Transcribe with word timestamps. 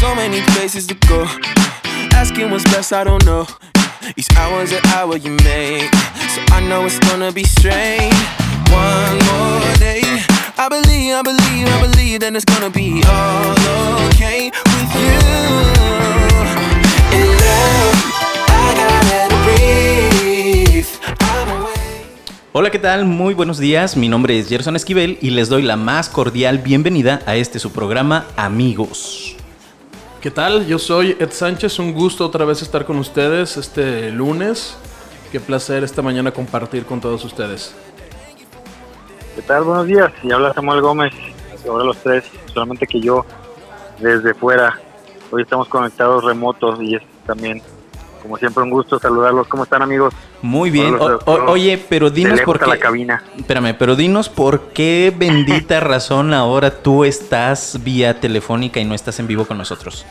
So 0.00 0.14
many 0.14 0.40
places 0.56 0.86
to 0.86 0.94
go. 1.06 1.26
Asking 2.16 2.50
what's 2.50 2.64
best, 2.64 2.90
I 2.90 3.04
don't 3.04 3.22
know. 3.26 3.46
Each 4.16 4.30
hour's 4.34 4.72
an 4.72 4.80
hour 4.96 5.18
you 5.18 5.32
make. 5.44 5.92
So 6.32 6.40
I 6.56 6.60
know 6.66 6.86
it's 6.86 6.98
gonna 7.00 7.30
be 7.30 7.44
strange. 7.44 8.14
One 8.72 9.18
more 9.28 9.76
day. 9.76 10.00
I 10.56 10.68
believe, 10.70 11.14
I 11.14 11.22
believe, 11.22 11.68
I 11.68 11.80
believe 11.82 12.20
that 12.20 12.34
it's 12.34 12.46
gonna 12.46 12.70
be 12.70 13.02
all 13.04 13.52
okay 14.08 14.50
with 14.72 14.92
you. 15.04 15.20
In 17.20 17.28
love, 17.44 17.98
I 18.48 18.72
gotta 18.80 19.28
breathe. 19.44 20.88
I'm 21.20 21.60
away. 21.60 22.06
Hola, 22.54 22.70
¿qué 22.70 22.78
tal? 22.78 23.04
Muy 23.04 23.34
buenos 23.34 23.58
días. 23.58 23.98
Mi 23.98 24.08
nombre 24.08 24.38
es 24.38 24.48
Gerson 24.48 24.76
Esquivel 24.76 25.18
y 25.20 25.28
les 25.28 25.50
doy 25.50 25.60
la 25.60 25.76
más 25.76 26.08
cordial 26.08 26.56
bienvenida 26.56 27.20
a 27.26 27.36
este 27.36 27.58
su 27.58 27.70
programa 27.70 28.24
Amigos. 28.38 29.36
¿Qué 30.20 30.30
tal? 30.30 30.66
Yo 30.66 30.78
soy 30.78 31.16
Ed 31.18 31.30
Sánchez, 31.30 31.78
un 31.78 31.94
gusto 31.94 32.26
otra 32.26 32.44
vez 32.44 32.60
estar 32.60 32.84
con 32.84 32.98
ustedes 32.98 33.56
este 33.56 34.10
lunes. 34.10 34.76
Qué 35.32 35.40
placer 35.40 35.82
esta 35.82 36.02
mañana 36.02 36.30
compartir 36.30 36.84
con 36.84 37.00
todos 37.00 37.24
ustedes. 37.24 37.74
¿Qué 39.34 39.40
tal? 39.40 39.64
Buenos 39.64 39.86
días. 39.86 40.12
Y 40.22 40.30
habla 40.30 40.52
Samuel 40.52 40.82
Gómez. 40.82 41.14
Ahora 41.66 41.84
los 41.84 41.96
tres, 41.96 42.24
solamente 42.52 42.86
que 42.86 43.00
yo 43.00 43.24
desde 43.98 44.34
fuera. 44.34 44.78
Hoy 45.30 45.40
estamos 45.40 45.68
conectados 45.68 46.22
remotos 46.22 46.82
y 46.82 46.96
es 46.96 47.02
también, 47.24 47.62
como 48.20 48.36
siempre, 48.36 48.62
un 48.62 48.70
gusto 48.70 48.98
saludarlos. 48.98 49.46
¿Cómo 49.48 49.64
están, 49.64 49.82
amigos? 49.82 50.14
Muy 50.42 50.70
bien. 50.70 50.94
O- 50.94 51.18
o- 51.24 51.50
oye, 51.50 51.82
pero 51.88 52.10
dinos 52.10 52.40
por 52.42 52.58
qué. 52.60 52.66
la 52.66 52.78
cabina. 52.78 53.22
Espérame, 53.36 53.74
pero 53.78 53.96
dinos 53.96 54.28
por 54.28 54.68
qué 54.68 55.12
bendita 55.16 55.80
razón 55.80 56.32
ahora 56.34 56.70
tú 56.82 57.04
estás 57.04 57.78
vía 57.82 58.20
telefónica 58.20 58.80
y 58.80 58.84
no 58.84 58.94
estás 58.94 59.18
en 59.20 59.26
vivo 59.26 59.44
con 59.46 59.58
nosotros. 59.58 60.04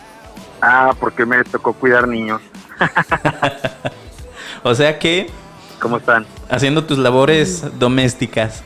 Ah, 0.61 0.93
porque 0.99 1.25
me 1.25 1.43
tocó 1.43 1.73
cuidar 1.73 2.07
niños. 2.07 2.41
O 4.63 4.75
sea 4.75 4.99
que 4.99 5.29
¿Cómo 5.79 5.97
están? 5.97 6.25
haciendo 6.49 6.83
tus 6.83 6.97
labores 6.97 7.63
domésticas. 7.79 8.61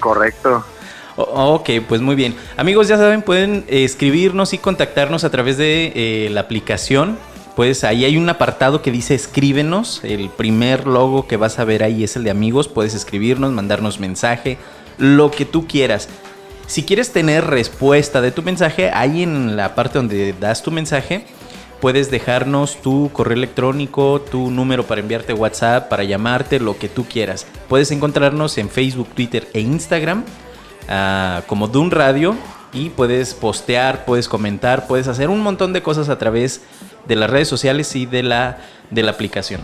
Correcto. 0.00 0.64
Ok, 1.14 1.70
pues 1.88 2.00
muy 2.00 2.16
bien. 2.16 2.34
Amigos, 2.56 2.88
ya 2.88 2.96
saben, 2.96 3.22
pueden 3.22 3.64
escribirnos 3.68 4.52
y 4.52 4.58
contactarnos 4.58 5.22
a 5.24 5.30
través 5.30 5.58
de 5.58 5.92
eh, 5.94 6.28
la 6.30 6.40
aplicación. 6.40 7.18
Pues 7.56 7.84
ahí 7.84 8.04
hay 8.04 8.16
un 8.16 8.28
apartado 8.28 8.80
que 8.80 8.90
dice 8.90 9.14
escríbenos. 9.14 10.00
El 10.04 10.30
primer 10.30 10.86
logo 10.86 11.26
que 11.26 11.36
vas 11.36 11.58
a 11.58 11.64
ver 11.64 11.82
ahí 11.82 12.02
es 12.02 12.16
el 12.16 12.24
de 12.24 12.30
amigos. 12.30 12.68
Puedes 12.68 12.94
escribirnos, 12.94 13.52
mandarnos 13.52 14.00
mensaje, 14.00 14.58
lo 14.98 15.30
que 15.30 15.44
tú 15.44 15.66
quieras. 15.66 16.08
Si 16.66 16.84
quieres 16.84 17.12
tener 17.12 17.44
respuesta 17.44 18.20
de 18.22 18.30
tu 18.30 18.42
mensaje, 18.42 18.90
ahí 18.90 19.22
en 19.22 19.56
la 19.56 19.74
parte 19.74 19.98
donde 19.98 20.32
das 20.32 20.62
tu 20.62 20.70
mensaje, 20.70 21.26
puedes 21.82 22.10
dejarnos 22.10 22.80
tu 22.80 23.10
correo 23.12 23.36
electrónico, 23.36 24.20
tu 24.22 24.50
número 24.50 24.86
para 24.86 25.00
enviarte 25.02 25.34
WhatsApp, 25.34 25.88
para 25.88 26.04
llamarte, 26.04 26.60
lo 26.60 26.78
que 26.78 26.88
tú 26.88 27.04
quieras. 27.04 27.46
Puedes 27.68 27.90
encontrarnos 27.90 28.56
en 28.56 28.70
Facebook, 28.70 29.08
Twitter 29.14 29.48
e 29.52 29.60
Instagram 29.60 30.24
ah, 30.88 31.42
como 31.46 31.68
Dun 31.68 31.90
Radio 31.90 32.36
y 32.72 32.88
puedes 32.90 33.34
postear, 33.34 34.04
puedes 34.06 34.28
comentar, 34.28 34.86
puedes 34.86 35.08
hacer 35.08 35.28
un 35.28 35.40
montón 35.40 35.72
de 35.72 35.82
cosas 35.82 36.08
a 36.08 36.18
través 36.18 36.62
de 36.62 36.62
las 37.08 37.30
redes 37.30 37.48
sociales 37.48 37.94
y 37.96 38.06
de 38.06 38.22
la, 38.22 38.58
de 38.90 39.02
la 39.02 39.12
aplicación. 39.12 39.60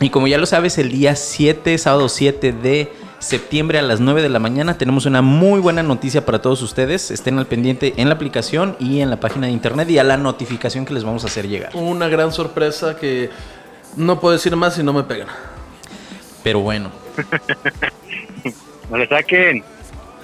Y 0.00 0.10
como 0.10 0.28
ya 0.28 0.38
lo 0.38 0.46
sabes, 0.46 0.78
el 0.78 0.90
día 0.90 1.16
7, 1.16 1.76
sábado 1.78 2.08
7 2.08 2.52
de 2.52 2.92
septiembre 3.18 3.80
a 3.80 3.82
las 3.82 3.98
9 3.98 4.22
de 4.22 4.28
la 4.28 4.38
mañana 4.38 4.78
tenemos 4.78 5.06
una 5.06 5.22
muy 5.22 5.60
buena 5.60 5.82
noticia 5.82 6.24
para 6.24 6.40
todos 6.40 6.62
ustedes. 6.62 7.10
Estén 7.10 7.38
al 7.38 7.46
pendiente 7.46 7.94
en 7.96 8.08
la 8.08 8.14
aplicación 8.14 8.76
y 8.78 9.00
en 9.00 9.10
la 9.10 9.18
página 9.18 9.48
de 9.48 9.52
internet 9.52 9.90
y 9.90 9.98
a 9.98 10.04
la 10.04 10.16
notificación 10.16 10.84
que 10.84 10.94
les 10.94 11.02
vamos 11.02 11.24
a 11.24 11.26
hacer 11.26 11.48
llegar. 11.48 11.70
Una 11.74 12.08
gran 12.08 12.32
sorpresa 12.32 12.96
que 12.96 13.30
no 13.96 14.20
puedo 14.20 14.34
decir 14.34 14.54
más 14.54 14.74
si 14.74 14.84
no 14.84 14.92
me 14.92 15.02
pegan. 15.02 15.28
Pero 16.42 16.60
bueno. 16.60 16.90
No 18.90 18.96
le 18.96 19.06
saquen. 19.06 19.62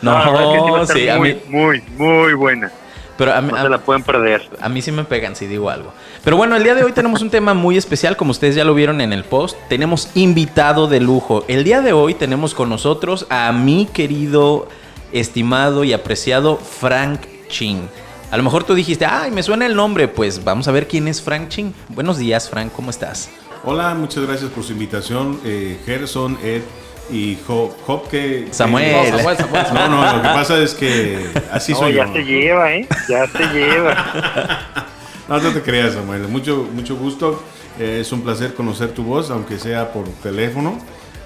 No, 0.00 0.12
la 0.12 0.30
verdad 0.30 0.42
es 0.42 0.58
que 0.58 0.64
sí 0.64 0.70
va 0.70 0.78
a 0.78 0.82
estar 0.82 0.96
sí, 0.96 1.08
a 1.08 1.18
muy, 1.18 1.34
mí, 1.34 1.40
muy, 1.48 1.82
muy 1.98 2.32
buena. 2.32 2.72
Pero 3.16 3.32
a 3.34 3.40
mí- 3.40 3.52
No 3.52 3.62
se 3.62 3.68
la 3.68 3.78
pueden 3.78 4.02
perder. 4.02 4.48
A 4.60 4.68
mí 4.68 4.82
sí 4.82 4.90
me 4.92 5.04
pegan 5.04 5.36
si 5.36 5.46
digo 5.46 5.70
algo. 5.70 5.92
Pero 6.22 6.36
bueno, 6.36 6.56
el 6.56 6.62
día 6.64 6.74
de 6.74 6.84
hoy 6.84 6.92
tenemos 6.92 7.22
un 7.22 7.30
tema 7.30 7.54
muy 7.54 7.76
especial, 7.76 8.16
como 8.16 8.30
ustedes 8.30 8.54
ya 8.54 8.64
lo 8.64 8.74
vieron 8.74 9.00
en 9.00 9.12
el 9.12 9.24
post. 9.24 9.56
Tenemos 9.68 10.08
invitado 10.14 10.86
de 10.88 11.00
lujo. 11.00 11.44
El 11.48 11.64
día 11.64 11.80
de 11.80 11.92
hoy 11.92 12.14
tenemos 12.14 12.54
con 12.54 12.68
nosotros 12.68 13.26
a 13.30 13.52
mi 13.52 13.86
querido, 13.86 14.68
estimado 15.12 15.84
y 15.84 15.92
apreciado 15.92 16.56
Frank 16.56 17.20
Chin. 17.48 17.88
A 18.30 18.36
lo 18.36 18.42
mejor 18.42 18.64
tú 18.64 18.74
dijiste, 18.74 19.06
ay, 19.06 19.30
me 19.30 19.42
suena 19.42 19.66
el 19.66 19.76
nombre. 19.76 20.08
Pues 20.08 20.42
vamos 20.42 20.66
a 20.66 20.72
ver 20.72 20.88
quién 20.88 21.06
es 21.06 21.22
Frank 21.22 21.48
Chin. 21.48 21.72
Buenos 21.88 22.18
días, 22.18 22.50
Frank, 22.50 22.72
¿cómo 22.74 22.90
estás? 22.90 23.30
Hola, 23.64 23.94
muchas 23.94 24.26
gracias 24.26 24.50
por 24.50 24.62
su 24.64 24.72
invitación, 24.72 25.40
eh, 25.44 25.78
Gerson, 25.86 26.36
Ed 26.42 26.62
y 27.10 27.38
Job, 27.46 27.72
Job 27.86 28.08
que... 28.08 28.48
Samuel. 28.50 28.92
No, 28.92 29.18
Samuel, 29.18 29.36
Samuel, 29.36 29.66
Samuel. 29.66 29.90
No, 29.90 30.06
no, 30.06 30.16
lo 30.16 30.22
que 30.22 30.28
pasa 30.28 30.58
es 30.58 30.74
que 30.74 31.30
así 31.52 31.72
No, 31.72 31.78
soy 31.78 31.94
ya 31.94 32.06
yo. 32.06 32.12
se 32.12 32.24
lleva, 32.24 32.74
¿eh? 32.74 32.88
Ya 33.08 33.26
se 33.26 33.44
lleva. 33.52 34.86
No, 35.26 35.38
no 35.38 35.52
te 35.52 35.62
creas, 35.62 35.94
Samuel. 35.94 36.28
Mucho, 36.28 36.68
mucho 36.74 36.96
gusto. 36.96 37.42
Eh, 37.78 38.00
es 38.02 38.12
un 38.12 38.20
placer 38.20 38.52
conocer 38.52 38.92
tu 38.92 39.02
voz, 39.04 39.30
aunque 39.30 39.58
sea 39.58 39.90
por 39.90 40.06
teléfono. 40.22 40.78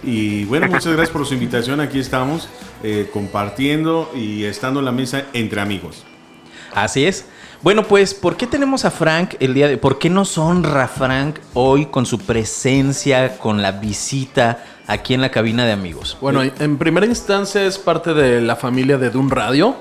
Y 0.05 0.45
bueno, 0.45 0.69
muchas 0.69 0.87
gracias 0.87 1.11
por 1.11 1.27
su 1.27 1.35
invitación. 1.35 1.81
Aquí 1.81 1.99
estamos 1.99 2.49
eh, 2.85 3.11
compartiendo 3.13 4.09
y 4.15 4.45
estando 4.45 4.79
en 4.79 4.87
la 4.87 4.93
mesa 4.93 5.25
entre 5.33 5.61
amigos. 5.61 6.05
Así 6.73 7.07
es. 7.07 7.25
Bueno, 7.61 7.83
pues, 7.83 8.15
¿por 8.15 8.37
qué 8.37 8.47
tenemos 8.47 8.85
a 8.85 8.93
Frank 8.93 9.35
el 9.41 9.53
día 9.53 9.67
de 9.67 9.79
¿Por 9.79 9.99
qué 9.99 10.11
nos 10.11 10.39
honra 10.39 10.87
Frank 10.87 11.41
hoy 11.55 11.87
con 11.87 12.07
su 12.07 12.21
presencia, 12.21 13.37
con 13.39 13.63
la 13.63 13.73
visita 13.73 14.65
aquí 14.89 15.15
en 15.15 15.21
la 15.21 15.31
cabina 15.31 15.65
de 15.65 15.71
amigos? 15.71 16.17
Bueno, 16.21 16.43
en 16.43 16.79
primera 16.79 17.07
instancia 17.07 17.65
es 17.65 17.79
parte 17.79 18.15
de 18.15 18.41
la 18.41 18.57
familia 18.57 18.99
de 18.99 19.11
Dun 19.11 19.31
Radio, 19.31 19.77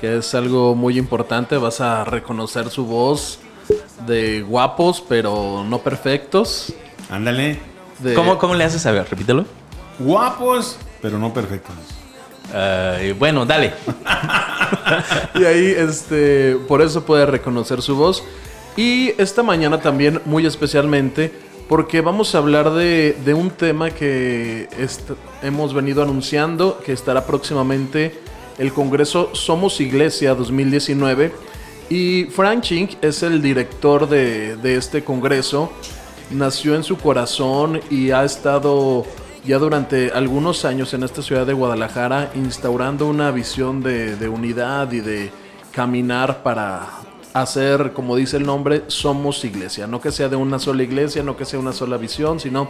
que 0.00 0.16
es 0.16 0.34
algo 0.34 0.74
muy 0.74 0.98
importante. 0.98 1.56
Vas 1.56 1.80
a 1.80 2.04
reconocer 2.04 2.68
su 2.70 2.86
voz 2.86 3.38
de 4.06 4.42
guapos, 4.42 5.04
pero 5.08 5.64
no 5.64 5.78
perfectos. 5.78 6.72
Ándale. 7.08 7.60
De, 8.00 8.14
¿Cómo, 8.14 8.38
¿Cómo 8.38 8.54
le 8.54 8.64
haces 8.64 8.82
saber? 8.82 9.06
Repítelo. 9.08 9.44
Guapos, 10.00 10.78
pero 11.00 11.18
no 11.18 11.32
perfectos. 11.32 11.76
Ay, 12.52 13.12
bueno, 13.12 13.46
dale. 13.46 13.72
Y 15.34 15.44
ahí, 15.44 15.74
este, 15.76 16.56
por 16.68 16.82
eso 16.82 17.04
puede 17.04 17.26
reconocer 17.26 17.82
su 17.82 17.96
voz. 17.96 18.22
Y 18.76 19.12
esta 19.18 19.42
mañana 19.42 19.80
también, 19.80 20.20
muy 20.24 20.46
especialmente, 20.46 21.32
porque 21.70 22.00
vamos 22.00 22.34
a 22.34 22.38
hablar 22.38 22.72
de, 22.72 23.16
de 23.24 23.32
un 23.32 23.48
tema 23.48 23.92
que 23.92 24.68
hemos 25.40 25.72
venido 25.72 26.02
anunciando, 26.02 26.80
que 26.84 26.92
estará 26.92 27.24
próximamente 27.24 28.20
el 28.58 28.72
Congreso 28.72 29.30
Somos 29.34 29.80
Iglesia 29.80 30.34
2019. 30.34 31.32
Y 31.88 32.24
Frank 32.24 32.62
Chink 32.62 32.94
es 33.00 33.22
el 33.22 33.40
director 33.40 34.08
de, 34.08 34.58
este 34.64 35.04
Congreso. 35.04 35.70
Nació 36.32 36.74
en 36.74 36.82
su 36.82 36.96
corazón 36.96 37.80
y 37.88 38.10
ha 38.10 38.24
estado 38.24 39.06
ya 39.44 39.58
durante 39.58 40.10
algunos 40.10 40.64
años 40.64 40.92
en 40.92 41.04
esta 41.04 41.22
ciudad 41.22 41.46
de 41.46 41.52
Guadalajara 41.52 42.32
instaurando 42.34 43.06
una 43.06 43.30
visión 43.30 43.80
de 43.80 44.28
unidad 44.28 44.90
y 44.90 44.98
de 44.98 45.30
caminar 45.72 46.42
para 46.42 46.99
hacer, 47.32 47.92
como 47.92 48.16
dice 48.16 48.36
el 48.36 48.44
nombre, 48.44 48.84
somos 48.88 49.44
iglesia. 49.44 49.86
No 49.86 50.00
que 50.00 50.12
sea 50.12 50.28
de 50.28 50.36
una 50.36 50.58
sola 50.58 50.82
iglesia, 50.82 51.22
no 51.22 51.36
que 51.36 51.44
sea 51.44 51.58
una 51.58 51.72
sola 51.72 51.96
visión, 51.96 52.40
sino 52.40 52.68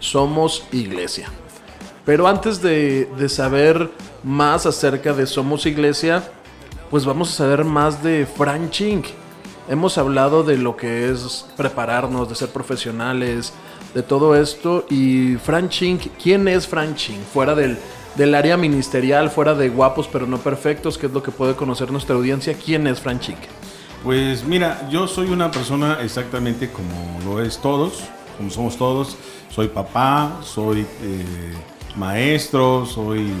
somos 0.00 0.64
iglesia. 0.72 1.28
Pero 2.04 2.26
antes 2.26 2.60
de, 2.60 3.08
de 3.16 3.28
saber 3.28 3.90
más 4.24 4.66
acerca 4.66 5.12
de 5.12 5.26
Somos 5.26 5.66
Iglesia, 5.66 6.22
pues 6.90 7.04
vamos 7.04 7.30
a 7.30 7.36
saber 7.36 7.64
más 7.64 8.02
de 8.02 8.26
Frank 8.26 8.70
Chink. 8.70 9.06
Hemos 9.68 9.98
hablado 9.98 10.42
de 10.42 10.58
lo 10.58 10.76
que 10.76 11.10
es 11.10 11.46
prepararnos, 11.56 12.28
de 12.28 12.34
ser 12.34 12.48
profesionales, 12.48 13.52
de 13.94 14.02
todo 14.02 14.34
esto. 14.34 14.84
Y 14.90 15.36
Frank 15.36 15.68
Chink, 15.70 16.08
¿quién 16.20 16.48
es 16.48 16.66
Frank 16.66 16.96
Chink? 16.96 17.20
Fuera 17.32 17.54
del, 17.54 17.78
del 18.16 18.34
área 18.34 18.56
ministerial, 18.56 19.30
fuera 19.30 19.54
de 19.54 19.68
guapos 19.68 20.08
pero 20.10 20.26
no 20.26 20.38
perfectos, 20.38 20.98
que 20.98 21.06
es 21.06 21.12
lo 21.12 21.22
que 21.22 21.30
puede 21.30 21.54
conocer 21.54 21.92
nuestra 21.92 22.16
audiencia, 22.16 22.54
¿quién 22.54 22.88
es 22.88 23.00
Frank 23.00 23.20
Chink? 23.20 23.38
Pues 24.02 24.44
mira, 24.44 24.88
yo 24.90 25.06
soy 25.06 25.28
una 25.30 25.50
persona 25.50 25.98
exactamente 26.02 26.68
como 26.70 27.20
lo 27.24 27.40
es 27.42 27.58
todos, 27.58 28.02
como 28.36 28.50
somos 28.50 28.76
todos. 28.76 29.16
Soy 29.50 29.68
papá, 29.68 30.40
soy 30.42 30.80
eh, 30.80 31.52
maestro, 31.96 32.84
soy 32.86 33.32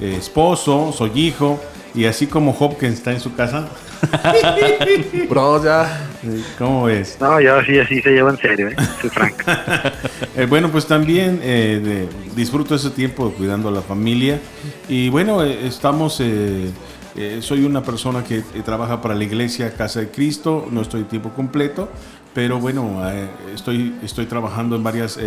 eh, 0.00 0.16
esposo, 0.18 0.92
soy 0.96 1.10
hijo. 1.18 1.60
Y 1.96 2.04
así 2.06 2.26
como 2.26 2.52
que 2.76 2.88
está 2.88 3.12
en 3.12 3.20
su 3.20 3.34
casa, 3.34 3.68
Bro, 5.30 5.64
ya. 5.64 6.08
¿cómo 6.58 6.84
ves? 6.84 7.16
No, 7.20 7.40
yo 7.40 7.62
sí, 7.62 7.78
así 7.78 8.02
se 8.02 8.10
lleva 8.10 8.30
en 8.30 8.36
serio, 8.38 8.68
¿eh? 8.68 8.76
Soy 9.00 9.10
franco. 9.10 9.44
Eh, 10.36 10.46
bueno, 10.46 10.68
pues 10.68 10.84
también 10.86 11.38
eh, 11.44 11.80
de- 11.80 12.08
disfruto 12.34 12.74
ese 12.74 12.90
tiempo 12.90 13.30
cuidando 13.30 13.68
a 13.68 13.72
la 13.72 13.82
familia. 13.82 14.40
Y 14.88 15.08
bueno, 15.08 15.44
eh, 15.44 15.64
estamos, 15.68 16.20
eh, 17.16 17.38
soy 17.40 17.64
una 17.64 17.82
persona 17.82 18.24
que 18.24 18.38
eh, 18.38 18.44
trabaja 18.64 19.00
para 19.00 19.14
la 19.14 19.24
iglesia 19.24 19.72
Casa 19.74 20.00
de 20.00 20.10
Cristo, 20.10 20.66
no 20.70 20.80
estoy 20.82 21.04
tiempo 21.04 21.30
completo, 21.30 21.88
pero 22.34 22.58
bueno, 22.58 23.00
eh, 23.10 23.28
estoy, 23.54 23.94
estoy 24.02 24.26
trabajando 24.26 24.74
en 24.76 24.82
varias 24.82 25.18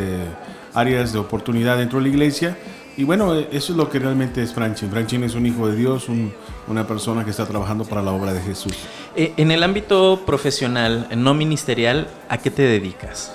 áreas 0.74 1.14
de 1.14 1.20
oportunidad 1.20 1.78
dentro 1.78 2.00
de 2.00 2.04
la 2.04 2.10
iglesia. 2.10 2.58
Y 2.98 3.04
bueno, 3.04 3.36
eso 3.36 3.74
es 3.74 3.78
lo 3.78 3.90
que 3.90 4.00
realmente 4.00 4.42
es 4.42 4.54
Franchin. 4.54 4.90
Franchin 4.90 5.24
es 5.24 5.36
un 5.36 5.46
hijo 5.46 5.68
de 5.68 5.76
Dios, 5.76 6.10
un- 6.10 6.34
una 6.68 6.86
persona 6.88 7.24
que 7.24 7.30
está 7.32 7.46
trabajando 7.46 7.86
para 7.86 8.02
la 8.02 8.12
obra 8.12 8.34
de 8.34 8.42
Jesús. 8.42 8.74
En 9.16 9.52
el 9.52 9.64
ámbito 9.64 10.24
profesional, 10.26 11.08
no 11.16 11.34
ministerial, 11.34 12.08
¿a 12.28 12.40
qué 12.40 12.50
te 12.52 12.64
dedicas? 12.64 13.32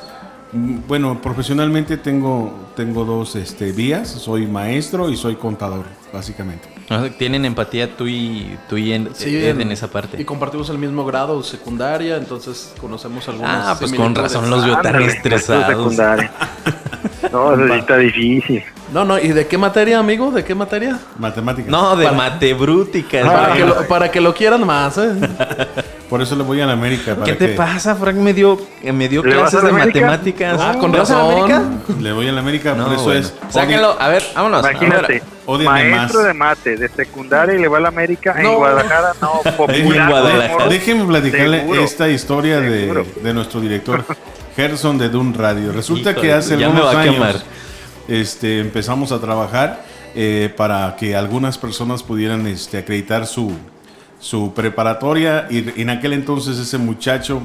Mm, 0.52 0.78
Bueno, 0.86 1.20
profesionalmente 1.20 1.96
tengo, 1.96 2.52
tengo 2.76 3.04
dos 3.04 3.36
este, 3.36 3.72
vías. 3.72 4.08
Soy 4.08 4.46
maestro 4.46 5.08
y 5.10 5.16
soy 5.16 5.36
contador, 5.36 5.86
básicamente. 6.12 6.68
¿No? 6.90 7.10
¿Tienen 7.10 7.44
empatía 7.44 7.96
tú 7.96 8.06
y, 8.06 8.58
tú 8.68 8.76
y 8.76 8.92
en, 8.92 9.08
Ed 9.18 9.60
en 9.60 9.72
esa 9.72 9.88
parte? 9.88 10.20
Y 10.20 10.24
compartimos 10.24 10.68
el 10.68 10.78
mismo 10.78 11.04
grado 11.04 11.42
secundaria, 11.42 12.16
entonces 12.16 12.74
conocemos 12.80 13.26
algunas. 13.28 13.66
Ah, 13.66 13.76
pues 13.78 13.92
con 13.94 14.14
razón 14.14 14.50
los 14.50 14.64
veo 14.64 14.78
tan 14.80 15.00
estresados. 15.02 15.96
No, 17.30 17.54
eso 17.54 17.66
sí 17.72 17.78
está 17.78 17.96
difícil. 17.96 18.64
No, 18.92 19.04
no, 19.06 19.18
¿y 19.18 19.28
de 19.28 19.46
qué 19.46 19.56
materia, 19.56 19.98
amigo? 19.98 20.30
¿De 20.30 20.44
qué 20.44 20.54
materia? 20.54 20.98
Matemáticas. 21.18 21.70
No, 21.70 21.96
de 21.96 22.04
para, 22.04 22.16
Frank. 23.46 23.56
que 23.56 23.64
lo, 23.64 23.88
para 23.88 24.10
que 24.10 24.20
lo 24.20 24.34
quieran 24.34 24.66
más, 24.66 24.98
¿eh? 24.98 25.12
Por 26.12 26.20
eso 26.20 26.36
le 26.36 26.42
voy 26.42 26.60
a 26.60 26.66
la 26.66 26.74
América. 26.74 27.14
Para 27.14 27.24
¿Qué 27.24 27.32
te 27.32 27.48
pasa, 27.54 27.96
Frank? 27.96 28.16
Me 28.16 28.34
dio, 28.34 28.60
me 28.82 29.08
dio 29.08 29.22
¿Le 29.22 29.34
vas 29.34 29.48
clases 29.48 29.62
de 29.62 29.68
América? 29.70 30.00
matemáticas. 30.00 30.60
Ah, 30.60 30.76
con 30.78 30.92
¿Le 30.92 30.98
vas 30.98 31.10
a 31.10 31.16
la 31.16 31.24
razón. 31.24 31.40
América? 31.40 32.00
Le 32.02 32.12
voy 32.12 32.28
a 32.28 32.32
la 32.32 32.40
América, 32.40 32.74
No, 32.74 32.84
por 32.84 32.92
eso 32.92 33.04
bueno. 33.04 33.20
es. 33.20 33.34
Sáquenlo, 33.48 33.96
a 33.98 34.08
ver, 34.08 34.22
vámonos. 34.34 34.60
Imagínate, 34.60 35.22
maestro 35.64 36.18
más. 36.20 36.26
de 36.26 36.34
mate, 36.34 36.76
de 36.76 36.88
secundaria 36.90 37.54
y 37.54 37.62
le 37.62 37.66
va 37.66 37.78
a 37.78 37.80
la 37.80 37.88
América. 37.88 38.34
No. 38.34 38.50
En 38.50 38.56
Guadalajara, 38.56 39.12
no, 39.22 39.40
popular. 39.56 40.10
Guadalajara. 40.10 40.68
déjenme 40.68 41.06
platicarle 41.06 41.60
Seguro. 41.60 41.80
esta 41.82 42.08
historia 42.10 42.60
de, 42.60 43.32
nuestro 43.32 43.62
director 43.62 44.04
Gerson 44.54 44.98
de 44.98 45.08
Dun 45.08 45.32
Radio. 45.32 45.72
Resulta 45.72 46.10
Híjole, 46.10 46.26
que 46.26 46.32
hace 46.34 46.62
algunos 46.62 46.94
años 46.94 47.44
este, 48.06 48.60
empezamos 48.60 49.12
a 49.12 49.18
trabajar 49.18 49.82
eh, 50.14 50.52
para 50.54 50.94
que 50.94 51.16
algunas 51.16 51.56
personas 51.56 52.02
pudieran 52.02 52.46
este, 52.46 52.76
acreditar 52.76 53.26
su, 53.26 53.56
su 54.22 54.54
preparatoria 54.54 55.48
y 55.50 55.80
en 55.80 55.90
aquel 55.90 56.12
entonces 56.12 56.56
ese 56.56 56.78
muchacho 56.78 57.42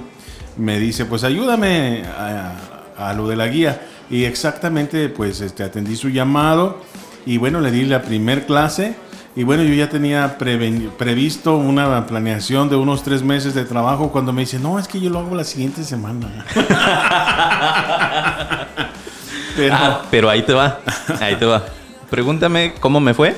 me 0.57 0.79
dice, 0.79 1.05
pues 1.05 1.23
ayúdame 1.23 2.03
a, 2.05 3.13
lo 3.13 3.27
de 3.27 3.35
la 3.35 3.47
guía. 3.47 3.81
Y 4.09 4.25
exactamente, 4.25 5.09
pues 5.09 5.41
este, 5.41 5.63
atendí 5.63 5.95
su 5.95 6.09
llamado 6.09 6.79
y 7.25 7.37
bueno, 7.37 7.61
le 7.61 7.71
di 7.71 7.85
la 7.85 8.03
primer 8.03 8.45
clase. 8.45 8.95
Y 9.35 9.43
bueno, 9.43 9.63
yo 9.63 9.73
ya 9.73 9.89
tenía 9.89 10.37
previsto 10.37 11.57
una 11.57 12.05
planeación 12.07 12.69
de 12.69 12.75
unos 12.75 13.03
tres 13.03 13.23
meses 13.23 13.53
de 13.53 13.65
trabajo 13.65 14.11
cuando 14.11 14.31
me 14.31 14.41
dice, 14.41 14.59
no, 14.59 14.79
es 14.79 14.87
que 14.87 14.99
yo 14.99 15.09
lo 15.09 15.19
hago 15.19 15.35
la 15.35 15.43
siguiente 15.43 15.83
semana. 15.83 16.45
Pero, 19.55 19.75
Ah, 19.75 20.01
pero 20.11 20.29
ahí 20.29 20.43
te 20.43 20.53
va. 20.53 20.79
Ahí 21.19 21.35
te 21.35 21.45
va. 21.45 21.65
Pregúntame 22.11 22.75
cómo 22.79 22.99
me 22.99 23.15
fue. 23.15 23.35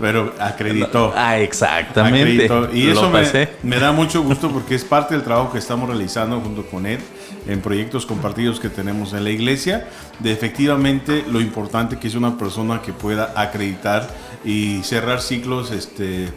Pero 0.00 0.32
acreditó. 0.38 1.12
Ah, 1.16 1.38
exactamente. 1.38 2.20
Acreditó. 2.46 2.68
Y 2.74 2.88
eso 2.88 3.10
me, 3.10 3.48
me 3.62 3.78
da 3.78 3.92
mucho 3.92 4.22
gusto 4.22 4.50
porque 4.50 4.74
es 4.74 4.84
parte 4.84 5.14
del 5.14 5.22
trabajo 5.22 5.52
que 5.52 5.58
estamos 5.58 5.88
realizando 5.88 6.40
junto 6.40 6.64
con 6.66 6.86
él 6.86 6.98
en 7.46 7.60
proyectos 7.60 8.06
compartidos 8.06 8.60
que 8.60 8.68
tenemos 8.68 9.12
en 9.14 9.24
la 9.24 9.30
iglesia, 9.30 9.88
de 10.20 10.30
efectivamente 10.32 11.24
lo 11.30 11.40
importante 11.40 11.98
que 11.98 12.06
es 12.06 12.14
una 12.14 12.38
persona 12.38 12.80
que 12.82 12.92
pueda 12.92 13.32
acreditar 13.36 14.08
y 14.44 14.80
cerrar 14.84 15.20
ciclos 15.20 15.72
este, 15.72 16.28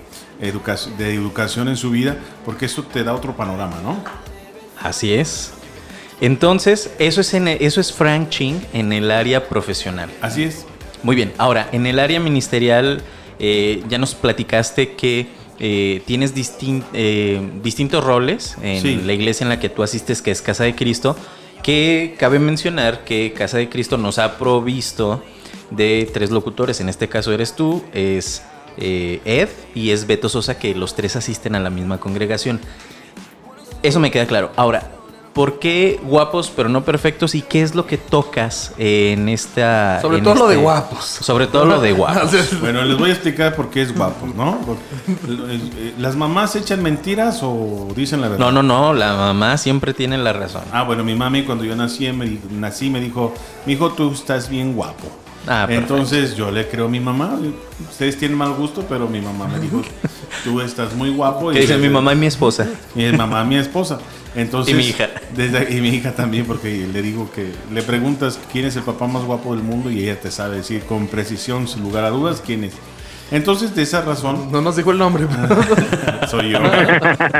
educa- 0.41 0.77
de 0.97 1.13
educación 1.13 1.67
en 1.67 1.77
su 1.77 1.91
vida, 1.91 2.17
porque 2.43 2.65
eso 2.65 2.81
te 2.83 3.03
da 3.03 3.13
otro 3.13 3.35
panorama, 3.35 3.77
¿no? 3.83 4.03
Así 4.81 5.13
es. 5.13 5.51
Entonces, 6.21 6.91
eso 6.97 7.21
es, 7.21 7.33
en, 7.33 7.47
eso 7.49 7.81
es 7.81 7.91
Frank 7.93 8.29
Ching 8.29 8.59
en 8.73 8.91
el 8.93 9.11
área 9.11 9.47
profesional. 9.47 10.09
Así 10.21 10.43
es. 10.43 10.65
Muy 11.03 11.15
bien. 11.15 11.33
Ahora, 11.37 11.67
en 11.71 11.85
el 11.85 11.99
área 11.99 12.19
ministerial, 12.19 13.01
eh, 13.39 13.83
ya 13.89 13.97
nos 13.97 14.15
platicaste 14.15 14.93
que 14.95 15.27
eh, 15.59 16.01
tienes 16.05 16.35
distin- 16.35 16.83
eh, 16.93 17.41
distintos 17.63 18.03
roles 18.03 18.57
en 18.61 18.81
Sí. 18.81 19.01
la 19.05 19.13
iglesia 19.13 19.45
en 19.45 19.49
la 19.49 19.59
que 19.59 19.69
tú 19.69 19.83
asistes, 19.83 20.21
que 20.21 20.31
es 20.31 20.41
Casa 20.41 20.63
de 20.65 20.75
Cristo, 20.75 21.15
que 21.63 22.15
cabe 22.19 22.39
mencionar 22.39 23.05
que 23.05 23.31
Casa 23.33 23.57
de 23.57 23.69
Cristo 23.69 23.97
nos 23.97 24.19
ha 24.19 24.37
provisto 24.37 25.23
de 25.71 26.09
tres 26.13 26.29
locutores. 26.31 26.81
En 26.81 26.89
este 26.89 27.07
caso 27.07 27.31
eres 27.31 27.55
tú, 27.55 27.83
es 27.93 28.43
Ed 28.77 29.47
y 29.73 29.91
es 29.91 30.05
Beto 30.07 30.27
Sosa, 30.27 30.59
que 30.59 30.75
los 30.75 30.93
tres 30.95 31.15
asisten 31.15 31.55
a 31.55 31.59
la 31.59 31.69
misma 31.69 31.99
congregación. 31.99 32.59
Eso 33.81 33.99
me 33.99 34.11
queda 34.11 34.25
claro. 34.27 34.51
Ahora, 34.57 34.91
¿por 35.35 35.59
qué 35.59 35.99
guapos 36.01 36.49
pero 36.55 36.69
no 36.69 36.85
perfectos? 36.85 37.35
¿Y 37.35 37.41
qué 37.41 37.61
es 37.61 37.75
lo 37.75 37.85
que 37.85 37.97
tocas 37.97 38.71
en 38.77 39.27
esta... 39.27 39.99
Sobre 40.01 40.19
en 40.19 40.23
todo 40.23 40.35
lo 40.35 40.47
de 40.47 40.53
este- 40.53 40.63
guapos. 40.63 41.03
Sobre 41.05 41.47
todo 41.47 41.65
lo 41.65 41.81
de 41.81 41.91
guapos. 41.91 42.31
Bueno, 42.61 42.81
les 42.83 42.97
voy 42.97 43.09
a 43.09 43.13
explicar 43.13 43.53
por 43.53 43.69
qué 43.69 43.81
es 43.81 43.93
guapo, 43.93 44.25
¿no? 44.27 44.57
Porque, 44.65 44.81
eh, 45.27 45.93
¿Las 45.99 46.15
mamás 46.15 46.55
echan 46.55 46.81
mentiras 46.81 47.41
o 47.43 47.89
dicen 47.95 48.21
la 48.21 48.29
verdad? 48.29 48.45
No, 48.45 48.51
no, 48.51 48.63
no, 48.63 48.93
la 48.93 49.13
mamá 49.13 49.57
siempre 49.57 49.93
tiene 49.93 50.17
la 50.17 50.31
razón. 50.31 50.63
Ah, 50.71 50.83
bueno, 50.83 51.03
mi 51.03 51.15
mami 51.15 51.43
cuando 51.43 51.65
yo 51.65 51.75
nací 51.75 52.09
me, 52.13 52.39
nací 52.49 52.89
me 52.89 53.01
dijo, 53.01 53.33
mi 53.65 53.73
hijo, 53.73 53.91
tú 53.91 54.11
estás 54.13 54.47
bien 54.49 54.73
guapo. 54.73 55.09
Ah. 55.47 55.68
Entonces 55.69 56.36
yo 56.36 56.51
le 56.51 56.68
creo 56.68 56.86
a 56.86 56.89
mi 56.89 57.00
mamá. 57.00 57.38
Ustedes 57.89 58.18
tienen 58.18 58.38
mal 58.38 58.53
gusto, 58.53 58.86
pero 58.88 59.07
mi 59.07 59.21
mamá 59.21 59.47
me 59.47 59.59
dijo, 59.59 59.81
tú 60.44 60.62
estás 60.62 60.94
muy 60.95 61.09
guapo. 61.09 61.51
Que 61.51 61.62
dice 61.62 61.77
mi 61.77 61.89
mamá 61.89 62.13
y 62.13 62.15
mi 62.15 62.25
esposa. 62.25 62.67
Mi 62.93 63.12
mamá, 63.12 63.43
mi 63.43 63.58
esposa. 63.58 64.00
Entonces, 64.36 64.74
Y 64.74 64.77
mi 64.77 64.88
hija. 64.88 65.10
Desde, 65.36 65.75
y 65.75 65.81
mi 65.81 65.89
hija 65.89 66.12
también, 66.12 66.46
porque 66.46 66.88
le 66.91 67.01
digo 67.01 67.29
que 67.31 67.51
le 67.74 67.81
preguntas 67.84 68.39
quién 68.51 68.65
es 68.65 68.75
el 68.75 68.84
papá 68.84 69.08
más 69.08 69.24
guapo 69.24 69.55
del 69.55 69.63
mundo 69.63 69.89
y 69.89 70.03
ella 70.03 70.19
te 70.19 70.29
sabe 70.29 70.58
decir 70.58 70.84
con 70.84 71.08
precisión, 71.08 71.67
sin 71.67 71.84
lugar 71.84 72.03
a 72.03 72.10
dudas, 72.10 72.41
quién 72.46 72.65
es. 72.65 72.74
Entonces, 73.31 73.74
de 73.75 73.81
esa 73.81 74.01
razón, 74.01 74.51
No 74.51 74.62
nos 74.62 74.75
dijo 74.75 74.91
el 74.91 74.98
nombre. 74.98 75.25
soy 76.29 76.51
yo. 76.51 76.60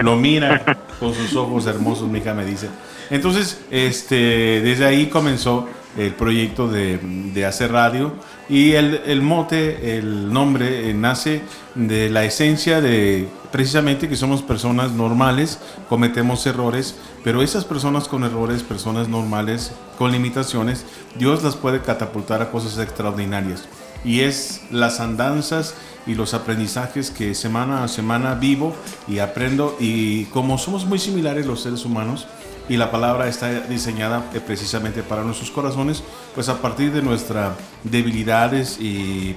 Lo 0.02 0.16
mira 0.16 0.80
con 1.00 1.14
sus 1.14 1.36
ojos 1.36 1.68
hermosos, 1.68 2.08
mi 2.08 2.20
hija 2.20 2.34
me 2.34 2.46
dice. 2.46 2.70
Entonces, 3.10 3.60
este, 3.70 4.62
desde 4.62 4.86
ahí 4.86 5.08
comenzó 5.08 5.68
el 5.98 6.14
proyecto 6.14 6.68
de, 6.68 7.00
de 7.34 7.46
hacer 7.46 7.72
radio. 7.72 8.14
Y 8.50 8.74
el, 8.74 9.02
el 9.06 9.22
mote, 9.22 9.98
el 9.98 10.32
nombre, 10.32 10.90
eh, 10.90 10.94
nace 10.94 11.42
de 11.74 12.10
la 12.10 12.26
esencia 12.26 12.82
de 12.82 13.28
precisamente 13.52 14.10
que 14.10 14.16
somos 14.16 14.42
personas 14.42 14.92
normales, 14.92 15.60
cometemos 15.90 16.46
errores, 16.46 16.96
pero 17.24 17.42
esas 17.42 17.66
personas 17.66 18.08
con 18.08 18.24
errores, 18.24 18.64
personas 18.64 19.08
normales, 19.08 19.72
con 19.98 20.12
limitaciones, 20.12 20.86
Dios 21.18 21.42
las 21.42 21.56
puede 21.56 21.82
catapultar 21.82 22.42
a 22.42 22.52
cosas 22.52 22.78
extraordinarias. 22.78 23.64
Y 24.04 24.20
es 24.20 24.62
las 24.72 25.00
andanzas 25.00 25.74
y 26.08 26.16
los 26.16 26.34
aprendizajes 26.34 27.12
que 27.12 27.34
semana 27.34 27.84
a 27.84 27.88
semana 27.88 28.36
vivo 28.36 28.76
y 29.08 29.20
aprendo 29.20 29.76
y 29.80 30.26
como 30.26 30.58
somos 30.58 30.86
muy 30.86 31.00
similares 31.00 31.46
los 31.46 31.62
seres 31.62 31.86
humanos 31.86 32.28
y 32.68 32.78
la 32.78 32.92
palabra 32.92 33.28
está 33.28 33.52
diseñada 33.62 34.24
eh, 34.34 34.40
precisamente 34.40 35.04
para 35.04 35.24
nuestros 35.24 35.52
corazones, 35.52 36.04
pues 36.34 36.50
a 36.50 36.62
partir 36.62 36.92
de 36.92 37.02
nuestras 37.02 37.54
debilidades 37.84 38.80
y, 38.80 39.36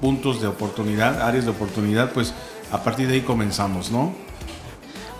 puntos 0.00 0.40
de 0.40 0.46
oportunidad, 0.46 1.20
áreas 1.20 1.44
de 1.44 1.50
oportunidad, 1.50 2.12
pues 2.12 2.32
a 2.70 2.84
partir 2.84 3.08
de 3.08 3.14
ahí 3.14 3.20
comenzamos, 3.22 3.90
¿no? 3.90 4.14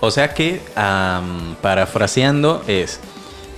O 0.01 0.13
sea 0.13 0.33
que, 0.33 0.61
parafraseando, 1.61 2.63
es, 2.69 3.01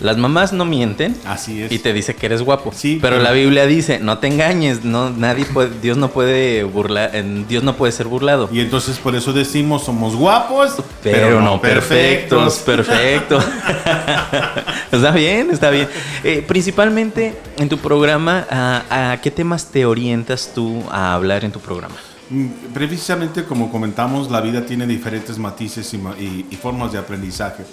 las 0.00 0.16
mamás 0.16 0.52
no 0.52 0.64
mienten 0.64 1.16
Así 1.26 1.62
es. 1.62 1.70
y 1.72 1.78
te 1.78 1.92
dice 1.92 2.14
que 2.16 2.26
eres 2.26 2.42
guapo. 2.42 2.72
Sí, 2.74 2.98
pero 3.00 3.18
la 3.18 3.32
Biblia 3.32 3.66
dice, 3.66 3.98
no 3.98 4.18
te 4.18 4.26
engañes, 4.28 4.84
no, 4.84 5.10
nadie 5.10 5.44
puede, 5.44 5.70
Dios 5.80 5.96
no 5.98 6.08
puede 6.08 6.64
burlar, 6.64 7.10
Dios 7.48 7.62
no 7.62 7.76
puede 7.76 7.92
ser 7.92 8.06
burlado. 8.08 8.48
Y 8.52 8.60
entonces 8.60 8.98
por 8.98 9.14
eso 9.14 9.32
decimos 9.32 9.84
somos 9.84 10.16
guapos, 10.16 10.76
Pero, 11.02 11.40
no 11.40 11.60
perfectos, 11.60 12.58
perfecto. 12.60 13.38
está 14.92 15.10
bien, 15.12 15.50
está 15.50 15.70
bien. 15.70 15.88
Eh, 16.24 16.44
principalmente 16.46 17.36
en 17.58 17.68
tu 17.68 17.78
programa, 17.78 18.46
¿a, 18.50 19.12
a 19.12 19.20
qué 19.20 19.30
temas 19.30 19.66
te 19.66 19.84
orientas 19.86 20.50
tú 20.54 20.82
a 20.90 21.14
hablar 21.14 21.44
en 21.44 21.52
tu 21.52 21.60
programa? 21.60 21.94
Mm, 22.30 22.46
Precisamente 22.72 23.44
como 23.44 23.70
comentamos, 23.70 24.30
la 24.30 24.40
vida 24.40 24.64
tiene 24.64 24.86
diferentes 24.86 25.38
matices 25.38 25.92
y, 25.94 25.98
ma- 25.98 26.14
y- 26.18 26.46
y 26.50 26.56
formas 26.56 26.92
de 26.92 26.98
aprendizaje. 26.98 27.64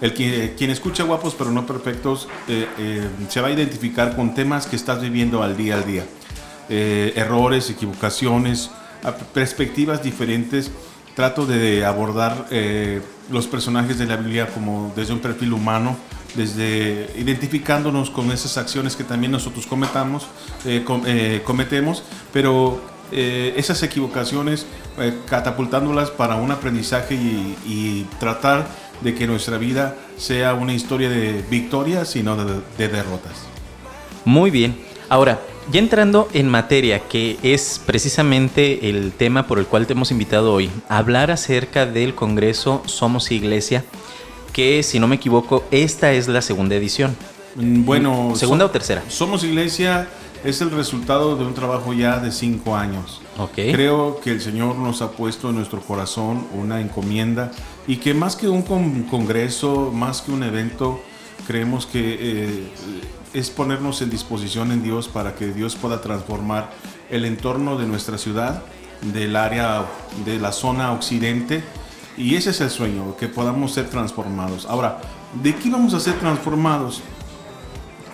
El 0.00 0.12
que, 0.12 0.54
quien 0.58 0.70
escucha 0.70 1.04
guapos 1.04 1.34
pero 1.34 1.50
no 1.50 1.66
perfectos 1.66 2.28
eh, 2.48 2.66
eh, 2.78 3.08
se 3.28 3.40
va 3.40 3.48
a 3.48 3.50
identificar 3.50 4.14
con 4.14 4.34
temas 4.34 4.66
que 4.66 4.76
estás 4.76 5.00
viviendo 5.00 5.42
al 5.42 5.56
día 5.56 5.76
al 5.76 5.86
día. 5.86 6.04
Eh, 6.68 7.12
errores, 7.16 7.70
equivocaciones, 7.70 8.70
perspectivas 9.32 10.02
diferentes. 10.02 10.70
Trato 11.14 11.46
de 11.46 11.84
abordar 11.86 12.46
eh, 12.50 13.00
los 13.30 13.46
personajes 13.46 13.98
de 13.98 14.04
la 14.04 14.16
Biblia 14.16 14.48
como 14.48 14.92
desde 14.94 15.14
un 15.14 15.20
perfil 15.20 15.54
humano, 15.54 15.96
desde 16.34 17.10
identificándonos 17.16 18.10
con 18.10 18.30
esas 18.30 18.58
acciones 18.58 18.96
que 18.96 19.04
también 19.04 19.32
nosotros 19.32 19.66
cometamos, 19.66 20.26
com- 20.84 21.02
cometemos, 21.44 22.02
pero 22.34 22.82
esas 23.10 23.82
equivocaciones 23.82 24.66
catapultándolas 25.26 26.10
para 26.10 26.36
un 26.36 26.50
aprendizaje 26.50 27.14
y, 27.14 27.56
y 27.64 28.06
tratar 28.20 28.66
de 29.00 29.14
que 29.14 29.26
nuestra 29.26 29.58
vida 29.58 29.94
sea 30.16 30.54
una 30.54 30.72
historia 30.74 31.08
de 31.08 31.44
victorias 31.50 32.16
y 32.16 32.22
no 32.22 32.36
de, 32.36 32.60
de 32.78 32.88
derrotas. 32.88 33.32
Muy 34.24 34.50
bien. 34.50 34.76
Ahora, 35.08 35.40
ya 35.70 35.78
entrando 35.80 36.28
en 36.32 36.48
materia, 36.48 37.00
que 37.00 37.38
es 37.42 37.80
precisamente 37.84 38.88
el 38.88 39.12
tema 39.12 39.46
por 39.46 39.58
el 39.58 39.66
cual 39.66 39.86
te 39.86 39.92
hemos 39.92 40.10
invitado 40.10 40.52
hoy, 40.52 40.70
hablar 40.88 41.30
acerca 41.30 41.86
del 41.86 42.14
Congreso 42.14 42.82
Somos 42.86 43.30
Iglesia, 43.30 43.84
que 44.52 44.82
si 44.82 44.98
no 44.98 45.06
me 45.08 45.16
equivoco, 45.16 45.64
esta 45.70 46.12
es 46.12 46.28
la 46.28 46.40
segunda 46.42 46.74
edición. 46.76 47.16
Mm, 47.56 47.84
Bueno, 47.84 48.32
¿Segunda 48.36 48.64
so- 48.64 48.68
o 48.68 48.72
tercera? 48.72 49.02
Somos 49.08 49.44
Iglesia 49.44 50.08
es 50.44 50.60
el 50.60 50.70
resultado 50.70 51.36
de 51.36 51.44
un 51.44 51.54
trabajo 51.54 51.92
ya 51.92 52.18
de 52.18 52.30
cinco 52.32 52.76
años. 52.76 53.20
Creo 53.72 54.20
que 54.20 54.30
el 54.32 54.40
Señor 54.40 54.76
nos 54.76 55.02
ha 55.02 55.10
puesto 55.12 55.50
en 55.50 55.56
nuestro 55.56 55.80
corazón 55.80 56.46
una 56.54 56.80
encomienda 56.80 57.52
y 57.86 57.96
que 57.96 58.14
más 58.14 58.36
que 58.36 58.48
un 58.48 58.62
con- 58.62 59.02
congreso, 59.04 59.90
más 59.94 60.22
que 60.22 60.32
un 60.32 60.42
evento, 60.42 61.00
creemos 61.46 61.86
que 61.86 62.16
eh, 62.18 62.68
es 63.34 63.50
ponernos 63.50 64.00
en 64.02 64.10
disposición 64.10 64.72
en 64.72 64.82
Dios 64.82 65.08
para 65.08 65.34
que 65.34 65.48
Dios 65.52 65.76
pueda 65.76 66.00
transformar 66.00 66.70
el 67.10 67.24
entorno 67.24 67.76
de 67.76 67.86
nuestra 67.86 68.16
ciudad, 68.18 68.62
del 69.12 69.36
área 69.36 69.84
de 70.24 70.38
la 70.38 70.52
zona 70.52 70.92
occidente. 70.92 71.62
Y 72.16 72.34
ese 72.36 72.50
es 72.50 72.60
el 72.62 72.70
sueño, 72.70 73.14
que 73.18 73.28
podamos 73.28 73.72
ser 73.74 73.90
transformados. 73.90 74.64
Ahora, 74.64 74.98
¿de 75.42 75.54
qué 75.54 75.68
vamos 75.68 75.92
a 75.92 76.00
ser 76.00 76.14
transformados? 76.18 77.02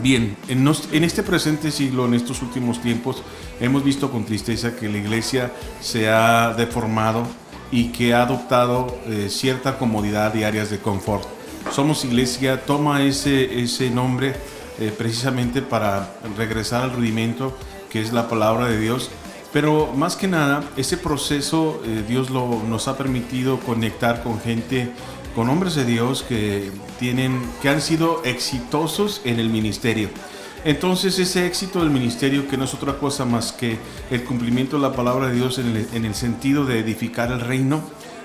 Bien, 0.03 0.37
en, 0.49 1.05
este 1.05 1.23
presente 1.23 1.71
siglo, 1.71 2.07
en 2.07 2.15
estos 2.15 2.43
últimos 2.43 2.83
tiempos, 2.83 3.23
hemos 3.61 3.85
visto 3.85 4.11
con 4.11 4.25
tristeza 4.25 4.75
que 4.75 4.89
la 4.89 4.99
iglesia 4.99 5.53
se 5.81 6.09
ha 6.09 6.55
deformado 6.55 7.25
y 7.71 7.93
que 7.93 8.13
ha 8.13 8.23
adoptado 8.23 8.99
eh, 9.07 9.29
cierta 9.31 9.79
comodidad 9.79 10.35
y 10.35 10.43
áreas 10.43 10.71
de 10.71 10.81
confort. 10.81 11.23
Somos 11.71 12.05
iglesia, 12.05 12.65
toma 12.67 13.05
ese, 13.05 13.63
ese 13.63 13.91
nombre 13.91 14.35
eh, 14.81 14.93
precisamente 14.97 15.63
para 15.63 16.13
regresar 16.37 16.83
al 16.83 16.93
rudimento 16.93 17.57
que 17.89 18.01
es 18.01 18.13
la 18.13 18.29
palabra 18.29 18.67
de 18.67 18.81
Dios. 18.81 19.09
Pero 19.53 19.93
más 19.95 20.17
que 20.17 20.27
nada, 20.27 20.65
ese 20.77 20.97
proceso 20.97 21.81
eh, 21.85 22.03
Dios 22.09 22.29
lo, 22.31 22.61
nos 22.69 22.89
ha 22.89 22.99
permitido 22.99 23.61
conectar 23.61 24.25
con 24.25 24.41
gente 24.41 24.91
con 25.35 25.49
hombres 25.49 25.75
de 25.75 25.85
Dios 25.85 26.25
que 26.29 26.71
tienen 26.99 27.41
que 27.61 27.69
han 27.69 27.81
sido 27.81 28.23
exitosos 28.25 29.21
en 29.25 29.41
el 29.41 29.49
ministerio. 29.49 30.09
Entonces 30.65 31.19
ese 31.19 31.47
éxito 31.47 31.81
del 31.81 31.91
ministerio 31.91 32.47
que 32.47 32.57
no 32.57 32.65
es 32.65 32.75
otra 32.75 32.99
cosa 32.99 33.25
más 33.25 33.53
que 33.53 33.79
el 34.11 34.25
cumplimiento 34.25 34.77
de 34.77 34.83
la 34.83 34.93
palabra 34.93 35.29
de 35.29 35.35
Dios 35.35 35.59
en 35.59 35.77
el, 35.77 35.89
en 35.93 36.05
el 36.05 36.15
sentido 36.15 36.65
de 36.65 36.79
edificar 36.79 37.33
el 37.33 37.41
reino, 37.41 37.83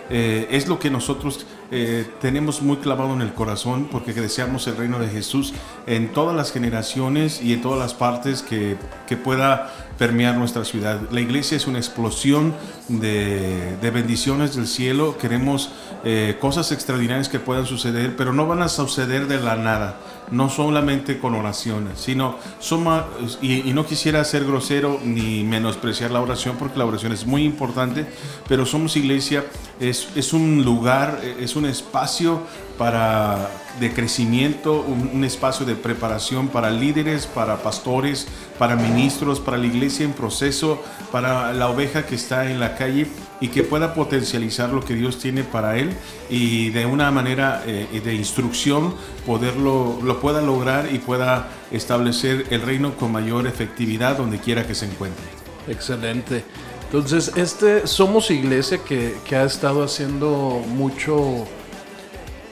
eh, 0.09 0.47
es 0.51 0.67
lo 0.67 0.79
que 0.79 0.89
nosotros 0.89 1.45
eh, 1.69 2.09
tenemos 2.21 2.61
muy 2.61 2.77
clavado 2.77 3.13
en 3.13 3.21
el 3.21 3.33
corazón 3.33 3.89
porque 3.91 4.13
deseamos 4.13 4.67
el 4.67 4.77
reino 4.77 4.99
de 4.99 5.09
Jesús 5.09 5.53
en 5.85 6.13
todas 6.13 6.35
las 6.35 6.51
generaciones 6.51 7.41
y 7.41 7.53
en 7.53 7.61
todas 7.61 7.77
las 7.77 7.93
partes 7.93 8.41
que, 8.41 8.77
que 9.07 9.17
pueda 9.17 9.73
permear 9.97 10.37
nuestra 10.37 10.63
ciudad. 10.63 11.01
La 11.11 11.19
iglesia 11.19 11.57
es 11.57 11.67
una 11.67 11.79
explosión 11.79 12.53
de, 12.87 13.77
de 13.81 13.91
bendiciones 13.91 14.55
del 14.55 14.67
cielo. 14.67 15.17
Queremos 15.17 15.71
eh, 16.03 16.37
cosas 16.39 16.71
extraordinarias 16.71 17.29
que 17.29 17.39
puedan 17.39 17.65
suceder, 17.65 18.15
pero 18.15 18.31
no 18.31 18.47
van 18.47 18.61
a 18.61 18.69
suceder 18.69 19.27
de 19.27 19.39
la 19.39 19.55
nada. 19.55 19.97
No 20.31 20.50
solamente 20.50 21.19
con 21.19 21.36
oraciones, 21.36 22.00
sino 22.00 22.36
suma, 22.60 23.05
y, 23.41 23.69
y 23.69 23.74
no 23.74 23.86
quisiera 23.86 24.24
ser 24.24 24.46
grosero 24.46 25.00
ni 25.03 25.43
menospreciar 25.43 26.12
la 26.12 26.22
oración, 26.22 26.57
porque 26.57 26.77
la 26.77 26.86
oración 26.86 27.13
es 27.13 27.25
muy 27.25 27.43
importante, 27.43 28.05
pero 28.48 28.65
somos 28.65 28.98
iglesia, 28.98 29.46
es, 29.79 30.10
es 30.15 30.34
un 30.34 30.65
lugar, 30.65 31.22
es 31.39 31.55
un 31.55 31.65
espacio 31.65 32.41
para 32.77 33.50
de 33.79 33.93
crecimiento, 33.93 34.81
un, 34.81 35.24
espacio 35.24 35.65
de 35.65 35.75
preparación 35.75 36.48
para 36.48 36.69
líderes, 36.69 37.27
para 37.27 37.62
pastores, 37.63 38.27
para 38.57 38.75
ministros, 38.75 39.39
para 39.39 39.57
la 39.57 39.65
iglesia 39.65 40.05
en 40.05 40.13
proceso, 40.13 40.81
para 41.12 41.53
la 41.53 41.69
oveja 41.69 42.05
que 42.05 42.15
está 42.15 42.50
en 42.50 42.60
la 42.60 42.75
calle 42.75 43.07
y 43.39 43.50
que 43.50 43.63
pueda 43.63 43.93
potencializar 43.93 44.69
lo 44.69 44.81
que 44.81 44.96
Dios 44.96 45.19
tiene 45.19 45.43
para 45.43 45.77
él 45.77 45.93
y 46.29 46.69
de 46.69 46.86
una 46.86 47.12
manera 47.12 47.63
eh, 47.65 48.01
de 48.03 48.15
instrucción 48.15 48.96
poderlo 49.25 50.00
lo 50.03 50.19
pueda 50.19 50.41
lograr 50.41 50.89
y 50.91 51.00
pueda 51.00 51.50
establecer 51.72 52.46
el 52.50 52.62
reino 52.62 52.96
con 52.96 53.12
mayor 53.12 53.48
efectividad 53.48 54.17
donde 54.17 54.39
quiera 54.39 54.65
que 54.65 54.74
se 54.75 54.86
encuentre. 54.86 55.25
Excelente. 55.67 56.43
Entonces, 56.86 57.34
este 57.36 57.86
Somos 57.86 58.31
Iglesia 58.31 58.77
que, 58.77 59.17
que 59.25 59.36
ha 59.36 59.43
estado 59.43 59.84
haciendo 59.84 60.62
mucho, 60.67 61.46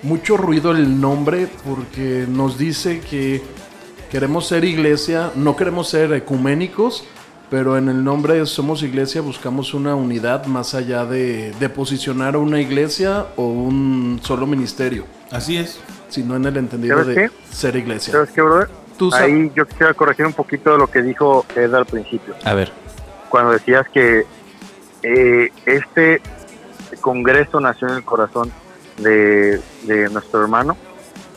mucho 0.05 0.37
ruido 0.37 0.71
el 0.71 1.01
nombre 1.01 1.47
porque 1.65 2.25
nos 2.29 2.57
dice 2.57 3.01
que 3.01 3.41
queremos 4.11 4.47
ser 4.47 4.63
iglesia, 4.63 5.31
no 5.35 5.55
queremos 5.55 5.89
ser 5.89 6.13
ecuménicos, 6.13 7.03
pero 7.49 7.77
en 7.77 7.89
el 7.89 8.03
nombre 8.03 8.35
de 8.35 8.45
Somos 8.45 8.83
Iglesia 8.83 9.21
buscamos 9.21 9.73
una 9.73 9.95
unidad 9.95 10.45
más 10.45 10.73
allá 10.75 11.05
de, 11.05 11.53
de 11.59 11.69
posicionar 11.69 12.35
a 12.35 12.37
una 12.37 12.61
iglesia 12.61 13.25
o 13.35 13.47
un 13.47 14.19
solo 14.23 14.45
ministerio, 14.47 15.05
Así 15.31 15.57
es. 15.57 15.79
sino 16.09 16.35
en 16.35 16.45
el 16.45 16.57
entendido 16.57 16.99
¿Sabes 16.99 17.15
de 17.15 17.15
qué? 17.15 17.31
ser 17.51 17.75
iglesia. 17.75 18.13
¿Sabes 18.13 18.29
qué, 18.31 18.41
brother? 18.41 18.69
Tú 18.97 19.09
Ahí 19.13 19.51
yo 19.55 19.65
quisiera 19.65 19.93
corregir 19.93 20.25
un 20.25 20.33
poquito 20.33 20.71
de 20.71 20.77
lo 20.77 20.87
que 20.87 21.01
dijo 21.01 21.45
Ed 21.55 21.73
al 21.73 21.85
principio. 21.85 22.33
A 22.45 22.53
ver. 22.53 22.71
cuando 23.29 23.51
decías 23.51 23.85
que 23.89 24.25
eh, 25.03 25.49
este 25.65 26.21
congreso 27.01 27.59
nació 27.59 27.89
en 27.89 27.95
el 27.95 28.03
corazón 28.05 28.51
de, 28.97 29.61
de 29.83 30.09
nuestro 30.09 30.41
hermano, 30.41 30.77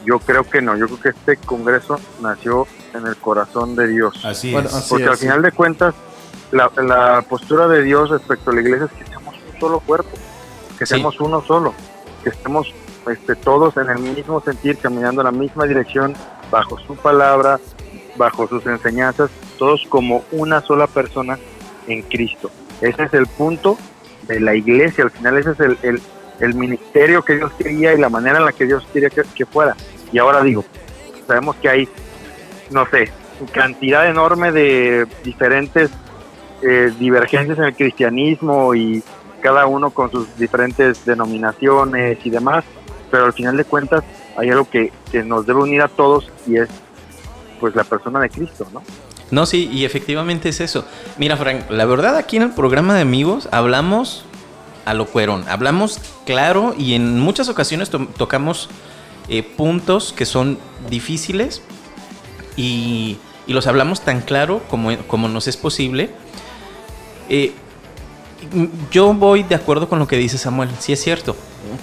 yo 0.05 0.19
creo 0.21 0.45
que 0.45 0.63
no, 0.63 0.77
yo 0.77 0.87
creo 0.87 1.01
que 1.01 1.09
este 1.11 1.37
congreso 1.37 1.99
nació 2.23 2.67
en 2.95 3.07
el 3.07 3.17
corazón 3.17 3.75
de 3.77 3.89
Dios. 3.89 4.25
Así 4.25 4.53
Bueno, 4.53 4.69
es. 4.69 4.75
así 4.75 4.89
Porque 4.91 5.05
es, 5.05 5.11
al 5.11 5.17
sí. 5.17 5.25
final 5.27 5.43
de 5.43 5.53
cuentas, 5.53 5.95
la, 6.53 6.71
la 6.83 7.23
postura 7.29 7.67
de 7.69 7.83
Dios 7.83 8.11
respecto 8.11 8.51
a 8.51 8.55
la 8.55 8.61
iglesia 8.61 8.87
es 8.87 8.93
que 8.93 9.05
seamos 9.11 9.35
un 9.53 9.61
solo 9.61 9.81
cuerpo, 9.81 10.11
que 10.79 10.87
Sí. 10.87 10.95
seamos 10.95 11.21
uno 11.21 11.43
solo, 11.43 11.75
que 12.23 12.31
estemos 12.31 12.73
este, 13.11 13.35
todos 13.37 13.77
en 13.77 13.89
el 13.91 13.99
mismo 13.99 14.41
sentir, 14.41 14.79
caminando 14.79 15.21
en 15.23 15.27
la 15.27 15.33
misma 15.33 15.67
dirección, 15.67 16.15
bajo 16.51 16.79
su 16.79 16.95
palabra, 16.97 17.59
bajo 18.17 18.47
sus 18.49 18.65
enseñanzas, 18.67 19.31
todos 19.59 19.85
como 19.89 20.25
una 20.31 20.61
sola 20.63 20.87
persona 20.87 21.39
en 21.87 22.03
Cristo. 22.03 22.51
Ese 22.81 23.05
es 23.05 23.15
el 23.15 23.27
punto 23.27 23.77
de 24.29 24.41
la 24.41 24.55
iglesia, 24.55 25.05
al 25.05 25.11
final 25.11 25.37
ese 25.39 25.51
es 25.53 25.61
el, 25.61 25.79
el, 25.83 26.03
el 26.41 26.55
ministerio 26.55 27.23
que 27.25 27.37
Dios 27.37 27.53
quería 27.59 27.95
y 27.95 27.99
la 27.99 28.09
manera 28.09 28.39
en 28.39 28.45
la 28.45 28.53
que 28.53 28.67
Dios 28.67 28.87
quería 28.93 29.11
que, 29.11 29.23
que 29.35 29.47
fuera. 29.47 29.77
Y 30.13 30.19
ahora 30.19 30.43
digo, 30.43 30.65
sabemos 31.27 31.57
que 31.57 31.69
hay, 31.69 31.89
no 32.71 32.87
sé, 32.87 33.11
cantidad 33.53 34.09
enorme 34.09 34.53
de 34.53 35.07
diferentes 35.25 35.91
eh, 36.63 36.93
divergencias 36.99 37.59
en 37.59 37.65
el 37.65 37.75
cristianismo 37.75 38.75
y 38.75 39.03
cada 39.41 39.67
uno 39.67 39.91
con 39.91 40.11
sus 40.11 40.37
diferentes 40.37 41.05
denominaciones 41.05 42.19
y 42.25 42.31
demás, 42.31 42.65
pero 43.11 43.27
al 43.27 43.33
final 43.33 43.57
de 43.57 43.65
cuentas 43.65 44.03
hay 44.37 44.51
algo 44.51 44.69
que, 44.69 44.93
que 45.13 45.23
nos 45.23 45.47
debe 45.47 45.61
unir 45.61 45.83
a 45.83 45.89
todos 45.89 46.31
y 46.47 46.57
es 46.57 46.69
pues 47.61 47.75
la 47.75 47.85
persona 47.85 48.21
de 48.21 48.31
Cristo, 48.31 48.67
¿no? 48.73 48.83
No, 49.31 49.47
sí, 49.47 49.69
y 49.71 49.85
efectivamente 49.85 50.49
es 50.49 50.61
eso. 50.61 50.85
Mira, 51.19 51.37
Frank, 51.37 51.71
la 51.71 51.85
verdad 51.85 52.17
aquí 52.17 52.37
en 52.37 52.45
el 52.45 52.51
programa 52.55 52.95
de 52.95 53.03
amigos 53.03 53.49
hablamos 53.53 54.25
a 54.89 54.95
lo 54.95 55.05
cuerón, 55.07 55.45
hablamos 55.49 56.01
claro 56.25 56.75
y 56.79 56.95
en 56.95 57.21
muchas 57.21 57.49
ocasiones 57.51 57.91
to- 57.91 58.09
tocamos 58.17 58.71
eh, 59.29 59.43
puntos 59.43 60.15
que 60.17 60.25
son 60.25 60.59
difíciles 60.89 61.61
y, 62.57 63.19
los 63.47 63.67
hablamos 63.67 64.03
tan 64.03 64.21
claro 64.21 64.61
como, 64.69 64.95
como 65.07 65.27
nos 65.29 65.47
es 65.47 65.57
posible. 65.57 66.11
Eh, 67.31 67.53
yo 68.91 69.13
voy 69.15 69.43
de 69.43 69.55
acuerdo 69.55 69.89
con 69.89 69.99
lo 69.99 70.07
que 70.07 70.17
dice 70.17 70.37
Samuel, 70.37 70.69
sí 70.79 70.93
es 70.93 71.03
cierto, 71.03 71.35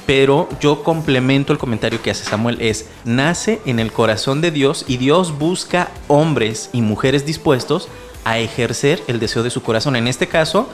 pero 0.05 0.47
yo 0.59 0.83
complemento 0.83 1.53
el 1.53 1.59
comentario 1.59 2.01
que 2.01 2.11
hace 2.11 2.23
Samuel, 2.23 2.57
es, 2.61 2.87
nace 3.03 3.61
en 3.65 3.79
el 3.79 3.91
corazón 3.91 4.41
de 4.41 4.51
Dios 4.51 4.85
y 4.87 4.97
Dios 4.97 5.37
busca 5.37 5.89
hombres 6.07 6.69
y 6.71 6.81
mujeres 6.81 7.25
dispuestos 7.25 7.87
a 8.23 8.37
ejercer 8.39 9.03
el 9.07 9.19
deseo 9.19 9.43
de 9.43 9.49
su 9.49 9.61
corazón. 9.61 9.95
En 9.95 10.07
este 10.07 10.27
caso, 10.27 10.69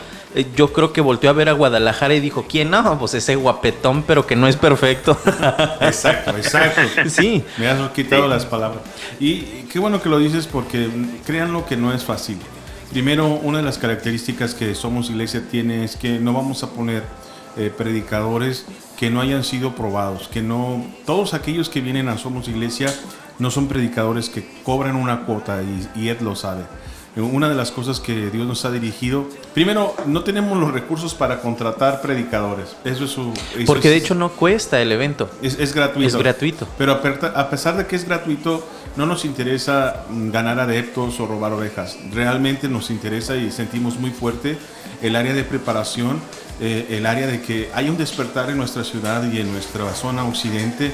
yo 0.56 0.72
creo 0.72 0.94
que 0.94 1.02
volteó 1.02 1.30
a 1.30 1.34
ver 1.34 1.50
a 1.50 1.54
Guadalajara 1.54 2.14
y 2.14 2.20
dijo, 2.20 2.46
¿quién 2.48 2.70
no? 2.70 2.98
Pues 2.98 3.14
ese 3.14 3.36
guapetón, 3.36 4.04
pero 4.04 4.26
que 4.26 4.36
no 4.36 4.48
es 4.48 4.56
perfecto. 4.56 5.18
Exacto, 5.82 6.32
exacto. 6.38 6.82
Sí. 7.10 7.44
Me 7.58 7.68
has 7.68 7.90
quitado 7.92 8.28
las 8.28 8.46
palabras. 8.46 8.82
Y 9.20 9.42
qué 9.72 9.80
bueno 9.80 10.02
que 10.02 10.10
lo 10.10 10.20
dices 10.20 10.48
porque 10.48 10.90
créanlo 11.26 11.66
que 11.66 11.76
no 11.76 11.94
es 11.94 12.04
fácil. 12.04 12.38
Primero, 12.92 13.28
una 13.28 13.60
de 13.60 13.64
las 13.64 13.78
características 13.78 14.54
que 14.54 14.76
Somos 14.76 15.10
Iglesia 15.10 15.44
tiene 15.50 15.84
es 15.84 15.96
que 15.96 16.20
no 16.20 16.34
vamos 16.34 16.64
a 16.64 16.72
poner 16.72 17.04
eh, 17.58 17.72
predicadores 17.76 18.66
que 18.98 19.10
no 19.10 19.22
hayan 19.22 19.44
sido 19.44 19.76
probados, 19.76 20.28
que 20.28 20.42
no, 20.42 20.86
todos 21.06 21.34
aquellos 21.34 21.70
que 21.70 21.82
vienen 21.82 22.08
a 22.10 22.18
Somos 22.18 22.48
Iglesia 22.48 22.94
no 23.40 23.50
son 23.50 23.68
predicadores 23.68 24.30
que 24.30 24.48
cobran 24.64 24.96
una 24.96 25.26
cuota 25.26 25.62
y, 25.64 26.02
y 26.02 26.10
Ed 26.10 26.22
lo 26.22 26.36
sabe. 26.36 26.64
Una 27.16 27.50
de 27.50 27.56
las 27.56 27.72
cosas 27.72 28.00
que 28.00 28.30
Dios 28.30 28.48
nos 28.48 28.64
ha 28.64 28.72
dirigido, 28.72 29.28
primero, 29.54 29.94
no 30.06 30.24
tenemos 30.24 30.58
los 30.58 30.72
recursos 30.72 31.14
para 31.14 31.42
contratar 31.42 32.02
predicadores. 32.02 32.70
Eso 32.86 33.04
es 33.04 33.12
su... 33.12 33.34
eso 33.56 33.66
Porque 33.66 33.90
de 33.90 33.98
es- 33.98 34.04
hecho 34.04 34.16
no 34.16 34.30
cuesta 34.32 34.82
el 34.82 34.94
evento. 34.94 35.30
es, 35.42 35.60
es 35.60 35.74
gratuito. 35.74 36.08
Es 36.08 36.16
gratuito. 36.16 36.68
Pero 36.78 36.94
a 36.94 37.02
per- 37.02 37.34
a 37.36 37.50
pesar 37.50 37.76
de 37.76 37.86
que 37.86 37.98
es 37.98 38.06
gratuito, 38.06 38.66
no 38.96 39.06
nos 39.06 39.26
interesa 39.26 40.06
mm, 40.10 40.32
ganar 40.32 40.58
adeptos 40.62 41.20
o 41.20 41.28
robar 41.28 41.52
ovejas. 41.52 41.98
Realmente 42.14 42.70
nos 42.70 42.90
interesa 42.90 43.36
y 43.36 43.52
sentimos 43.52 44.00
muy 44.00 44.12
fuerte 44.12 44.58
el 45.02 45.18
área 45.18 45.34
de 45.34 45.44
preparación, 45.44 46.22
eh, 46.62 46.88
el 46.92 47.06
área 47.06 47.28
de 47.28 47.42
que 47.42 47.70
hay 47.74 47.90
un 47.90 47.98
despertar 47.98 48.50
en 48.52 48.58
nuestra 48.58 48.86
ciudad 48.86 49.30
y 49.30 49.40
en 49.42 49.52
nuestra 49.52 49.94
zona 49.96 50.24
occidente 50.24 50.92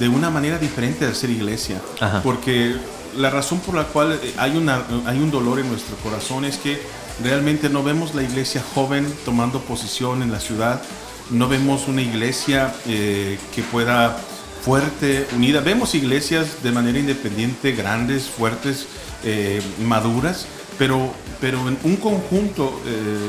de 0.00 0.08
una 0.08 0.30
manera 0.30 0.58
diferente 0.58 1.04
de 1.04 1.12
hacer 1.12 1.30
iglesia. 1.30 1.80
Ajá. 2.00 2.22
Porque 2.24 2.74
la 3.16 3.30
razón 3.30 3.60
por 3.60 3.74
la 3.74 3.84
cual 3.84 4.18
eh, 4.22 4.34
hay, 4.36 4.56
una, 4.56 4.82
hay 5.06 5.18
un 5.18 5.30
dolor 5.30 5.58
en 5.58 5.68
nuestro 5.68 5.96
corazón 5.96 6.44
es 6.44 6.56
que 6.56 6.80
realmente 7.22 7.68
no 7.68 7.82
vemos 7.82 8.14
la 8.14 8.22
iglesia 8.22 8.62
joven 8.74 9.06
tomando 9.24 9.60
posición 9.60 10.22
en 10.22 10.32
la 10.32 10.40
ciudad, 10.40 10.82
no 11.30 11.48
vemos 11.48 11.88
una 11.88 12.02
iglesia 12.02 12.74
eh, 12.86 13.38
que 13.54 13.62
pueda 13.62 14.16
fuerte, 14.62 15.26
unida. 15.34 15.60
Vemos 15.60 15.94
iglesias 15.94 16.62
de 16.62 16.72
manera 16.72 16.98
independiente, 16.98 17.72
grandes, 17.72 18.24
fuertes, 18.24 18.86
eh, 19.24 19.62
maduras, 19.82 20.46
pero, 20.78 21.12
pero 21.40 21.68
en 21.68 21.78
un 21.84 21.96
conjunto 21.96 22.80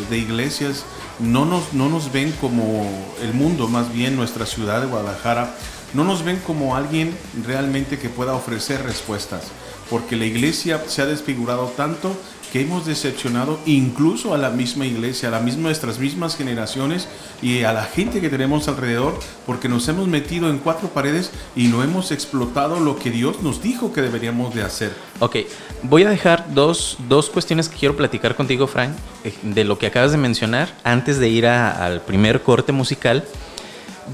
de 0.10 0.18
iglesias 0.18 0.86
no 1.20 1.46
nos, 1.46 1.74
no 1.74 1.90
nos 1.90 2.12
ven 2.12 2.32
como 2.40 2.90
el 3.22 3.34
mundo, 3.34 3.68
más 3.68 3.94
bien 3.94 4.16
nuestra 4.16 4.46
ciudad 4.46 4.82
de 4.82 4.88
Guadalajara, 4.88 5.54
no 5.94 6.04
nos 6.04 6.24
ven 6.24 6.40
como 6.46 6.76
alguien 6.76 7.16
realmente 7.46 8.00
que 8.00 8.10
pueda 8.10 8.34
ofrecer 8.34 8.84
respuestas, 8.84 9.44
porque 9.92 10.16
la 10.16 10.26
iglesia 10.26 10.82
se 10.88 11.02
ha 11.02 11.06
desfigurado 11.06 11.66
tanto 11.76 12.16
que 12.52 12.62
hemos 12.62 12.86
decepcionado 12.86 13.60
incluso 13.66 14.34
a 14.34 14.38
la 14.38 14.50
misma 14.50 14.86
iglesia, 14.86 15.30
a 15.30 15.32
la 15.32 15.40
misma, 15.40 15.64
nuestras 15.64 16.00
mismas 16.00 16.36
generaciones 16.36 17.08
y 17.42 17.64
a 17.64 17.72
la 17.72 17.84
gente 17.84 18.20
que 18.20 18.30
tenemos 18.30 18.68
alrededor, 18.68 19.18
porque 19.46 19.70
nos 19.70 19.88
hemos 19.88 20.08
metido 20.08 20.50
en 20.50 20.58
cuatro 20.60 20.90
paredes 20.90 21.32
y 21.56 21.68
no 21.68 21.84
hemos 21.84 22.12
explotado 22.12 22.80
lo 22.80 22.98
que 22.98 23.10
Dios 23.10 23.42
nos 23.42 23.62
dijo 23.62 23.94
que 23.94 24.02
deberíamos 24.02 24.56
de 24.56 24.64
hacer. 24.64 24.94
Ok, 25.20 25.38
voy 25.84 26.04
a 26.04 26.10
dejar 26.10 26.54
dos, 26.54 26.98
dos 27.08 27.30
cuestiones 27.30 27.70
que 27.70 27.78
quiero 27.78 27.96
platicar 27.96 28.36
contigo, 28.36 28.68
Frank, 28.68 28.92
eh, 29.24 29.34
de 29.44 29.64
lo 29.64 29.78
que 29.78 29.88
acabas 29.88 30.12
de 30.12 30.18
mencionar, 30.18 30.74
antes 30.84 31.20
de 31.20 31.30
ir 31.30 31.48
al 31.48 32.02
primer 32.02 32.42
corte 32.42 32.72
musical. 32.72 33.26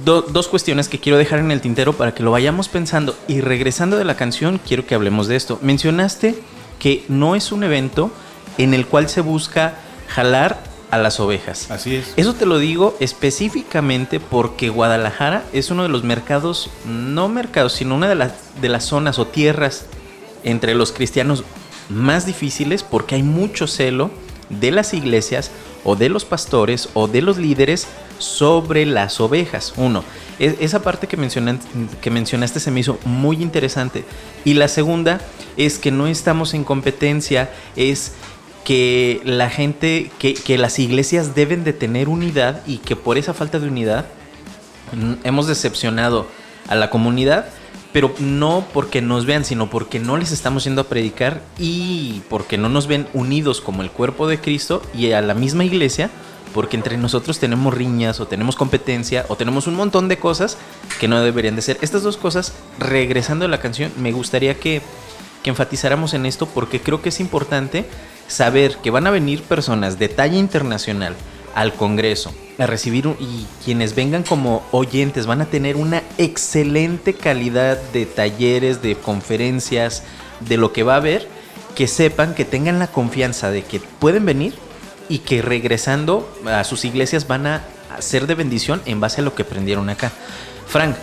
Do- 0.05 0.21
dos 0.21 0.47
cuestiones 0.47 0.89
que 0.89 0.99
quiero 0.99 1.17
dejar 1.17 1.39
en 1.39 1.51
el 1.51 1.61
tintero 1.61 1.93
para 1.93 2.13
que 2.13 2.23
lo 2.23 2.31
vayamos 2.31 2.67
pensando. 2.69 3.15
Y 3.27 3.41
regresando 3.41 3.97
de 3.97 4.05
la 4.05 4.15
canción, 4.15 4.59
quiero 4.65 4.85
que 4.85 4.95
hablemos 4.95 5.27
de 5.27 5.35
esto. 5.35 5.59
Mencionaste 5.61 6.35
que 6.79 7.05
no 7.07 7.35
es 7.35 7.51
un 7.51 7.63
evento 7.63 8.11
en 8.57 8.73
el 8.73 8.85
cual 8.85 9.09
se 9.09 9.21
busca 9.21 9.75
jalar 10.07 10.61
a 10.91 10.97
las 10.97 11.19
ovejas. 11.19 11.69
Así 11.71 11.95
es. 11.95 12.13
Eso 12.15 12.33
te 12.33 12.45
lo 12.45 12.59
digo 12.59 12.95
específicamente 12.99 14.19
porque 14.19 14.69
Guadalajara 14.69 15.43
es 15.53 15.69
uno 15.69 15.83
de 15.83 15.89
los 15.89 16.03
mercados, 16.03 16.69
no 16.85 17.27
mercados, 17.29 17.73
sino 17.73 17.95
una 17.95 18.07
de 18.09 18.15
las, 18.15 18.31
de 18.61 18.69
las 18.69 18.85
zonas 18.85 19.19
o 19.19 19.27
tierras 19.27 19.85
entre 20.43 20.75
los 20.75 20.91
cristianos 20.91 21.43
más 21.89 22.25
difíciles 22.25 22.83
porque 22.83 23.15
hay 23.15 23.23
mucho 23.23 23.67
celo 23.67 24.11
de 24.49 24.71
las 24.71 24.93
iglesias 24.93 25.51
o 25.87 25.95
de 25.95 26.09
los 26.09 26.25
pastores 26.25 26.89
o 26.95 27.07
de 27.07 27.21
los 27.21 27.37
líderes 27.37 27.87
sobre 28.19 28.85
las 28.85 29.21
ovejas. 29.21 29.73
Uno, 29.77 30.03
e- 30.37 30.57
esa 30.59 30.81
parte 30.81 31.07
que 31.07 31.15
mencionaste, 31.15 31.65
que 32.01 32.11
mencionaste 32.11 32.59
se 32.59 32.71
me 32.71 32.81
hizo 32.81 32.99
muy 33.05 33.41
interesante. 33.41 34.03
Y 34.43 34.55
la 34.55 34.67
segunda 34.67 35.21
es 35.55 35.79
que 35.79 35.91
no 35.91 36.07
estamos 36.07 36.53
en 36.53 36.65
competencia, 36.65 37.49
es 37.77 38.11
que 38.65 39.21
la 39.23 39.49
gente, 39.49 40.11
que, 40.19 40.33
que 40.33 40.57
las 40.57 40.77
iglesias 40.77 41.35
deben 41.35 41.63
de 41.63 41.71
tener 41.71 42.09
unidad 42.09 42.63
y 42.67 42.79
que 42.79 42.97
por 42.97 43.17
esa 43.17 43.33
falta 43.33 43.57
de 43.57 43.69
unidad 43.69 44.07
mm, 44.91 45.25
hemos 45.25 45.47
decepcionado 45.47 46.27
a 46.67 46.75
la 46.75 46.89
comunidad, 46.89 47.45
pero 47.93 48.13
no 48.19 48.65
porque 48.73 49.01
nos 49.01 49.25
vean, 49.25 49.45
sino 49.45 49.69
porque 49.69 49.99
no 49.99 50.17
les 50.17 50.31
estamos 50.31 50.63
yendo 50.63 50.81
a 50.81 50.85
predicar 50.85 51.41
y 51.57 52.21
porque 52.29 52.57
no 52.57 52.69
nos 52.69 52.87
ven 52.87 53.07
unidos 53.13 53.61
como 53.61 53.81
el 53.81 53.91
cuerpo 53.91 54.27
de 54.27 54.39
Cristo 54.39 54.81
y 54.93 55.11
a 55.11 55.21
la 55.21 55.33
misma 55.33 55.63
iglesia, 55.63 56.09
porque 56.53 56.75
entre 56.75 56.97
nosotros 56.97 57.39
tenemos 57.39 57.73
riñas 57.73 58.19
o 58.19 58.27
tenemos 58.27 58.55
competencia 58.55 59.25
o 59.29 59.35
tenemos 59.35 59.67
un 59.67 59.75
montón 59.75 60.07
de 60.07 60.17
cosas 60.17 60.57
que 60.99 61.07
no 61.07 61.21
deberían 61.21 61.55
de 61.55 61.61
ser. 61.61 61.77
Estas 61.81 62.03
dos 62.03 62.17
cosas, 62.17 62.53
regresando 62.79 63.45
a 63.45 63.47
la 63.47 63.59
canción, 63.59 63.91
me 63.97 64.11
gustaría 64.11 64.55
que, 64.59 64.81
que 65.43 65.49
enfatizáramos 65.49 66.13
en 66.13 66.25
esto 66.25 66.45
porque 66.47 66.81
creo 66.81 67.01
que 67.01 67.09
es 67.09 67.19
importante 67.19 67.85
saber 68.27 68.77
que 68.77 68.91
van 68.91 69.07
a 69.07 69.11
venir 69.11 69.43
personas 69.43 69.99
de 69.99 70.09
talla 70.09 70.37
internacional 70.37 71.15
al 71.57 71.73
Congreso 71.73 72.31
a 72.59 72.67
recibir 72.67 73.07
y 73.19 73.47
quienes 73.65 73.95
vengan 73.95 74.21
como 74.21 74.63
oyentes 74.71 75.25
van 75.25 75.41
a 75.41 75.45
tener 75.45 75.75
una 75.75 76.03
excelente 76.19 77.15
calidad 77.15 77.81
de 77.93 78.05
talleres, 78.05 78.83
de 78.83 78.95
conferencias, 78.95 80.03
de 80.39 80.57
lo 80.57 80.71
que 80.71 80.83
va 80.83 80.93
a 80.93 80.97
haber, 80.97 81.27
que 81.75 81.87
sepan, 81.87 82.35
que 82.35 82.45
tengan 82.45 82.77
la 82.77 82.87
confianza 82.87 83.49
de 83.49 83.63
que 83.63 83.79
pueden 83.79 84.25
venir 84.25 84.53
y 85.09 85.19
que 85.19 85.41
regresando 85.41 86.31
a 86.45 86.63
sus 86.63 86.85
iglesias 86.85 87.27
van 87.27 87.47
a 87.47 87.63
ser 87.99 88.27
de 88.27 88.35
bendición 88.35 88.81
en 88.85 88.99
base 88.99 89.21
a 89.21 89.23
lo 89.23 89.33
que 89.33 89.41
aprendieron 89.41 89.89
acá. 89.89 90.11
Frank, 90.67 90.95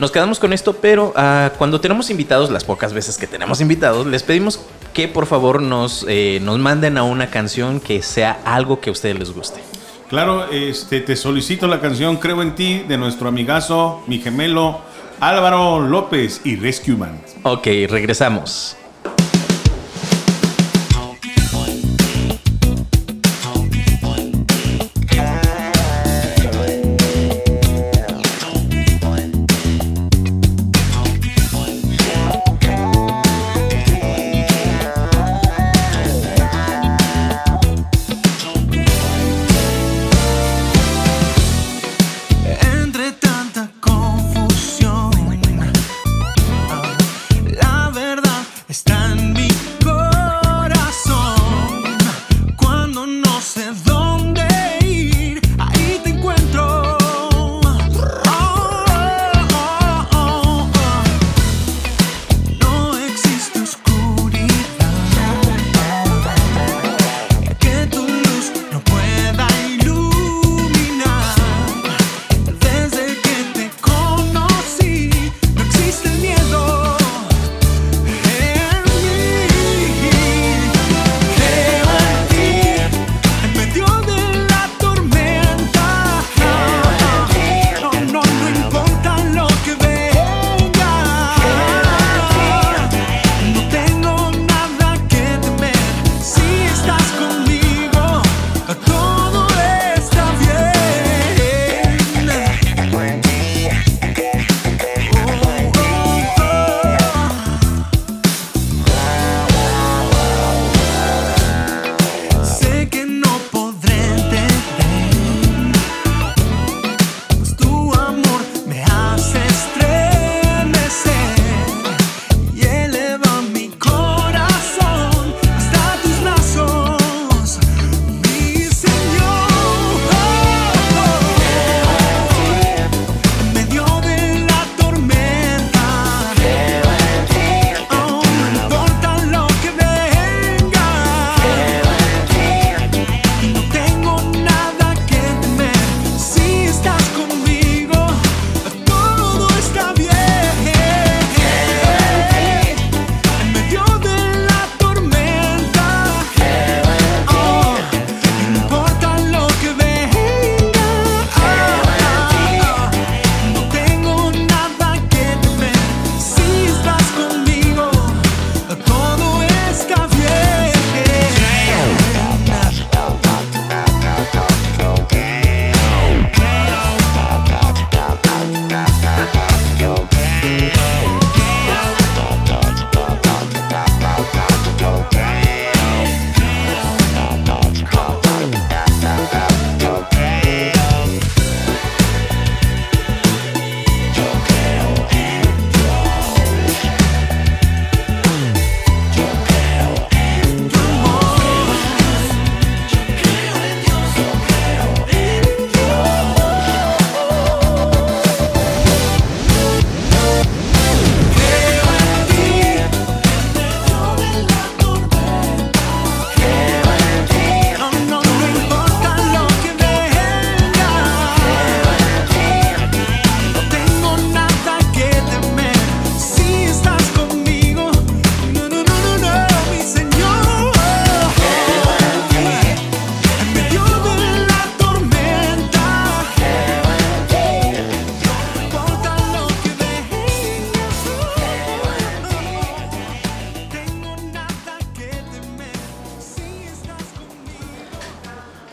nos 0.00 0.10
quedamos 0.10 0.40
con 0.40 0.52
esto, 0.52 0.72
pero 0.72 1.12
ah, 1.14 1.52
cuando 1.56 1.80
tenemos 1.80 2.10
invitados, 2.10 2.50
las 2.50 2.64
pocas 2.64 2.92
veces 2.92 3.16
que 3.16 3.28
tenemos 3.28 3.60
invitados, 3.60 4.08
les 4.08 4.24
pedimos 4.24 4.58
que 4.92 5.06
por 5.06 5.26
favor 5.26 5.62
nos, 5.62 6.04
eh, 6.08 6.40
nos 6.42 6.58
manden 6.58 6.98
a 6.98 7.04
una 7.04 7.30
canción 7.30 7.78
que 7.78 8.02
sea 8.02 8.40
algo 8.44 8.80
que 8.80 8.90
a 8.90 8.92
ustedes 8.92 9.16
les 9.16 9.32
guste. 9.32 9.60
Claro, 10.10 10.50
este, 10.50 11.00
te 11.00 11.14
solicito 11.14 11.68
la 11.68 11.80
canción 11.80 12.16
Creo 12.16 12.42
en 12.42 12.56
ti 12.56 12.80
de 12.80 12.98
nuestro 12.98 13.28
amigazo, 13.28 14.02
mi 14.08 14.18
gemelo 14.18 14.80
Álvaro 15.20 15.78
López 15.78 16.40
y 16.42 16.56
Rescue 16.56 16.96
Man. 16.96 17.20
Ok, 17.44 17.66
regresamos. 17.88 18.76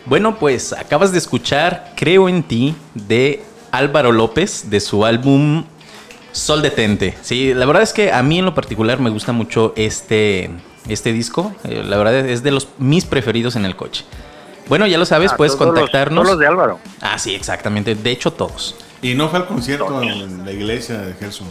Bueno, 0.07 0.37
pues 0.39 0.73
acabas 0.73 1.11
de 1.11 1.17
escuchar 1.17 1.91
Creo 1.95 2.29
en 2.29 2.43
ti 2.43 2.75
de 2.93 3.43
Álvaro 3.71 4.11
López 4.11 4.69
de 4.69 4.79
su 4.79 5.05
álbum 5.05 5.65
Sol 6.31 6.61
Detente. 6.61 7.17
Sí, 7.21 7.53
la 7.53 7.65
verdad 7.65 7.83
es 7.83 7.93
que 7.93 8.11
a 8.13 8.21
mí 8.23 8.39
en 8.39 8.45
lo 8.45 8.53
particular 8.53 8.99
me 8.99 9.09
gusta 9.09 9.31
mucho 9.33 9.73
este, 9.75 10.49
este 10.87 11.11
disco. 11.11 11.53
Eh, 11.63 11.83
la 11.85 11.97
verdad 11.97 12.15
es 12.27 12.43
de 12.43 12.51
los 12.51 12.67
mis 12.77 13.05
preferidos 13.05 13.55
en 13.55 13.65
el 13.65 13.75
coche. 13.75 14.05
Bueno, 14.69 14.85
ya 14.87 14.97
lo 14.97 15.05
sabes, 15.05 15.31
Ah, 15.31 15.37
puedes 15.37 15.53
todos 15.55 15.67
los- 15.67 15.75
contactarnos. 15.79 16.23
todos 16.23 16.35
los 16.35 16.39
de 16.39 16.47
Álvaro. 16.47 16.79
Ah, 17.01 17.17
sí, 17.17 17.33
exactamente. 17.33 17.95
De 17.95 18.11
hecho, 18.11 18.31
todos. 18.33 18.75
Y 19.01 19.13
no 19.15 19.29
fue 19.29 19.39
al 19.39 19.47
concierto 19.47 20.01
en 20.01 20.45
la 20.45 20.51
iglesia 20.51 20.97
de 20.99 21.13
Gerson. 21.15 21.47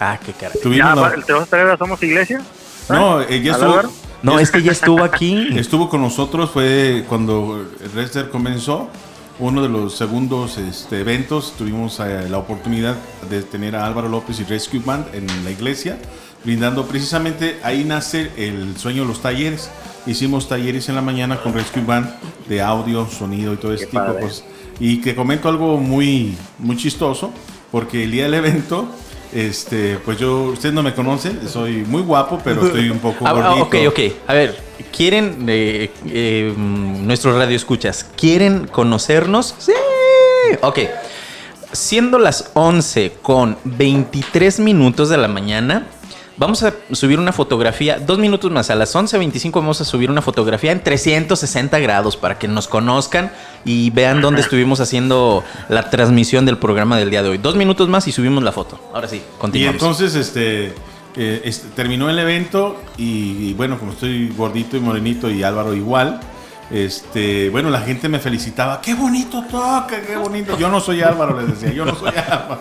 Ah, 0.00 0.18
qué 0.24 0.32
cara. 0.32 0.52
Tuvimos 0.62 0.88
Ya, 0.88 0.94
la- 0.94 1.02
va- 1.02 1.14
¿Te 1.24 1.32
vas 1.32 1.42
a 1.42 1.46
traer 1.46 1.70
a 1.70 1.76
Somos 1.76 2.02
Iglesia? 2.02 2.40
No, 2.88 3.20
eh, 3.22 3.42
ya 3.42 3.54
¿Al 3.54 3.60
estuvo? 3.60 3.92
No, 4.22 4.38
es 4.38 4.50
que 4.50 4.62
ya 4.62 4.72
estuvo 4.72 5.04
aquí. 5.04 5.48
estuvo 5.56 5.88
con 5.88 6.00
nosotros, 6.00 6.50
fue 6.50 7.04
cuando 7.08 7.64
Rester 7.94 8.30
comenzó, 8.30 8.88
uno 9.38 9.62
de 9.62 9.68
los 9.68 9.96
segundos 9.96 10.58
este, 10.58 11.00
eventos, 11.00 11.54
tuvimos 11.56 12.00
eh, 12.00 12.28
la 12.28 12.38
oportunidad 12.38 12.96
de 13.30 13.42
tener 13.42 13.76
a 13.76 13.86
Álvaro 13.86 14.08
López 14.08 14.40
y 14.40 14.44
Rescue 14.44 14.80
Band 14.80 15.14
en 15.14 15.26
la 15.44 15.50
iglesia, 15.52 15.98
brindando 16.44 16.86
precisamente, 16.86 17.60
ahí 17.62 17.84
nace 17.84 18.32
el 18.36 18.76
sueño 18.76 19.02
de 19.02 19.08
los 19.08 19.22
talleres. 19.22 19.70
Hicimos 20.06 20.48
talleres 20.48 20.88
en 20.88 20.96
la 20.96 21.02
mañana 21.02 21.40
con 21.40 21.54
Rescue 21.54 21.82
Band 21.82 22.10
de 22.48 22.60
audio, 22.60 23.06
sonido 23.06 23.52
y 23.52 23.56
todo 23.58 23.72
ese 23.72 23.86
tipo 23.86 24.02
de 24.02 24.20
cosas. 24.20 24.44
Y 24.80 25.00
que 25.00 25.14
comento 25.14 25.48
algo 25.48 25.76
muy, 25.76 26.36
muy 26.58 26.76
chistoso, 26.76 27.30
porque 27.70 28.04
el 28.04 28.10
día 28.10 28.24
del 28.24 28.34
evento, 28.34 28.88
este, 29.32 29.98
pues 30.04 30.18
yo, 30.18 30.44
ustedes 30.44 30.74
no 30.74 30.82
me 30.82 30.94
conocen, 30.94 31.40
soy 31.48 31.84
muy 31.86 32.02
guapo, 32.02 32.40
pero 32.42 32.64
estoy 32.66 32.88
un 32.90 32.98
poco 32.98 33.26
Ah, 33.26 33.30
ah, 33.30 33.54
gordito. 33.56 33.64
ok, 33.64 33.74
ok. 33.88 34.00
A 34.26 34.34
ver, 34.34 34.56
¿quieren, 34.96 35.44
eh, 35.48 35.90
eh, 36.06 36.54
nuestros 36.56 37.36
radioescuchas, 37.36 38.06
¿quieren 38.16 38.66
conocernos? 38.66 39.54
Sí. 39.58 39.72
Ok. 40.62 40.78
Siendo 41.72 42.18
las 42.18 42.50
11 42.54 43.12
con 43.20 43.58
23 43.64 44.60
minutos 44.60 45.10
de 45.10 45.18
la 45.18 45.28
mañana, 45.28 45.86
vamos 46.38 46.62
a 46.62 46.72
subir 46.92 47.18
una 47.18 47.32
fotografía, 47.32 47.98
dos 47.98 48.18
minutos 48.18 48.50
más, 48.50 48.70
a 48.70 48.74
las 48.74 48.94
11.25 48.94 49.52
vamos 49.52 49.80
a 49.80 49.84
subir 49.84 50.10
una 50.10 50.22
fotografía 50.22 50.72
en 50.72 50.82
360 50.82 51.78
grados 51.80 52.16
para 52.16 52.38
que 52.38 52.48
nos 52.48 52.68
conozcan 52.68 53.32
y 53.64 53.90
vean 53.90 54.20
dónde 54.20 54.40
estuvimos 54.40 54.80
haciendo 54.80 55.44
la 55.68 55.90
transmisión 55.90 56.46
del 56.46 56.58
programa 56.58 56.96
del 56.96 57.10
día 57.10 57.22
de 57.22 57.30
hoy. 57.30 57.38
Dos 57.38 57.56
minutos 57.56 57.88
más 57.88 58.06
y 58.08 58.12
subimos 58.12 58.42
la 58.42 58.52
foto. 58.52 58.80
Ahora 58.94 59.08
sí, 59.08 59.16
Y 59.16 59.40
continuamos. 59.40 59.82
entonces 59.82 60.14
este, 60.14 60.72
eh, 61.16 61.42
este, 61.44 61.68
terminó 61.74 62.08
el 62.08 62.18
evento 62.18 62.80
y, 62.96 63.48
y 63.48 63.54
bueno, 63.54 63.78
como 63.78 63.92
estoy 63.92 64.28
gordito 64.36 64.76
y 64.76 64.80
morenito 64.80 65.28
y 65.30 65.42
Álvaro 65.42 65.74
igual, 65.74 66.20
este, 66.70 67.48
bueno, 67.50 67.70
la 67.70 67.80
gente 67.80 68.08
me 68.08 68.18
felicitaba, 68.18 68.80
qué 68.80 68.94
bonito 68.94 69.42
toca, 69.50 70.00
qué 70.06 70.16
bonito. 70.16 70.58
Yo 70.58 70.68
no 70.68 70.80
soy 70.80 71.02
Álvaro, 71.02 71.40
les 71.40 71.48
decía, 71.48 71.72
yo 71.72 71.84
no 71.84 71.94
soy 71.94 72.08
Álvaro. 72.16 72.60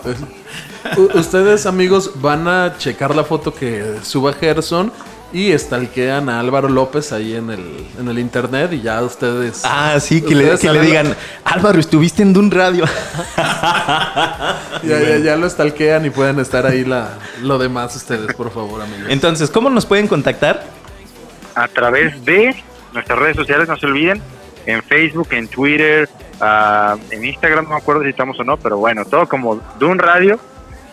Ustedes, 1.16 1.66
amigos, 1.66 2.12
van 2.16 2.48
a 2.48 2.78
checar 2.78 3.16
la 3.16 3.24
foto 3.24 3.54
que 3.54 3.98
suba 4.04 4.34
Gerson 4.34 4.92
y 5.34 5.52
stalkean 5.58 6.30
a 6.30 6.40
Álvaro 6.40 6.70
López 6.70 7.12
ahí 7.12 7.36
en 7.36 7.50
el, 7.50 7.86
en 8.00 8.08
el 8.08 8.18
internet 8.18 8.72
y 8.72 8.82
ya 8.82 9.04
ustedes. 9.04 9.64
Ah, 9.66 10.00
sí, 10.00 10.22
que 10.22 10.34
le, 10.34 10.58
que 10.58 10.72
le 10.72 10.80
digan, 10.80 11.14
Álvaro, 11.44 11.78
estuviste 11.80 12.24
en 12.24 12.34
Dun 12.34 12.52
Radio. 12.52 12.86
Ya, 14.84 15.00
ya, 15.02 15.18
ya 15.18 15.36
lo 15.36 15.50
stalkean 15.50 16.06
y 16.06 16.12
pueden 16.12 16.40
estar 16.40 16.66
ahí 16.66 16.86
la, 16.86 17.18
lo 17.42 17.58
demás 17.58 17.96
ustedes, 17.96 18.34
por 18.36 18.52
favor, 18.52 18.82
amigos. 18.82 19.08
Entonces, 19.10 19.50
¿cómo 19.50 19.70
nos 19.72 19.88
pueden 19.88 20.08
contactar? 20.08 20.64
a 21.58 21.68
través 21.68 22.24
de 22.24 22.56
nuestras 22.94 23.20
redes 23.20 23.36
sociales, 23.36 23.68
no 23.68 23.78
se 23.78 23.86
olviden, 23.86 24.22
en 24.66 24.84
Facebook, 24.84 25.30
en 25.32 25.48
Twitter, 25.48 26.10
ah, 26.42 26.96
en 27.10 27.24
Instagram, 27.24 27.66
no 27.66 27.72
me 27.72 27.78
acuerdo 27.78 28.04
si 28.04 28.10
estamos 28.10 28.40
o 28.40 28.44
no, 28.44 28.58
pero 28.58 28.78
bueno, 28.78 29.06
todo 29.06 29.28
como 29.28 29.62
Dun 29.80 30.00
Radio. 30.00 30.40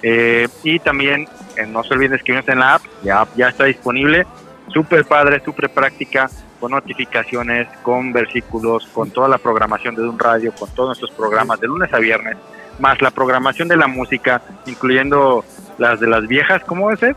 eh, 0.02 0.48
y 0.62 0.78
también 0.80 1.26
eh, 1.56 1.66
no 1.66 1.82
se 1.82 1.94
olviden 1.94 2.14
escribirnos 2.14 2.48
en 2.48 2.58
la 2.60 2.74
app, 2.74 2.82
la 3.02 3.22
app 3.22 3.28
ya 3.36 3.48
está 3.48 3.64
disponible, 3.64 4.26
súper 4.68 5.04
padre, 5.04 5.40
súper 5.44 5.70
práctica, 5.70 6.28
con 6.60 6.72
notificaciones, 6.72 7.68
con 7.82 8.12
versículos, 8.12 8.86
con 8.92 9.10
toda 9.10 9.28
la 9.28 9.38
programación 9.38 9.94
de 9.94 10.02
Dun 10.02 10.18
Radio, 10.18 10.52
con 10.58 10.68
todos 10.70 10.88
nuestros 10.88 11.10
programas 11.10 11.58
de 11.60 11.66
lunes 11.66 11.92
a 11.92 11.98
viernes, 11.98 12.36
más 12.78 13.00
la 13.02 13.10
programación 13.10 13.68
de 13.68 13.76
la 13.76 13.86
música, 13.86 14.42
incluyendo 14.66 15.44
las 15.78 16.00
de 16.00 16.06
las 16.06 16.26
viejas, 16.26 16.62
¿cómo 16.66 16.90
es? 16.90 17.00
No, 17.02 17.16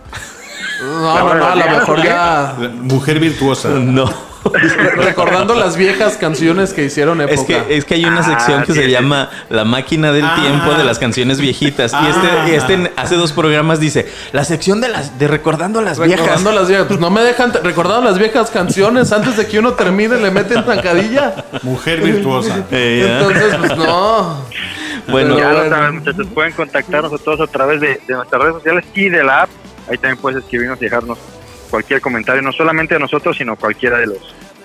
no, 0.81 1.35
no, 1.35 1.45
a 1.45 1.55
lo 1.55 1.65
mejor 1.65 2.03
ya. 2.03 2.55
Mujer 2.81 3.19
virtuosa. 3.19 3.69
No. 3.69 4.05
Recordando 4.97 5.53
las 5.55 5.77
viejas 5.77 6.17
canciones 6.17 6.73
que 6.73 6.83
hicieron 6.85 7.21
época. 7.21 7.35
Es 7.39 7.45
que, 7.45 7.77
es 7.77 7.85
que 7.85 7.93
hay 7.95 8.05
una 8.05 8.19
Ah, 8.19 8.23
sección 8.23 8.61
que 8.63 8.73
sí, 8.73 8.79
se 8.79 8.85
sí. 8.85 8.91
llama 8.91 9.29
La 9.49 9.63
máquina 9.65 10.11
del 10.11 10.25
Ah. 10.25 10.37
tiempo 10.41 10.73
de 10.73 10.83
las 10.83 10.99
canciones 10.99 11.39
viejitas. 11.39 11.93
Y 11.93 12.07
este, 12.07 12.55
este 12.55 12.91
hace 12.95 13.15
dos 13.15 13.31
programas 13.33 13.79
dice, 13.79 14.07
la 14.31 14.43
sección 14.43 14.81
de 14.81 14.89
las 14.89 15.17
de 15.19 15.27
recordando 15.27 15.81
las 15.81 15.99
viejas. 15.99 16.19
Recordando 16.19 16.51
las 16.51 16.67
viejas. 16.67 16.87
Pues 16.87 16.99
no 16.99 17.09
me 17.09 17.21
dejan 17.21 17.53
recordando 17.63 18.03
las 18.09 18.17
viejas 18.17 18.49
canciones 18.51 19.11
antes 19.11 19.37
de 19.37 19.47
que 19.47 19.59
uno 19.59 19.73
termine 19.73 20.17
le 20.17 20.31
meten 20.31 20.63
zancadilla. 20.63 21.45
Mujer 21.63 22.01
virtuosa. 22.01 22.65
Entonces, 22.71 23.55
pues 23.59 23.77
no. 23.77 24.43
bueno, 25.07 25.37
ya 25.37 25.51
lo 25.53 25.69
saben, 25.69 25.95
muchachos, 25.99 26.27
pueden 26.33 26.51
contactarnos 26.53 27.13
a 27.13 27.17
todos 27.17 27.41
a 27.41 27.47
través 27.51 27.79
de, 27.81 27.99
de 28.07 28.13
nuestras 28.13 28.41
redes 28.41 28.55
sociales 28.55 28.85
y 28.93 29.09
de 29.09 29.23
la 29.23 29.43
app. 29.43 29.49
Ahí 29.89 29.97
también 29.97 30.17
puedes 30.17 30.39
escribirnos 30.43 30.77
y 30.81 30.85
dejarnos 30.85 31.17
cualquier 31.67 32.01
comentario, 32.01 32.41
no 32.41 32.51
solamente 32.51 32.93
de 32.95 32.99
nosotros, 32.99 33.37
sino 33.37 33.55
cualquiera 33.55 33.99
de 33.99 34.07
los 34.07 34.17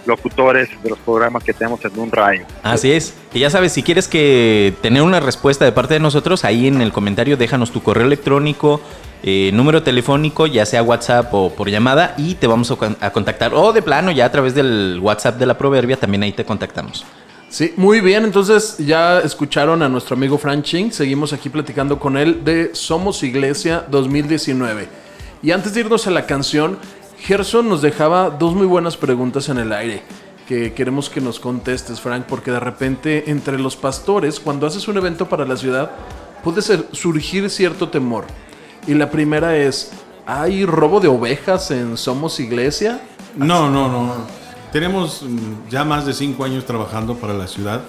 locutores 0.05 0.69
de 0.83 0.91
los 0.91 0.99
programas 0.99 1.45
que 1.45 1.53
tenemos 1.53 1.85
en 1.85 1.97
un 1.99 2.11
rayo. 2.11 2.45
Así 2.63 2.91
es. 2.91 3.15
Y 3.33 3.39
ya 3.41 3.51
sabes, 3.51 3.73
si 3.73 3.83
quieres 3.85 4.09
que 4.09 4.75
tener 4.83 5.03
una 5.03 5.21
respuesta 5.21 5.65
de 5.65 5.71
parte 5.73 5.95
de 5.95 6.01
nosotros, 6.01 6.45
ahí 6.45 6.67
en 6.67 6.81
el 6.81 6.93
comentario 6.93 7.37
déjanos 7.37 7.71
tu 7.71 7.83
correo 7.83 8.05
electrónico, 8.07 8.81
eh, 9.23 9.51
número 9.55 9.85
telefónico, 9.85 10.49
ya 10.49 10.67
sea 10.67 10.83
WhatsApp 10.83 11.33
o 11.33 11.51
por 11.55 11.69
llamada, 11.71 12.15
y 12.19 12.35
te 12.35 12.49
vamos 12.49 12.71
a, 12.73 12.77
con- 12.77 12.97
a 13.01 13.11
contactar. 13.11 13.53
O 13.55 13.73
de 13.73 13.81
plano, 13.83 14.11
ya 14.11 14.25
a 14.25 14.33
través 14.33 14.55
del 14.57 14.99
WhatsApp 15.01 15.39
de 15.39 15.47
la 15.47 15.57
Proverbia, 15.57 15.97
también 15.97 16.25
ahí 16.25 16.33
te 16.33 16.45
contactamos. 16.45 17.05
Sí, 17.49 17.73
muy 17.77 18.01
bien. 18.01 18.25
Entonces 18.25 18.79
ya 18.79 19.21
escucharon 19.21 19.83
a 19.83 19.89
nuestro 19.89 20.17
amigo 20.17 20.39
Frank 20.39 20.65
Ching. 20.65 20.91
Seguimos 20.91 21.33
aquí 21.35 21.49
platicando 21.51 21.99
con 22.01 22.17
él 22.17 22.43
de 22.43 22.71
Somos 22.75 23.23
Iglesia 23.23 23.85
2019. 23.89 24.89
Y 25.43 25.51
antes 25.51 25.75
de 25.75 25.81
irnos 25.81 26.07
a 26.07 26.11
la 26.11 26.27
canción, 26.27 26.79
Gerson 27.19 27.69
nos 27.69 27.83
dejaba 27.83 28.31
dos 28.31 28.55
muy 28.55 28.67
buenas 28.67 28.97
preguntas 28.97 29.49
en 29.49 29.59
el 29.59 29.73
aire 29.73 30.03
que 30.47 30.73
queremos 30.75 31.09
que 31.09 31.21
nos 31.21 31.41
contestes, 31.41 32.01
Frank, 32.01 32.27
porque 32.29 32.51
de 32.51 32.61
repente 32.61 33.31
entre 33.31 33.59
los 33.59 33.77
pastores, 33.77 34.41
cuando 34.41 34.67
haces 34.67 34.87
un 34.89 34.97
evento 34.97 35.29
para 35.29 35.47
la 35.47 35.57
ciudad, 35.57 35.93
puede 36.43 36.63
ser, 36.63 36.87
surgir 36.93 37.49
cierto 37.51 37.89
temor. 37.89 38.27
Y 38.87 38.95
la 38.95 39.11
primera 39.11 39.57
es, 39.57 39.93
¿hay 40.27 40.67
robo 40.67 41.01
de 41.01 41.09
ovejas 41.09 41.71
en 41.71 41.97
Somos 41.97 42.41
Iglesia? 42.41 43.01
No, 43.37 43.71
no, 43.71 43.89
no. 43.89 44.15
Tenemos 44.73 45.23
mm, 45.23 45.71
ya 45.71 45.85
más 45.85 46.07
de 46.07 46.13
cinco 46.13 46.45
años 46.45 46.67
trabajando 46.67 47.17
para 47.17 47.35
la 47.35 47.47
ciudad 47.47 47.83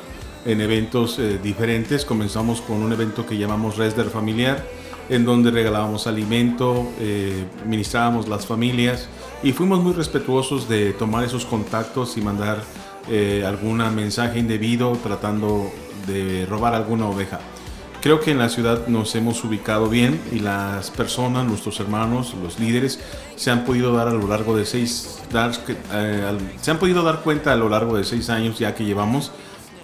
en 0.46 0.62
eventos 0.62 1.18
eh, 1.20 1.40
diferentes. 1.42 2.06
Comenzamos 2.06 2.62
con 2.62 2.78
un 2.78 2.94
evento 2.94 3.26
que 3.26 3.38
llamamos 3.38 3.78
Resder 3.78 4.10
Familiar, 4.10 4.64
en 5.10 5.26
donde 5.26 5.52
regalábamos 5.52 6.08
alimento, 6.08 6.92
eh, 7.00 7.46
ministrábamos 7.66 8.28
las 8.28 8.46
familias 8.46 9.08
y 9.42 9.52
fuimos 9.52 9.82
muy 9.82 9.94
respetuosos 9.94 10.70
de 10.70 10.94
tomar 10.94 11.24
esos 11.24 11.46
contactos 11.46 12.18
y 12.18 12.22
mandar 12.22 12.64
eh, 13.10 13.44
algún 13.46 13.78
mensaje 13.96 14.40
indebido 14.40 14.94
tratando 15.04 15.72
de 16.08 16.46
robar 16.46 16.74
alguna 16.74 17.08
oveja. 17.08 17.40
Creo 18.02 18.20
que 18.20 18.32
en 18.32 18.38
la 18.38 18.50
ciudad 18.50 18.88
nos 18.88 19.16
hemos 19.16 19.44
ubicado 19.46 19.88
bien 19.88 20.20
y 20.34 20.40
las 20.40 20.92
personas, 20.92 21.46
nuestros 21.46 21.80
hermanos, 21.80 22.36
los 22.44 22.60
líderes, 22.60 23.00
se 23.38 23.50
han 23.50 23.64
podido 23.64 23.94
dar 23.94 24.10
a 24.10 24.14
lo 24.14 24.28
largo 24.28 24.58
de 24.58 24.66
seis, 24.66 25.20
dar, 25.32 25.52
eh, 25.94 26.38
se 26.62 26.72
han 26.72 26.80
podido 26.80 27.02
dar 27.04 27.22
cuenta 27.22 27.54
a 27.54 27.56
lo 27.56 27.70
largo 27.70 27.96
de 27.96 28.04
seis 28.04 28.30
años 28.30 28.60
ya 28.60 28.76
que 28.76 28.84
llevamos, 28.84 29.32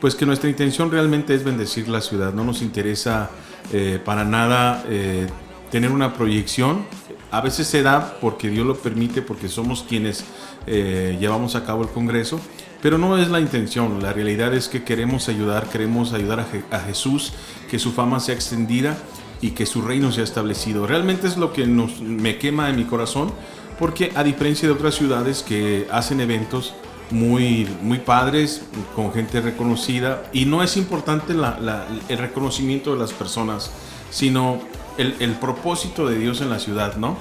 pues 0.01 0.15
que 0.15 0.25
nuestra 0.25 0.49
intención 0.49 0.91
realmente 0.91 1.33
es 1.33 1.45
bendecir 1.45 1.87
la 1.87 2.01
ciudad. 2.01 2.33
No 2.33 2.43
nos 2.43 2.61
interesa 2.61 3.29
eh, 3.73 3.99
para 4.03 4.23
nada 4.25 4.83
eh, 4.87 5.27
tener 5.71 5.91
una 5.91 6.13
proyección. 6.13 6.85
A 7.31 7.41
veces 7.41 7.67
se 7.67 7.83
da 7.83 8.17
porque 8.19 8.49
Dios 8.49 8.65
lo 8.65 8.75
permite, 8.75 9.21
porque 9.21 9.49
somos 9.49 9.85
quienes 9.87 10.25
eh, 10.65 11.17
llevamos 11.19 11.55
a 11.55 11.63
cabo 11.63 11.83
el 11.83 11.89
Congreso, 11.89 12.39
pero 12.81 12.97
no 12.97 13.17
es 13.17 13.29
la 13.29 13.39
intención. 13.39 14.01
La 14.01 14.13
realidad 14.13 14.53
es 14.53 14.67
que 14.67 14.83
queremos 14.83 15.29
ayudar, 15.29 15.67
queremos 15.69 16.13
ayudar 16.13 16.39
a, 16.39 16.47
Je- 16.51 16.63
a 16.71 16.79
Jesús, 16.79 17.33
que 17.69 17.77
su 17.77 17.91
fama 17.91 18.19
sea 18.19 18.33
extendida 18.33 18.97
y 19.41 19.51
que 19.51 19.65
su 19.65 19.81
reino 19.83 20.11
sea 20.11 20.23
establecido. 20.23 20.87
Realmente 20.87 21.27
es 21.27 21.37
lo 21.37 21.53
que 21.53 21.65
me 21.67 22.37
quema 22.39 22.69
en 22.69 22.77
mi 22.77 22.85
corazón, 22.85 23.31
porque 23.77 24.11
a 24.15 24.23
diferencia 24.23 24.67
de 24.67 24.73
otras 24.73 24.95
ciudades 24.95 25.43
que 25.43 25.87
hacen 25.91 26.19
eventos 26.21 26.73
muy, 27.11 27.67
muy 27.81 27.99
padres, 27.99 28.61
con 28.95 29.11
gente 29.13 29.41
reconocida, 29.41 30.23
y 30.33 30.45
no 30.45 30.63
es 30.63 30.77
importante 30.77 31.33
el 31.33 32.17
reconocimiento 32.17 32.93
de 32.93 32.99
las 32.99 33.13
personas, 33.13 33.71
sino 34.11 34.59
el, 34.97 35.31
propósito 35.33 36.07
de 36.07 36.17
Dios 36.17 36.41
en 36.41 36.49
la 36.49 36.59
ciudad, 36.59 36.95
¿no? 36.97 37.17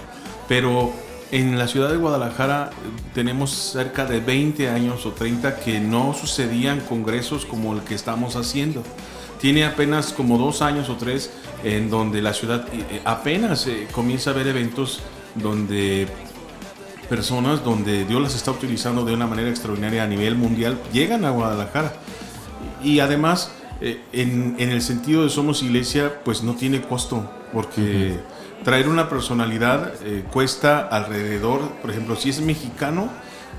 Pero 0.49 0.93
En 1.31 1.59
la 1.59 1.69
ciudad 1.69 1.91
de 1.91 1.99
Guadalajara 1.99 2.71
eh, 2.73 3.01
tenemos 3.13 3.51
cerca 3.51 4.07
de 4.07 4.19
20 4.21 4.71
años 4.71 5.05
o 5.05 5.13
30 5.13 5.61
que 5.61 5.79
no 5.79 6.15
sucedían 6.15 6.81
congresos 6.81 7.45
como 7.45 7.75
el 7.75 7.83
que 7.83 7.95
estamos 7.95 8.35
haciendo. 8.35 8.83
Tiene 9.39 9.67
apenas 9.67 10.15
como 10.15 10.39
dos 10.39 10.63
años 10.63 10.89
o 10.89 10.97
tres 10.97 11.31
en 11.65 11.91
donde 11.91 12.23
la 12.23 12.33
ciudad 12.33 12.67
eh, 12.73 13.03
apenas 13.05 13.67
eh, 13.67 13.87
comienza 13.93 14.31
a 14.31 14.33
ver 14.33 14.47
eventos 14.47 15.01
donde 15.35 16.09
personas, 17.09 17.65
donde 17.65 18.05
Dios 18.05 18.21
las 18.21 18.35
está 18.35 18.51
utilizando 18.51 19.05
de 19.05 19.15
una 19.15 19.27
manera 19.27 19.49
extraordinaria 19.49 20.03
a 20.03 20.07
nivel 20.07 20.35
mundial, 20.35 20.79
llegan 20.93 21.25
a 21.25 21.31
Guadalajara. 21.31 21.93
Y 22.83 23.01
además, 23.01 23.53
eh, 23.81 24.01
en, 24.13 24.57
en 24.59 24.71
el 24.71 24.83
sentido 24.83 25.25
de 25.25 25.31
somos 25.31 25.63
iglesia, 25.63 26.21
pues 26.25 26.43
no 26.43 26.55
tiene 26.55 26.83
costo, 26.83 27.31
porque 27.53 28.19
traer 28.65 28.89
una 28.89 29.09
personalidad 29.09 29.95
eh, 30.05 30.25
cuesta 30.31 30.81
alrededor, 30.81 31.61
por 31.81 31.91
ejemplo, 31.91 32.17
si 32.17 32.31
es 32.31 32.41
mexicano, 32.41 33.11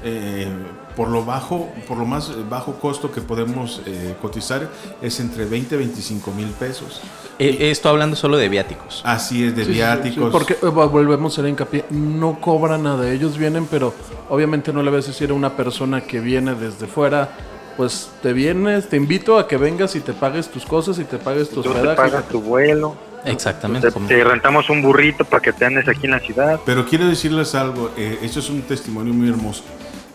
eh, 0.04 0.48
por 0.96 1.08
lo 1.10 1.24
bajo, 1.24 1.70
por 1.88 1.98
lo 1.98 2.06
más 2.06 2.32
bajo 2.50 2.74
costo 2.74 3.12
que 3.12 3.22
podemos 3.22 3.82
eh, 3.86 4.16
cotizar 4.22 4.70
es 5.02 5.20
entre 5.20 5.46
20 5.46 5.76
y 5.76 5.78
25 5.78 6.32
mil 6.32 6.48
pesos. 6.50 7.02
Eh, 7.38 7.70
esto 7.72 7.88
hablando 7.90 8.16
solo 8.18 8.36
de 8.38 8.50
viáticos. 8.50 9.02
Así 9.06 9.46
es, 9.46 9.56
de 9.56 9.62
Sí, 9.64 9.68
sí, 9.68 9.72
sí, 9.74 9.78
viáticos. 9.78 10.32
porque 10.32 10.54
eh, 10.54 10.66
volvemos 10.68 11.34
a 11.34 11.42
hacer 11.42 11.50
hincapié, 11.50 11.86
no 11.90 12.40
cobran 12.42 12.84
nada, 12.84 13.10
ellos 13.12 13.38
vienen, 13.38 13.66
pero 13.66 13.94
obviamente 14.30 14.74
no 14.74 14.84
le 14.84 14.92
vas 14.92 15.06
a 15.06 15.08
decir 15.10 15.30
a 15.32 15.34
una 15.34 15.56
persona 15.56 16.02
que 16.02 16.20
viene 16.20 16.54
desde 16.56 16.86
fuera, 16.88 17.30
pues 17.78 18.10
te 18.22 18.34
vienes, 18.34 18.90
te 18.90 18.98
invito 18.98 19.38
a 19.40 19.48
que 19.48 19.56
vengas 19.56 19.96
y 19.96 20.02
te 20.02 20.12
pagues 20.12 20.50
tus 20.50 20.66
cosas 20.66 21.00
y 21.00 21.06
te 21.06 21.18
pagues 21.18 21.50
tu 21.50 21.62
Tú 21.62 21.72
te 21.72 21.96
pagas 21.96 22.28
tu 22.28 22.42
vuelo, 22.42 22.98
Exactamente. 23.24 23.90
te, 23.90 24.00
te 24.02 24.22
rentamos 24.24 24.70
un 24.70 24.82
burrito 24.82 25.24
para 25.24 25.42
que 25.42 25.54
te 25.54 25.64
andes 25.64 25.88
aquí 25.88 26.06
en 26.08 26.12
la 26.12 26.20
ciudad. 26.20 26.60
Pero 26.66 26.86
quiero 26.86 27.08
decirles 27.08 27.56
algo, 27.56 27.92
eh, 27.96 28.20
esto 28.22 28.40
es 28.40 28.50
un 28.50 28.64
testimonio 28.64 29.14
muy 29.14 29.30
hermoso. 29.30 29.64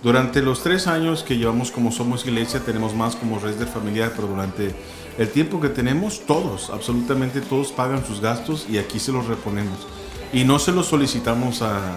Durante 0.04 0.42
los 0.42 0.62
tres 0.62 0.86
años 0.86 1.22
que 1.22 1.38
llevamos 1.38 1.70
como 1.70 1.90
Somos 1.90 2.26
Iglesia, 2.26 2.60
tenemos 2.60 2.94
más 2.94 3.16
como 3.16 3.38
Resder 3.38 3.66
Familiar, 3.66 4.12
pero 4.14 4.28
durante 4.28 4.74
el 5.16 5.30
tiempo 5.30 5.62
que 5.62 5.70
tenemos, 5.70 6.26
todos, 6.26 6.68
absolutamente 6.68 7.40
todos 7.40 7.72
pagan 7.72 8.04
sus 8.04 8.20
gastos 8.20 8.66
y 8.68 8.76
aquí 8.76 8.98
se 8.98 9.12
los 9.12 9.26
reponemos. 9.26 9.86
Y 10.30 10.44
no 10.44 10.58
se 10.58 10.72
los 10.72 10.88
solicitamos 10.88 11.62
a 11.62 11.96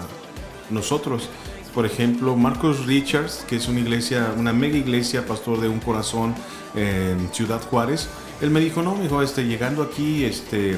nosotros. 0.69 1.27
Por 1.73 1.85
ejemplo, 1.85 2.37
Marcos 2.37 2.85
Richards, 2.85 3.43
que 3.45 3.57
es 3.57 3.67
una 3.67 3.81
iglesia, 3.81 4.33
una 4.37 4.53
mega 4.53 4.77
iglesia, 4.77 5.25
pastor 5.25 5.59
de 5.59 5.67
un 5.67 5.81
corazón 5.81 6.33
en 6.75 7.29
Ciudad 7.33 7.61
Juárez, 7.61 8.07
él 8.39 8.51
me 8.51 8.61
dijo, 8.61 8.81
no, 8.81 8.95
mijo, 8.95 9.21
este, 9.21 9.43
llegando 9.45 9.83
aquí, 9.83 10.23
este, 10.23 10.77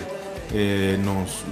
eh, 0.52 1.00
nos, 1.06 1.44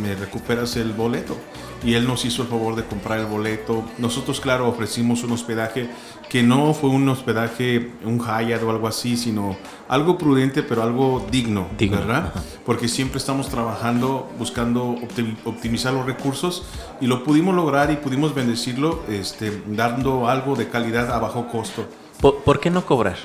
me 0.00 0.14
recuperas 0.14 0.76
el 0.76 0.92
boleto. 0.92 1.36
Y 1.84 1.94
él 1.94 2.06
nos 2.06 2.24
hizo 2.24 2.42
el 2.42 2.48
favor 2.48 2.76
de 2.76 2.84
comprar 2.84 3.18
el 3.18 3.26
boleto. 3.26 3.84
Nosotros, 3.98 4.40
claro, 4.40 4.68
ofrecimos 4.68 5.22
un 5.22 5.32
hospedaje 5.32 5.90
que 6.30 6.42
no 6.42 6.72
fue 6.72 6.88
un 6.90 7.06
hospedaje, 7.08 7.92
un 8.04 8.18
Hyatt 8.18 8.62
o 8.62 8.70
algo 8.70 8.88
así, 8.88 9.16
sino 9.16 9.56
algo 9.88 10.16
prudente, 10.16 10.62
pero 10.62 10.82
algo 10.82 11.24
digno, 11.30 11.68
Digno, 11.78 11.98
¿verdad? 11.98 12.32
ajá. 12.34 12.42
Porque 12.64 12.88
siempre 12.88 13.18
estamos 13.18 13.48
trabajando, 13.50 14.30
buscando 14.38 14.94
opti- 14.96 15.36
optimizar 15.44 15.92
los 15.92 16.06
recursos 16.06 16.64
y 17.00 17.06
lo 17.06 17.22
pudimos 17.22 17.54
lograr 17.54 17.90
y 17.90 17.96
pudimos 17.96 18.34
bendecirlo 18.34 19.02
este, 19.08 19.62
dando 19.66 20.28
algo 20.28 20.56
de 20.56 20.68
calidad 20.68 21.12
a 21.12 21.18
bajo 21.18 21.48
costo. 21.48 21.86
¿Por, 22.20 22.38
por 22.38 22.58
qué 22.60 22.70
no 22.70 22.84
cobrar? 22.86 23.16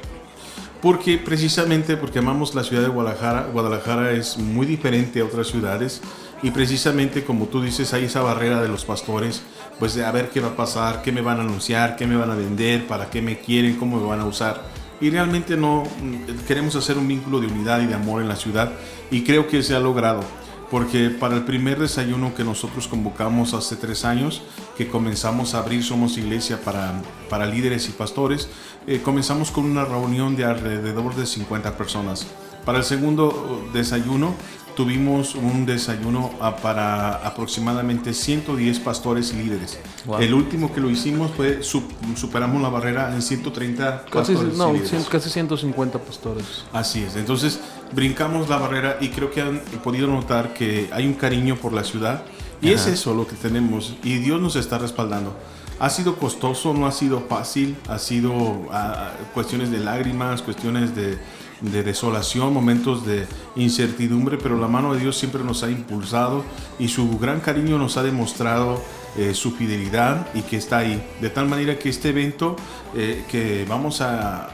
Porque 0.81 1.17
precisamente 1.17 1.97
porque 1.97 2.19
amamos 2.19 2.55
la 2.55 2.63
ciudad 2.63 2.83
de 2.83 2.89
Guadalajara, 2.89 3.47
Guadalajara 3.51 4.11
es 4.11 4.37
muy 4.37 4.65
diferente 4.65 5.19
a 5.19 5.25
otras 5.25 5.47
ciudades 5.47 6.01
y 6.41 6.51
precisamente 6.51 7.23
como 7.23 7.47
tú 7.47 7.61
dices 7.61 7.93
hay 7.93 8.05
esa 8.05 8.21
barrera 8.21 8.61
de 8.61 8.67
los 8.67 8.85
pastores, 8.85 9.41
pues 9.77 9.95
de 9.95 10.05
a 10.05 10.11
ver 10.11 10.29
qué 10.29 10.39
va 10.39 10.49
a 10.49 10.55
pasar, 10.55 11.01
qué 11.01 11.11
me 11.11 11.21
van 11.21 11.39
a 11.39 11.41
anunciar, 11.41 11.95
qué 11.95 12.07
me 12.07 12.15
van 12.15 12.31
a 12.31 12.35
vender, 12.35 12.87
para 12.87 13.09
qué 13.09 13.21
me 13.21 13.39
quieren, 13.39 13.75
cómo 13.75 13.99
me 13.99 14.07
van 14.07 14.19
a 14.21 14.25
usar. 14.25 14.63
Y 15.01 15.09
realmente 15.09 15.55
no 15.55 15.83
mm, 15.83 16.45
queremos 16.47 16.75
hacer 16.75 16.97
un 16.97 17.07
vínculo 17.07 17.39
de 17.39 17.47
unidad 17.47 17.81
y 17.81 17.87
de 17.87 17.93
amor 17.93 18.21
en 18.21 18.27
la 18.27 18.35
ciudad 18.35 18.71
y 19.11 19.23
creo 19.23 19.47
que 19.47 19.63
se 19.63 19.75
ha 19.75 19.79
logrado. 19.79 20.21
Porque 20.69 21.09
para 21.09 21.35
el 21.35 21.45
primer 21.45 21.79
desayuno 21.79 22.35
que 22.35 22.43
nosotros 22.43 22.87
convocamos 22.87 23.55
hace 23.55 23.75
tres 23.75 24.05
años, 24.05 24.43
que 24.77 24.87
comenzamos 24.87 25.55
a 25.55 25.59
abrir 25.59 25.83
Somos 25.83 26.17
Iglesia 26.19 26.61
para, 26.63 27.01
para 27.27 27.47
líderes 27.47 27.89
y 27.89 27.91
pastores, 27.91 28.49
eh, 28.85 29.01
comenzamos 29.03 29.49
con 29.49 29.65
una 29.65 29.83
reunión 29.83 30.35
de 30.35 30.45
alrededor 30.45 31.15
de 31.15 31.25
50 31.25 31.75
personas. 31.75 32.27
Para 32.65 32.79
el 32.79 32.83
segundo 32.83 33.27
uh, 33.69 33.73
desayuno 33.73 34.33
tuvimos 34.75 35.35
un 35.35 35.65
desayuno 35.65 36.31
ah, 36.39 36.55
para 36.55 37.15
aproximadamente 37.27 38.13
110 38.13 38.79
pastores 38.79 39.33
y 39.33 39.43
líderes. 39.43 39.77
Wow. 40.05 40.19
El 40.19 40.33
último 40.33 40.73
que 40.73 40.79
lo 40.79 40.89
hicimos 40.89 41.31
fue, 41.35 41.63
su- 41.63 41.83
superamos 42.15 42.61
la 42.61 42.69
barrera 42.69 43.13
en 43.13 43.21
130 43.21 44.05
Casi, 44.09 44.33
pastores 44.33 44.57
no, 44.57 44.69
y 44.73 44.79
líderes. 44.79 45.05
casi 45.09 45.29
150 45.29 45.99
pastores. 45.99 46.63
Así 46.71 47.03
es, 47.03 47.17
entonces 47.17 47.59
brincamos 47.91 48.47
la 48.47 48.57
barrera 48.57 48.97
y 49.01 49.09
creo 49.09 49.31
que 49.31 49.41
han 49.41 49.59
podido 49.83 50.07
notar 50.07 50.53
que 50.53 50.89
hay 50.93 51.05
un 51.07 51.13
cariño 51.15 51.57
por 51.57 51.73
la 51.73 51.83
ciudad 51.83 52.23
y 52.61 52.69
es 52.71 52.87
eso 52.87 53.13
lo 53.13 53.27
que 53.27 53.35
tenemos 53.35 53.95
y 54.03 54.19
Dios 54.19 54.39
nos 54.39 54.55
está 54.55 54.77
respaldando. 54.77 55.35
Ha 55.81 55.89
sido 55.89 56.15
costoso, 56.17 56.73
no 56.73 56.87
ha 56.87 56.91
sido 56.93 57.21
fácil, 57.27 57.75
ha 57.89 57.99
sido 57.99 58.67
ah, 58.71 59.11
cuestiones 59.33 59.71
de 59.71 59.79
lágrimas, 59.79 60.41
cuestiones 60.41 60.93
de, 60.95 61.17
de 61.61 61.83
desolación, 61.83 62.53
momentos 62.53 63.05
de 63.05 63.27
incertidumbre, 63.55 64.37
pero 64.37 64.57
la 64.57 64.67
mano 64.67 64.93
de 64.93 65.01
Dios 65.01 65.17
siempre 65.17 65.43
nos 65.43 65.63
ha 65.63 65.69
impulsado 65.69 66.43
y 66.77 66.87
su 66.87 67.17
gran 67.19 67.39
cariño 67.39 67.77
nos 67.77 67.97
ha 67.97 68.03
demostrado 68.03 68.81
eh, 69.17 69.33
su 69.33 69.51
fidelidad 69.51 70.27
y 70.33 70.41
que 70.43 70.57
está 70.57 70.79
ahí. 70.79 71.03
De 71.19 71.29
tal 71.29 71.47
manera 71.47 71.77
que 71.77 71.89
este 71.89 72.09
evento 72.09 72.55
eh, 72.95 73.25
que 73.29 73.65
vamos 73.67 74.01
a, 74.01 74.49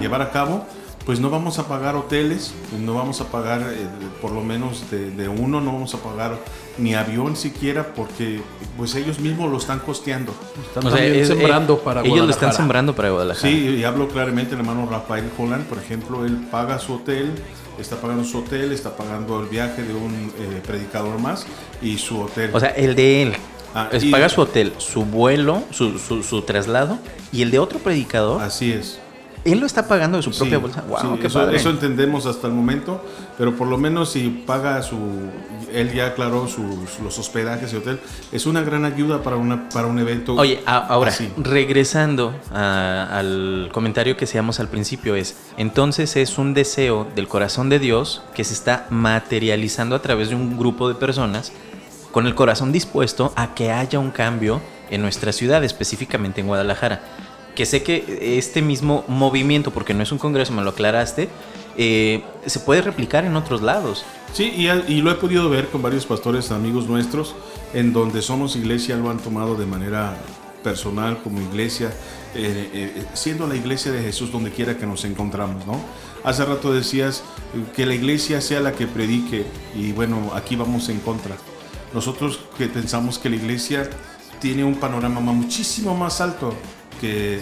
llevar 0.00 0.22
a 0.22 0.30
cabo, 0.30 0.66
pues 1.06 1.18
no 1.18 1.30
vamos 1.30 1.58
a 1.58 1.66
pagar 1.66 1.96
hoteles, 1.96 2.52
no 2.78 2.94
vamos 2.94 3.20
a 3.20 3.24
pagar 3.26 3.62
eh, 3.62 3.86
por 4.20 4.30
lo 4.32 4.42
menos 4.42 4.90
de, 4.90 5.10
de 5.10 5.28
uno, 5.28 5.60
no 5.60 5.72
vamos 5.72 5.94
a 5.94 5.98
pagar 5.98 6.38
ni 6.78 6.94
avión 6.94 7.36
siquiera 7.36 7.94
porque 7.94 8.40
pues 8.76 8.94
ellos 8.94 9.18
mismos 9.18 9.50
lo 9.50 9.58
están 9.58 9.80
costeando. 9.80 10.32
Están 10.68 10.86
O 10.86 10.90
sea, 10.90 10.98
también 11.00 11.20
es- 11.22 11.28
sembrando 11.28 11.74
eh, 11.74 11.80
para 11.84 12.02
Ellos 12.02 12.24
lo 12.26 12.30
están 12.30 12.52
sembrando 12.52 12.94
para 12.94 13.10
Guadalajara. 13.10 13.50
Sí, 13.50 13.76
y 13.78 13.84
hablo 13.84 14.08
claramente, 14.08 14.54
el 14.54 14.60
hermano 14.60 14.86
Rafael 14.90 15.28
Holland, 15.36 15.64
por 15.66 15.78
ejemplo, 15.78 16.24
él 16.24 16.46
paga 16.50 16.78
su 16.78 16.94
hotel, 16.94 17.32
está 17.78 17.96
pagando 17.96 18.24
su 18.24 18.38
hotel, 18.38 18.72
está 18.72 18.96
pagando 18.96 19.40
el 19.40 19.48
viaje 19.48 19.82
de 19.82 19.94
un 19.94 20.32
eh, 20.38 20.60
predicador 20.66 21.18
más 21.18 21.46
y 21.82 21.98
su 21.98 22.20
hotel. 22.20 22.50
O 22.52 22.60
sea, 22.60 22.70
el 22.70 22.94
de 22.94 23.22
él. 23.22 23.32
Ah, 23.74 23.88
es 23.92 24.04
y- 24.04 24.10
paga 24.10 24.28
su 24.28 24.40
hotel, 24.42 24.74
su 24.78 25.04
vuelo, 25.04 25.62
su, 25.70 25.98
su, 25.98 26.22
su 26.22 26.42
traslado. 26.42 26.98
Y 27.32 27.42
el 27.42 27.50
de 27.50 27.58
otro 27.58 27.78
predicador, 27.78 28.42
Así 28.42 28.72
es. 28.72 28.98
Él 29.44 29.60
lo 29.60 29.66
está 29.66 29.86
pagando 29.88 30.16
de 30.16 30.22
su 30.22 30.30
propia 30.30 30.56
Sí, 30.56 30.62
bolsa. 30.62 30.82
¡Wow! 30.88 30.98
sí, 31.00 31.20
¡Qué 31.20 31.26
eso, 31.28 31.38
padre! 31.40 31.56
eso 31.56 31.70
entendemos 31.70 32.26
hasta 32.26 32.46
el 32.46 32.52
momento, 32.52 33.04
pero 33.38 33.56
por 33.56 33.68
lo 33.68 33.78
menos 33.78 34.10
si 34.12 34.28
paga 34.46 34.82
su, 34.82 34.96
él 35.72 35.92
ya 35.92 36.06
aclaró 36.06 36.46
sus, 36.48 36.98
los 37.02 37.18
hospedajes 37.18 37.72
y 37.72 37.76
hotel, 37.76 38.00
es 38.32 38.46
una 38.46 38.62
gran 38.62 38.84
ayuda 38.84 39.22
para, 39.22 39.36
una, 39.36 39.68
para 39.70 39.86
un 39.86 39.98
evento. 39.98 40.34
Oye, 40.34 40.60
a- 40.66 40.78
ahora, 40.78 41.10
así. 41.10 41.32
regresando 41.38 42.34
a- 42.52 43.08
al 43.18 43.70
comentario 43.72 44.16
que 44.16 44.24
hacíamos 44.24 44.60
al 44.60 44.68
principio, 44.68 45.14
es, 45.14 45.36
entonces 45.56 46.16
es 46.16 46.36
un 46.38 46.52
deseo 46.54 47.06
del 47.14 47.28
corazón 47.28 47.68
de 47.68 47.78
Dios 47.78 48.22
que 48.34 48.44
se 48.44 48.52
está 48.54 48.86
materializando 48.90 49.94
a 49.96 50.02
través 50.02 50.28
de 50.30 50.34
un 50.34 50.58
grupo 50.58 50.88
de 50.88 50.94
personas 50.94 51.52
con 52.12 52.26
el 52.26 52.34
corazón 52.34 52.72
dispuesto 52.72 53.32
a 53.36 53.54
que 53.54 53.70
haya 53.70 53.98
un 53.98 54.10
cambio 54.10 54.60
en 54.90 55.00
nuestra 55.02 55.32
ciudad, 55.32 55.62
específicamente 55.62 56.40
en 56.40 56.48
Guadalajara. 56.48 57.00
Que 57.60 57.66
sé 57.66 57.82
que 57.82 58.38
este 58.38 58.62
mismo 58.62 59.04
movimiento, 59.06 59.70
porque 59.70 59.92
no 59.92 60.02
es 60.02 60.10
un 60.12 60.16
congreso, 60.16 60.54
me 60.54 60.62
lo 60.62 60.70
aclaraste, 60.70 61.28
eh, 61.76 62.24
se 62.46 62.58
puede 62.60 62.80
replicar 62.80 63.26
en 63.26 63.36
otros 63.36 63.60
lados. 63.60 64.02
Sí, 64.32 64.44
y, 64.56 64.68
y 64.90 65.02
lo 65.02 65.10
he 65.10 65.16
podido 65.16 65.50
ver 65.50 65.68
con 65.68 65.82
varios 65.82 66.06
pastores 66.06 66.52
amigos 66.52 66.86
nuestros, 66.86 67.34
en 67.74 67.92
donde 67.92 68.22
somos 68.22 68.56
iglesia, 68.56 68.96
lo 68.96 69.10
han 69.10 69.18
tomado 69.18 69.56
de 69.56 69.66
manera 69.66 70.16
personal 70.64 71.22
como 71.22 71.38
iglesia, 71.42 71.88
eh, 72.34 72.70
eh, 72.72 73.04
siendo 73.12 73.46
la 73.46 73.56
iglesia 73.56 73.92
de 73.92 74.00
Jesús 74.04 74.32
donde 74.32 74.50
quiera 74.52 74.78
que 74.78 74.86
nos 74.86 75.04
encontramos, 75.04 75.66
¿no? 75.66 75.78
Hace 76.24 76.46
rato 76.46 76.72
decías 76.72 77.22
eh, 77.54 77.62
que 77.76 77.84
la 77.84 77.94
iglesia 77.94 78.40
sea 78.40 78.60
la 78.60 78.72
que 78.72 78.86
predique, 78.86 79.44
y 79.76 79.92
bueno, 79.92 80.30
aquí 80.34 80.56
vamos 80.56 80.88
en 80.88 80.98
contra. 81.00 81.36
Nosotros 81.92 82.40
que 82.56 82.68
pensamos 82.68 83.18
que 83.18 83.28
la 83.28 83.36
iglesia 83.36 83.90
tiene 84.40 84.64
un 84.64 84.76
panorama 84.76 85.20
ma- 85.20 85.32
muchísimo 85.32 85.94
más 85.94 86.22
alto 86.22 86.54
que, 87.00 87.40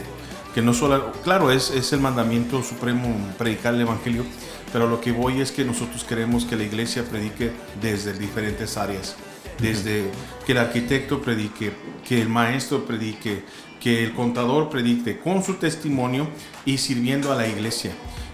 que 0.55 0.63
no 0.63 0.75
solo, 0.75 1.13
claro, 1.25 1.51
es, 1.51 1.71
es 1.71 1.93
el 1.93 2.01
mandamiento 2.01 2.63
supremo 2.63 3.15
predicar 3.37 3.75
el 3.75 3.81
evangelio, 3.83 4.25
pero 4.73 4.89
lo 4.89 5.01
que 5.01 5.13
voy 5.13 5.41
es 5.41 5.53
que 5.53 5.65
nosotros 5.65 6.05
queremos 6.05 6.45
que 6.45 6.57
la 6.57 6.65
iglesia 6.65 7.05
predique 7.05 7.53
desde 7.81 8.13
diferentes 8.13 8.77
áreas, 8.77 9.17
desde 9.61 10.05
que 10.47 10.53
el 10.53 10.59
arquitecto 10.59 11.21
predique, 11.21 11.73
que 12.07 12.21
el 12.21 12.29
maestro 12.29 12.85
predique, 12.85 13.45
que 13.81 14.05
el 14.05 14.13
contador 14.13 14.69
predique 14.69 15.19
con 15.19 15.43
su 15.43 15.55
testimonio 15.55 16.29
y 16.65 16.79
sirviendo 16.79 17.33
a 17.33 17.37
la 17.37 17.47
iglesia. 17.47 17.93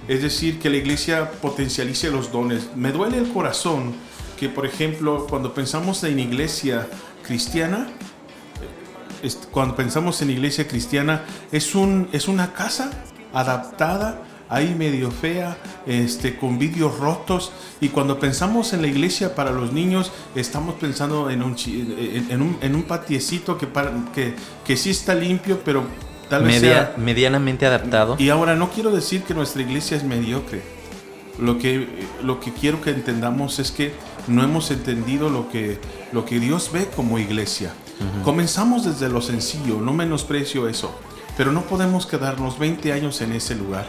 Es 0.08 0.22
decir, 0.22 0.58
que 0.58 0.68
la 0.68 0.76
iglesia 0.76 1.30
potencialice 1.30 2.10
los 2.10 2.30
dones. 2.30 2.70
Me 2.76 2.92
duele 2.92 3.18
el 3.18 3.32
corazón 3.32 3.94
que, 4.38 4.48
por 4.48 4.66
ejemplo, 4.66 5.26
cuando 5.28 5.54
pensamos 5.54 6.04
en 6.04 6.18
iglesia 6.18 6.87
cristiana, 7.22 7.88
cuando 9.50 9.76
pensamos 9.76 10.20
en 10.22 10.30
iglesia 10.30 10.66
cristiana, 10.68 11.22
es, 11.52 11.74
un, 11.74 12.08
es 12.12 12.28
una 12.28 12.52
casa 12.52 12.90
adaptada, 13.32 14.20
ahí 14.48 14.74
medio 14.74 15.10
fea, 15.10 15.56
este, 15.87 16.37
con 16.37 16.58
vidrios 16.58 16.98
rotos. 16.98 17.52
Y 17.80 17.88
cuando 17.88 18.18
pensamos 18.20 18.72
en 18.72 18.82
la 18.82 18.88
iglesia 18.88 19.34
para 19.34 19.50
los 19.50 19.72
niños, 19.72 20.12
estamos 20.34 20.74
pensando 20.76 21.30
en 21.30 21.42
un, 21.42 21.56
en 21.66 22.42
un, 22.42 22.56
en 22.60 22.74
un 22.74 22.82
patiecito 22.84 23.58
que, 23.58 23.66
para- 23.66 23.92
que, 24.14 24.34
que 24.64 24.76
sí 24.76 24.90
está 24.90 25.14
limpio, 25.14 25.60
pero 25.64 25.84
tal 26.28 26.44
vez 26.44 26.60
Media- 26.62 26.74
sea... 26.74 26.94
medianamente 26.98 27.66
adaptado. 27.66 28.16
Y 28.18 28.28
ahora 28.30 28.54
no 28.54 28.70
quiero 28.70 28.90
decir 28.90 29.22
que 29.22 29.34
nuestra 29.34 29.62
iglesia 29.62 29.96
es 29.96 30.04
mediocre. 30.04 30.62
Lo 31.38 31.58
que, 31.58 31.88
lo 32.22 32.38
que 32.38 32.52
quiero 32.52 32.80
que 32.80 32.90
entendamos 32.90 33.58
es 33.58 33.72
que 33.72 33.92
no 34.28 34.44
hemos 34.44 34.70
entendido 34.70 35.30
lo 35.30 35.48
que, 35.50 35.78
lo 36.12 36.24
que 36.24 36.38
Dios 36.38 36.70
ve 36.72 36.87
como 36.94 37.18
iglesia. 37.18 37.72
Comenzamos 38.24 38.85
desde 38.85 39.09
lo 39.09 39.20
sencillo, 39.20 39.80
no 39.80 39.92
menosprecio 39.92 40.68
eso, 40.68 40.94
pero 41.37 41.52
no 41.52 41.62
podemos 41.62 42.07
quedarnos 42.07 42.59
20 42.59 42.92
años 42.92 43.20
en 43.20 43.33
ese 43.33 43.54
lugar. 43.54 43.87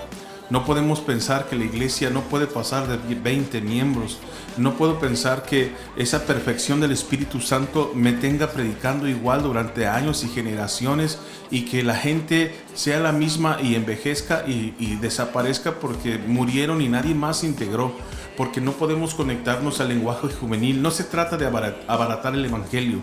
No 0.50 0.64
podemos 0.64 1.00
pensar 1.00 1.48
que 1.48 1.56
la 1.56 1.66
iglesia 1.66 2.12
no 2.12 2.22
puede 2.22 2.46
pasar 2.46 2.88
de 2.88 3.16
20 3.16 3.62
miembros. 3.62 4.20
No 4.58 4.76
puedo 4.76 5.00
pensar 5.00 5.44
que 5.44 5.72
esa 5.98 6.26
perfección 6.26 6.80
del 6.80 6.92
Espíritu 6.92 7.42
Santo 7.42 7.92
me 7.96 8.14
tenga 8.14 8.52
predicando 8.52 9.08
igual 9.08 9.42
durante 9.42 9.88
años 9.88 10.24
y 10.24 10.30
generaciones 10.30 11.18
y 11.50 11.66
que 11.66 11.84
la 11.84 11.96
gente 11.96 12.56
sea 12.76 13.00
la 13.00 13.12
misma 13.12 13.58
y 13.62 13.74
envejezca 13.74 14.44
y, 14.48 14.76
y 14.78 14.98
desaparezca 14.98 15.80
porque 15.80 16.20
murieron 16.20 16.80
y 16.82 16.90
nadie 16.90 17.16
más 17.16 17.40
se 17.40 17.48
integró. 17.48 17.94
Porque 18.38 18.62
no 18.62 18.72
podemos 18.74 19.14
conectarnos 19.16 19.80
al 19.80 19.90
lenguaje 19.90 20.28
juvenil. 20.30 20.82
No 20.82 20.92
se 20.92 21.04
trata 21.06 21.38
de 21.38 21.46
abara- 21.46 21.78
abaratar 21.88 22.34
el 22.36 22.46
Evangelio. 22.46 23.00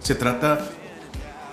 Se 0.00 0.14
trata 0.14 0.68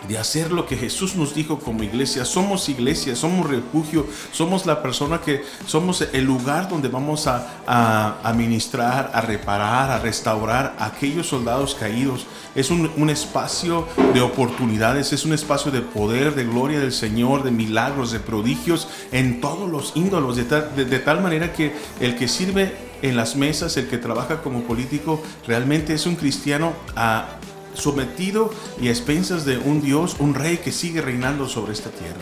de 0.08 0.18
hacer 0.18 0.52
lo 0.54 0.66
que 0.66 0.78
Jesús 0.78 1.16
nos 1.18 1.36
dijo 1.36 1.60
como 1.60 1.84
iglesia. 1.84 2.24
Somos 2.24 2.70
iglesia, 2.70 3.18
somos 3.18 3.48
refugio, 3.50 4.08
somos 4.32 4.66
la 4.66 4.82
persona 4.82 5.20
que 5.20 5.44
somos 5.68 6.02
el 6.14 6.24
lugar 6.24 6.70
donde 6.70 6.88
vamos 6.88 7.28
a, 7.28 7.60
a, 7.68 8.16
a 8.24 8.34
ministrar, 8.34 9.12
a 9.14 9.20
reparar, 9.20 9.92
a 9.92 10.00
restaurar 10.00 10.74
a 10.80 10.86
aquellos 10.86 11.28
soldados 11.28 11.76
caídos. 11.76 12.26
Es 12.56 12.72
un, 12.72 12.90
un 12.96 13.10
espacio 13.10 13.86
de 14.14 14.22
oportunidades, 14.22 15.12
es 15.12 15.26
un 15.26 15.34
espacio 15.34 15.70
de 15.70 15.82
poder, 15.82 16.34
de 16.34 16.46
gloria 16.46 16.80
del 16.80 16.94
Señor, 16.94 17.44
de 17.44 17.52
milagros, 17.52 18.12
de 18.12 18.20
prodigios 18.22 18.88
en 19.12 19.42
todos 19.42 19.70
los 19.70 19.92
índolos, 19.96 20.38
de 20.38 20.46
tal, 20.46 20.76
de- 20.78 20.86
de 20.86 21.00
tal 21.00 21.22
manera 21.22 21.52
que 21.54 21.76
el 22.00 22.16
que 22.18 22.28
sirve 22.30 22.89
en 23.02 23.16
las 23.16 23.36
mesas, 23.36 23.76
el 23.78 23.88
que 23.88 23.98
trabaja 23.98 24.42
como 24.42 24.64
político, 24.64 25.22
realmente 25.48 25.94
es 25.94 26.06
un 26.06 26.16
cristiano 26.16 26.74
a 26.96 27.28
sometido 27.74 28.50
y 28.82 28.88
a 28.88 28.92
expensas 28.92 29.46
de 29.46 29.58
un 29.58 29.82
Dios, 29.82 30.16
un 30.20 30.34
rey 30.34 30.58
que 30.58 30.72
sigue 30.72 31.02
reinando 31.02 31.48
sobre 31.48 31.74
esta 31.74 31.90
tierra. 31.90 32.18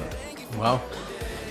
Wow. 0.58 0.80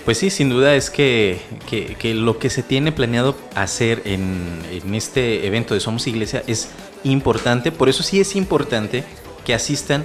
Pues 0.04 0.18
sí, 0.18 0.30
sin 0.30 0.50
duda 0.50 0.76
es 0.76 0.88
que, 0.90 1.40
que- 1.68 1.96
que 1.98 2.14
lo 2.14 2.38
que 2.38 2.48
se 2.48 2.62
tiene 2.62 2.92
planeado 2.92 3.34
hacer 3.56 4.02
en, 4.04 4.60
en 4.70 4.94
este 4.94 5.46
evento 5.46 5.74
de 5.74 5.80
Somos 5.80 6.06
Iglesia 6.06 6.44
es 6.46 6.68
importante. 7.02 7.72
Por 7.72 7.88
eso 7.88 8.04
sí 8.04 8.20
es 8.20 8.36
importante 8.36 9.02
que 9.44 9.52
asistan 9.54 10.04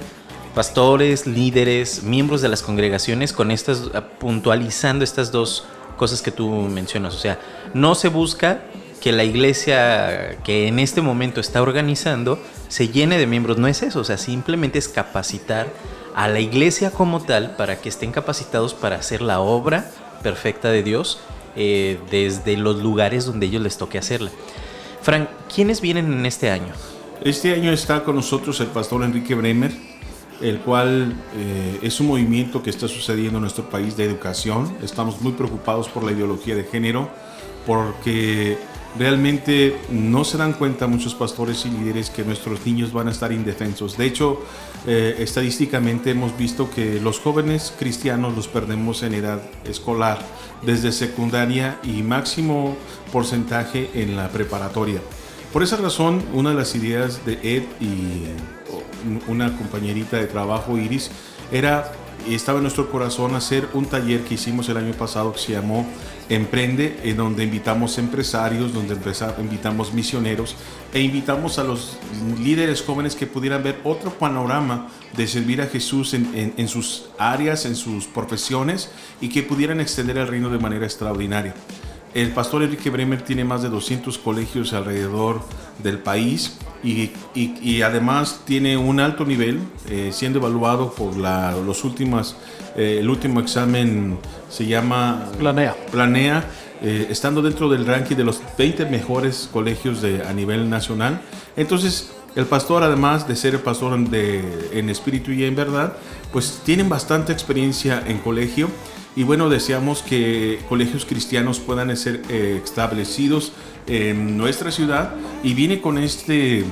pastores, 0.56 1.26
líderes, 1.26 2.02
miembros 2.02 2.42
de 2.42 2.48
las 2.48 2.62
congregaciones 2.62 3.32
con 3.32 3.50
estas, 3.52 3.90
puntualizando 4.18 5.04
estas 5.04 5.30
dos 5.30 5.64
cosas 5.96 6.20
que 6.20 6.32
tú 6.32 6.48
mencionas. 6.50 7.14
O 7.14 7.18
sea, 7.18 7.38
no 7.74 7.94
se 7.94 8.08
busca 8.08 8.64
que 9.02 9.10
la 9.10 9.24
iglesia 9.24 10.38
que 10.44 10.68
en 10.68 10.78
este 10.78 11.02
momento 11.02 11.40
está 11.40 11.60
organizando 11.60 12.38
se 12.68 12.88
llene 12.88 13.18
de 13.18 13.26
miembros. 13.26 13.58
No 13.58 13.66
es 13.66 13.82
eso, 13.82 13.98
o 13.98 14.04
sea, 14.04 14.16
simplemente 14.16 14.78
es 14.78 14.86
capacitar 14.88 15.66
a 16.14 16.28
la 16.28 16.38
iglesia 16.38 16.92
como 16.92 17.20
tal 17.20 17.56
para 17.56 17.80
que 17.80 17.88
estén 17.88 18.12
capacitados 18.12 18.74
para 18.74 18.96
hacer 18.96 19.20
la 19.20 19.40
obra 19.40 19.90
perfecta 20.22 20.68
de 20.70 20.84
Dios 20.84 21.18
eh, 21.56 21.98
desde 22.12 22.56
los 22.56 22.80
lugares 22.80 23.26
donde 23.26 23.46
ellos 23.46 23.60
les 23.60 23.76
toque 23.76 23.98
hacerla. 23.98 24.30
Frank, 25.02 25.28
¿quiénes 25.52 25.80
vienen 25.80 26.12
en 26.12 26.24
este 26.24 26.50
año? 26.50 26.72
Este 27.24 27.52
año 27.52 27.72
está 27.72 28.04
con 28.04 28.14
nosotros 28.14 28.60
el 28.60 28.68
pastor 28.68 29.02
Enrique 29.02 29.34
Bremer, 29.34 29.72
el 30.40 30.60
cual 30.60 31.12
eh, 31.36 31.80
es 31.82 31.98
un 31.98 32.06
movimiento 32.06 32.62
que 32.62 32.70
está 32.70 32.86
sucediendo 32.86 33.38
en 33.38 33.42
nuestro 33.42 33.68
país 33.68 33.96
de 33.96 34.04
educación. 34.04 34.76
Estamos 34.80 35.20
muy 35.20 35.32
preocupados 35.32 35.88
por 35.88 36.04
la 36.04 36.12
ideología 36.12 36.54
de 36.54 36.62
género, 36.62 37.08
porque 37.66 38.58
realmente 38.98 39.76
no 39.90 40.24
se 40.24 40.38
dan 40.38 40.52
cuenta 40.52 40.86
muchos 40.86 41.14
pastores 41.14 41.64
y 41.64 41.70
líderes 41.70 42.10
que 42.10 42.24
nuestros 42.24 42.64
niños 42.66 42.92
van 42.92 43.08
a 43.08 43.10
estar 43.10 43.32
indefensos. 43.32 43.96
De 43.96 44.06
hecho, 44.06 44.42
eh, 44.86 45.16
estadísticamente 45.18 46.10
hemos 46.10 46.36
visto 46.36 46.70
que 46.70 47.00
los 47.00 47.20
jóvenes 47.20 47.72
cristianos 47.78 48.36
los 48.36 48.48
perdemos 48.48 49.02
en 49.02 49.14
edad 49.14 49.40
escolar, 49.64 50.18
desde 50.62 50.92
secundaria 50.92 51.78
y 51.82 52.02
máximo 52.02 52.76
porcentaje 53.12 53.90
en 53.94 54.16
la 54.16 54.28
preparatoria. 54.28 55.00
Por 55.52 55.62
esa 55.62 55.76
razón, 55.76 56.22
una 56.32 56.50
de 56.50 56.56
las 56.56 56.74
ideas 56.74 57.26
de 57.26 57.34
Ed 57.42 57.64
y 57.80 58.24
una 59.28 59.56
compañerita 59.56 60.16
de 60.16 60.26
trabajo, 60.26 60.78
Iris, 60.78 61.10
era 61.50 61.92
estaba 62.28 62.58
en 62.58 62.62
nuestro 62.64 62.90
corazón 62.90 63.34
hacer 63.34 63.68
un 63.74 63.86
taller 63.86 64.22
que 64.22 64.34
hicimos 64.34 64.68
el 64.68 64.76
año 64.76 64.92
pasado 64.92 65.32
que 65.32 65.38
se 65.38 65.52
llamó 65.52 65.86
Emprende, 66.28 67.00
en 67.02 67.16
donde 67.16 67.44
invitamos 67.44 67.98
empresarios, 67.98 68.72
donde 68.72 68.96
invitamos 69.40 69.92
misioneros 69.92 70.56
e 70.94 71.00
invitamos 71.00 71.58
a 71.58 71.64
los 71.64 71.98
líderes 72.38 72.82
jóvenes 72.82 73.16
que 73.16 73.26
pudieran 73.26 73.62
ver 73.62 73.80
otro 73.84 74.10
panorama 74.10 74.88
de 75.16 75.26
servir 75.26 75.60
a 75.60 75.66
Jesús 75.66 76.14
en- 76.14 76.54
en 76.56 76.68
sus 76.68 77.06
áreas, 77.18 77.66
en 77.66 77.76
sus 77.76 78.06
profesiones 78.06 78.90
y 79.20 79.28
que 79.28 79.42
pudieran 79.42 79.80
extender 79.80 80.16
el 80.18 80.28
reino 80.28 80.48
de 80.48 80.58
manera 80.58 80.86
extraordinaria. 80.86 81.54
El 82.14 82.30
pastor 82.32 82.62
Enrique 82.62 82.90
Bremer 82.90 83.22
tiene 83.22 83.44
más 83.44 83.62
de 83.62 83.70
200 83.70 84.18
colegios 84.18 84.72
alrededor 84.74 85.40
del 85.82 85.98
país 85.98 86.58
y, 86.84 87.10
y- 87.34 87.54
y 87.62 87.82
además 87.82 88.40
tiene 88.44 88.76
un 88.76 89.00
alto 89.00 89.24
nivel, 89.24 89.60
eh, 89.88 90.10
siendo 90.12 90.38
evaluado 90.38 90.92
por 90.92 91.16
la, 91.16 91.52
los 91.64 91.84
últimas, 91.84 92.36
eh, 92.76 92.98
el 93.00 93.08
último 93.08 93.40
examen 93.40 94.18
se 94.50 94.66
llama 94.66 95.26
Planea. 95.38 95.74
Planea, 95.90 96.44
eh, 96.82 97.06
estando 97.08 97.40
dentro 97.40 97.70
del 97.70 97.86
ranking 97.86 98.16
de 98.16 98.24
los 98.24 98.40
20 98.58 98.84
mejores 98.86 99.48
colegios 99.50 100.02
de, 100.02 100.22
a 100.26 100.32
nivel 100.34 100.68
nacional. 100.68 101.20
Entonces, 101.56 102.10
el 102.34 102.44
pastor, 102.46 102.82
además 102.82 103.26
de 103.28 103.36
ser 103.36 103.54
el 103.54 103.60
pastor 103.60 103.98
de, 104.08 104.42
en 104.72 104.90
espíritu 104.90 105.30
y 105.32 105.44
en 105.44 105.54
verdad, 105.56 105.94
pues 106.32 106.60
tienen 106.64 106.88
bastante 106.88 107.32
experiencia 107.32 108.02
en 108.06 108.18
colegio. 108.18 108.68
Y 109.14 109.24
bueno, 109.24 109.48
deseamos 109.48 110.02
que 110.02 110.60
colegios 110.68 111.04
cristianos 111.04 111.60
puedan 111.60 111.94
ser 111.96 112.22
eh, 112.28 112.60
establecidos 112.64 113.52
en 113.86 114.38
nuestra 114.38 114.70
ciudad. 114.70 115.14
Y 115.42 115.54
viene 115.54 115.80
con 115.80 115.98
este, 115.98 116.64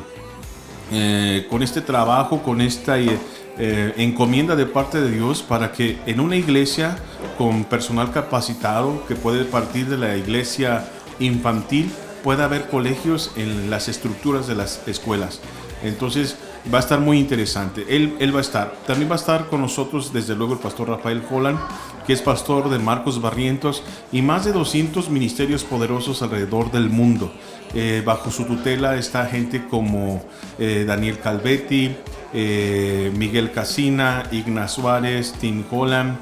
eh, 0.93 1.47
con 1.51 1.63
este 1.63 1.81
trabajo, 1.81 2.43
con 2.43 2.61
esta 2.61 2.99
eh, 2.99 3.19
eh, 3.59 3.93
encomienda 3.99 4.57
de 4.57 4.65
parte 4.65 5.01
de 5.01 5.11
Dios 5.11 5.43
para 5.43 5.71
que 5.73 5.99
en 6.07 6.19
una 6.19 6.37
iglesia 6.37 6.97
con 7.37 7.65
personal 7.65 8.11
capacitado 8.11 9.05
que 9.07 9.17
puede 9.17 9.45
partir 9.45 9.87
de 9.87 9.99
la 9.99 10.17
iglesia 10.17 10.89
infantil 11.19 11.91
pueda 12.25 12.45
haber 12.45 12.69
colegios 12.69 13.33
en 13.37 13.69
las 13.69 13.89
estructuras 13.89 14.47
de 14.47 14.55
las 14.55 14.81
escuelas. 14.89 15.41
Entonces 15.83 16.37
va 16.73 16.79
a 16.79 16.81
estar 16.81 17.01
muy 17.01 17.19
interesante. 17.19 17.85
Él, 17.89 18.17
él 18.19 18.35
va 18.35 18.39
a 18.39 18.43
estar. 18.43 18.75
También 18.87 19.11
va 19.11 19.15
a 19.15 19.19
estar 19.19 19.49
con 19.49 19.61
nosotros 19.61 20.13
desde 20.13 20.35
luego 20.35 20.55
el 20.55 20.59
pastor 20.59 20.89
Rafael 20.89 21.23
Holland, 21.31 21.59
que 22.07 22.13
es 22.13 22.23
pastor 22.23 22.71
de 22.71 22.79
Marcos 22.79 23.21
Barrientos 23.21 23.83
y 24.13 24.23
más 24.23 24.45
de 24.45 24.53
200 24.53 25.11
ministerios 25.11 25.65
poderosos 25.65 26.23
alrededor 26.23 26.71
del 26.71 26.91
mundo. 26.91 27.33
Eh, 27.75 28.03
bajo 28.05 28.31
su 28.31 28.45
tutela 28.45 28.97
está 28.97 29.27
gente 29.27 29.67
como 29.69 30.25
eh, 30.59 30.85
Daniel 30.87 31.21
Calvetti, 31.21 31.95
eh, 32.33 33.13
Miguel 33.17 33.53
Casina, 33.53 34.25
Igna 34.33 34.67
Suárez, 34.69 35.35
Tim 35.41 35.65
Holland. 35.71 36.19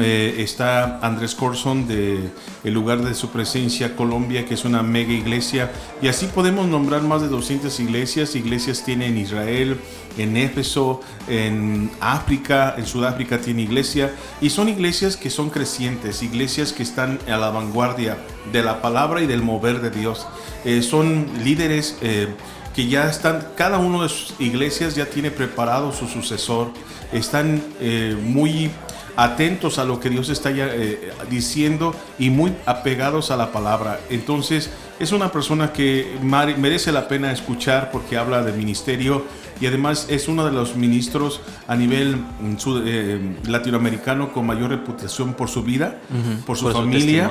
Eh, 0.00 0.36
está 0.38 0.98
Andrés 1.00 1.34
Corson 1.34 1.86
de 1.86 2.30
el 2.64 2.74
lugar 2.74 3.02
de 3.02 3.14
su 3.14 3.30
presencia 3.30 3.94
Colombia 3.96 4.44
que 4.46 4.54
es 4.54 4.64
una 4.64 4.82
mega 4.82 5.12
iglesia. 5.12 5.70
Y 6.00 6.08
así 6.08 6.26
podemos 6.26 6.66
nombrar 6.66 7.02
más 7.02 7.22
de 7.22 7.28
200 7.28 7.78
iglesias. 7.80 8.34
Iglesias 8.34 8.84
tiene 8.84 9.06
en 9.06 9.18
Israel 9.18 9.78
en 10.18 10.36
Éfeso 10.36 11.00
en 11.28 11.90
África 12.00 12.74
en 12.76 12.86
Sudáfrica 12.86 13.38
tiene 13.38 13.62
iglesia. 13.62 14.14
Y 14.40 14.50
son 14.50 14.68
iglesias 14.68 15.16
que 15.16 15.30
son 15.30 15.50
crecientes 15.50 16.22
iglesias 16.22 16.72
que 16.72 16.82
están 16.82 17.18
a 17.26 17.36
la 17.36 17.50
vanguardia 17.50 18.18
de 18.52 18.62
la 18.62 18.82
palabra 18.82 19.22
y 19.22 19.26
del 19.26 19.42
mover 19.42 19.80
de 19.80 19.90
Dios. 19.90 20.26
Eh, 20.64 20.82
son 20.82 21.26
líderes 21.42 21.96
eh, 22.02 22.28
que 22.74 22.88
ya 22.88 23.08
están, 23.08 23.48
cada 23.56 23.78
uno 23.78 24.02
de 24.02 24.08
sus 24.08 24.34
iglesias 24.38 24.94
ya 24.94 25.06
tiene 25.06 25.30
preparado 25.30 25.92
su 25.92 26.08
sucesor, 26.08 26.70
están 27.12 27.62
eh, 27.80 28.16
muy 28.22 28.70
atentos 29.16 29.78
a 29.78 29.84
lo 29.84 30.00
que 30.00 30.10
Dios 30.10 30.28
está 30.28 30.50
eh, 30.54 31.12
diciendo 31.30 31.94
y 32.18 32.30
muy 32.30 32.52
apegados 32.66 33.30
a 33.30 33.36
la 33.36 33.52
palabra. 33.52 34.00
Entonces, 34.10 34.70
es 34.98 35.12
una 35.12 35.30
persona 35.32 35.72
que 35.72 36.16
merece 36.22 36.92
la 36.92 37.08
pena 37.08 37.32
escuchar 37.32 37.90
porque 37.90 38.16
habla 38.16 38.42
del 38.42 38.56
ministerio 38.56 39.24
y 39.60 39.66
además 39.66 40.06
es 40.10 40.28
uno 40.28 40.44
de 40.44 40.52
los 40.52 40.76
ministros 40.76 41.40
a 41.68 41.76
nivel 41.76 42.16
mm, 42.16 42.56
sud- 42.58 42.82
eh, 42.86 43.20
latinoamericano 43.46 44.32
con 44.32 44.46
mayor 44.46 44.70
reputación 44.70 45.34
por 45.34 45.48
su 45.48 45.62
vida, 45.62 45.98
por 46.46 46.56
su 46.56 46.64
Por 46.64 46.72
familia 46.74 47.24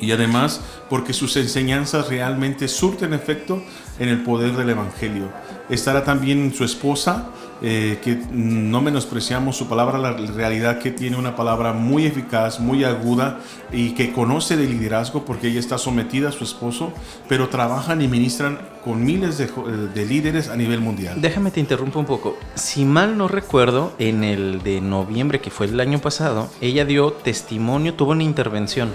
y 0.00 0.12
además 0.12 0.60
porque 0.88 1.12
sus 1.12 1.36
enseñanzas 1.36 2.08
realmente 2.08 2.68
surten 2.68 3.12
efecto 3.14 3.62
en 3.98 4.08
el 4.08 4.22
poder 4.22 4.52
del 4.56 4.70
Evangelio. 4.70 5.28
Estará 5.68 6.04
también 6.04 6.54
su 6.54 6.64
esposa, 6.64 7.26
eh, 7.62 7.98
que 8.02 8.18
no 8.30 8.80
menospreciamos 8.80 9.56
su 9.56 9.68
palabra, 9.68 9.98
la 9.98 10.12
realidad 10.12 10.78
que 10.78 10.90
tiene 10.90 11.16
una 11.16 11.34
palabra 11.34 11.72
muy 11.72 12.06
eficaz, 12.06 12.60
muy 12.60 12.84
aguda 12.84 13.40
y 13.72 13.90
que 13.90 14.12
conoce 14.12 14.56
de 14.56 14.66
liderazgo 14.66 15.24
porque 15.24 15.48
ella 15.48 15.60
está 15.60 15.78
sometida 15.78 16.28
a 16.28 16.32
su 16.32 16.44
esposo, 16.44 16.92
pero 17.28 17.48
trabajan 17.48 18.00
y 18.00 18.08
ministran 18.08 18.58
con 18.84 19.04
miles 19.04 19.38
de, 19.38 19.44
eh, 19.44 19.48
de 19.94 20.06
líderes 20.06 20.48
a 20.48 20.56
nivel 20.56 20.80
mundial. 20.80 21.20
Déjame 21.20 21.50
te 21.50 21.60
interrumpo 21.60 21.98
un 21.98 22.06
poco. 22.06 22.36
Si 22.54 22.84
mal 22.84 23.18
no 23.18 23.28
recuerdo, 23.28 23.92
en 23.98 24.24
el 24.24 24.62
de 24.62 24.80
noviembre, 24.80 25.40
que 25.40 25.50
fue 25.50 25.66
el 25.66 25.80
año 25.80 25.98
pasado, 25.98 26.48
ella 26.60 26.84
dio 26.84 27.12
testimonio, 27.12 27.94
tuvo 27.94 28.12
una 28.12 28.22
intervención. 28.22 28.90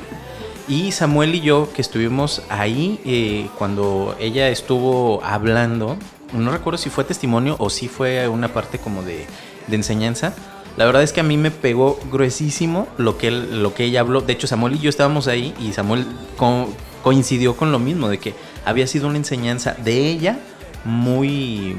Y 0.68 0.94
Samuel 0.94 1.36
y 1.36 1.42
yo, 1.42 1.68
que 1.74 1.82
estuvimos 1.82 2.42
ahí 2.48 3.00
eh, 3.04 3.50
cuando 3.58 4.16
ella 4.20 4.48
estuvo 4.48 5.22
hablando, 5.24 5.98
no 6.34 6.52
recuerdo 6.52 6.78
si 6.78 6.90
fue 6.90 7.04
testimonio 7.04 7.56
o 7.60 7.70
si 7.70 7.88
fue 7.88 8.28
una 8.28 8.48
parte 8.50 8.78
como 8.80 9.04
de, 9.04 9.26
de 9.68 9.76
enseñanza. 9.76 10.34
La 10.76 10.86
verdad 10.86 11.04
es 11.04 11.14
que 11.14 11.20
a 11.20 11.24
mí 11.24 11.38
me 11.38 11.52
pegó 11.52 12.00
gruesísimo 12.12 12.88
lo 12.98 13.18
que, 13.18 13.28
él- 13.28 13.62
lo 13.62 13.74
que 13.76 13.84
ella 13.86 14.00
habló. 14.00 14.22
De 14.22 14.34
hecho, 14.34 14.48
Samuel 14.48 14.76
y 14.76 14.80
yo 14.80 14.90
estábamos 14.90 15.28
ahí 15.28 15.54
y 15.60 15.72
Samuel 15.74 16.06
co- 16.36 16.74
coincidió 17.04 17.56
con 17.56 17.72
lo 17.72 17.78
mismo, 17.80 18.10
de 18.10 18.18
que 18.18 18.34
había 18.66 18.88
sido 18.88 19.08
una 19.08 19.18
enseñanza 19.18 19.76
de 19.84 20.10
ella 20.10 20.40
muy, 20.84 21.76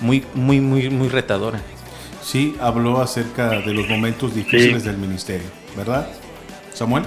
muy, 0.00 0.24
muy, 0.34 0.60
muy, 0.60 0.88
muy 0.90 1.08
retadora. 1.08 1.60
Sí, 2.22 2.56
habló 2.60 3.00
acerca 3.00 3.60
de 3.60 3.74
los 3.74 3.88
momentos 3.88 4.34
difíciles 4.34 4.84
del 4.84 4.98
ministerio, 4.98 5.48
¿verdad? 5.76 6.06
Samuel. 6.72 7.04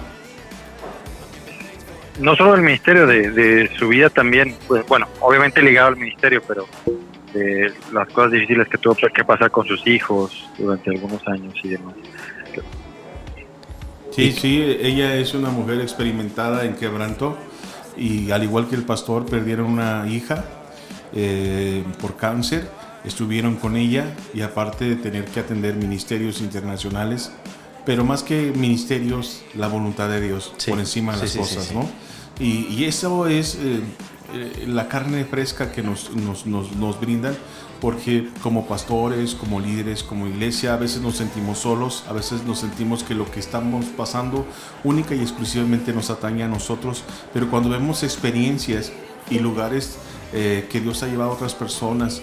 No 2.20 2.36
solo 2.36 2.54
del 2.54 2.62
ministerio, 2.62 3.08
de, 3.08 3.32
de 3.32 3.70
su 3.78 3.88
vida 3.88 4.10
también, 4.10 4.56
pues 4.68 4.86
bueno, 4.88 5.08
obviamente 5.20 5.62
ligado 5.62 5.90
al 5.90 5.98
ministerio, 5.98 6.42
pero 6.48 6.68
de 7.34 7.74
las 7.92 8.08
cosas 8.10 8.32
difíciles 8.32 8.68
que 8.68 8.78
tuvo 8.78 8.96
que 8.96 9.24
pasar 9.24 9.52
con 9.52 9.66
sus 9.68 9.86
hijos 9.88 10.50
durante 10.58 10.92
algunos 10.92 11.28
años 11.28 11.54
y 11.64 11.70
demás. 11.70 11.96
Sí, 14.12 14.32
sí, 14.32 14.78
ella 14.80 15.16
es 15.16 15.34
una 15.34 15.50
mujer 15.50 15.82
experimentada 15.82 16.66
en 16.66 16.76
quebranto 16.76 17.36
y 17.98 18.30
al 18.30 18.44
igual 18.44 18.68
que 18.68 18.76
el 18.76 18.84
pastor 18.84 19.26
perdieron 19.26 19.66
una 19.66 20.06
hija 20.08 20.46
eh, 21.14 21.84
por 22.00 22.16
cáncer, 22.16 22.70
estuvieron 23.04 23.56
con 23.56 23.76
ella 23.76 24.14
y 24.36 24.42
aparte 24.42 24.86
de 24.86 24.96
tener 24.98 25.26
que 25.26 25.40
atender 25.40 25.76
ministerios 25.76 26.42
internacionales, 26.42 27.32
pero 27.88 28.06
más 28.06 28.22
que 28.22 28.54
ministerios, 28.56 29.44
la 29.56 29.68
voluntad 29.68 30.10
de 30.10 30.22
Dios 30.22 30.54
Sí, 30.58 30.70
por 30.70 30.80
encima 30.80 31.18
de 31.18 31.28
sí, 31.28 31.40
las 31.40 31.48
sí, 31.48 31.54
sí, 31.54 31.56
cosas, 31.56 31.70
sí. 31.70 31.76
¿no? 31.76 31.90
Y, 32.40 32.86
eso 32.86 33.28
es 33.28 33.56
eh, 33.56 33.82
eh, 34.34 34.66
la 34.68 34.88
carne 34.88 35.24
fresca 35.26 35.72
que 35.72 35.84
nos, 35.84 36.16
nos, 36.16 36.46
nos, 36.48 36.76
nos 36.76 37.00
brindan, 37.00 37.36
porque 37.80 38.30
como 38.42 38.66
pastores, 38.66 39.36
como 39.36 39.60
líderes, 39.60 40.04
como 40.04 40.28
iglesia, 40.28 40.74
a 40.74 40.78
veces 40.78 41.02
nos 41.02 41.18
sentimos 41.18 41.60
solos, 41.60 42.04
a 42.08 42.14
veces 42.14 42.44
nos 42.44 42.60
sentimos 42.60 43.04
que 43.04 43.14
lo 43.14 43.30
que 43.30 43.40
estamos 43.40 43.86
pasando 43.86 44.46
única 44.84 45.14
y 45.14 45.22
exclusivamente 45.22 45.94
nos 45.94 46.10
atañe 46.10 46.44
a 46.44 46.48
nosotros, 46.48 47.04
pero 47.34 47.50
cuando 47.50 47.70
vemos 47.70 48.04
experiencias 48.04 48.92
y 49.30 49.40
lugares 49.40 49.98
eh, 50.34 50.68
que 50.72 50.82
Dios 50.82 51.04
ha 51.04 51.08
llevado 51.08 51.32
a 51.32 51.34
otras 51.36 51.54
personas 51.54 52.22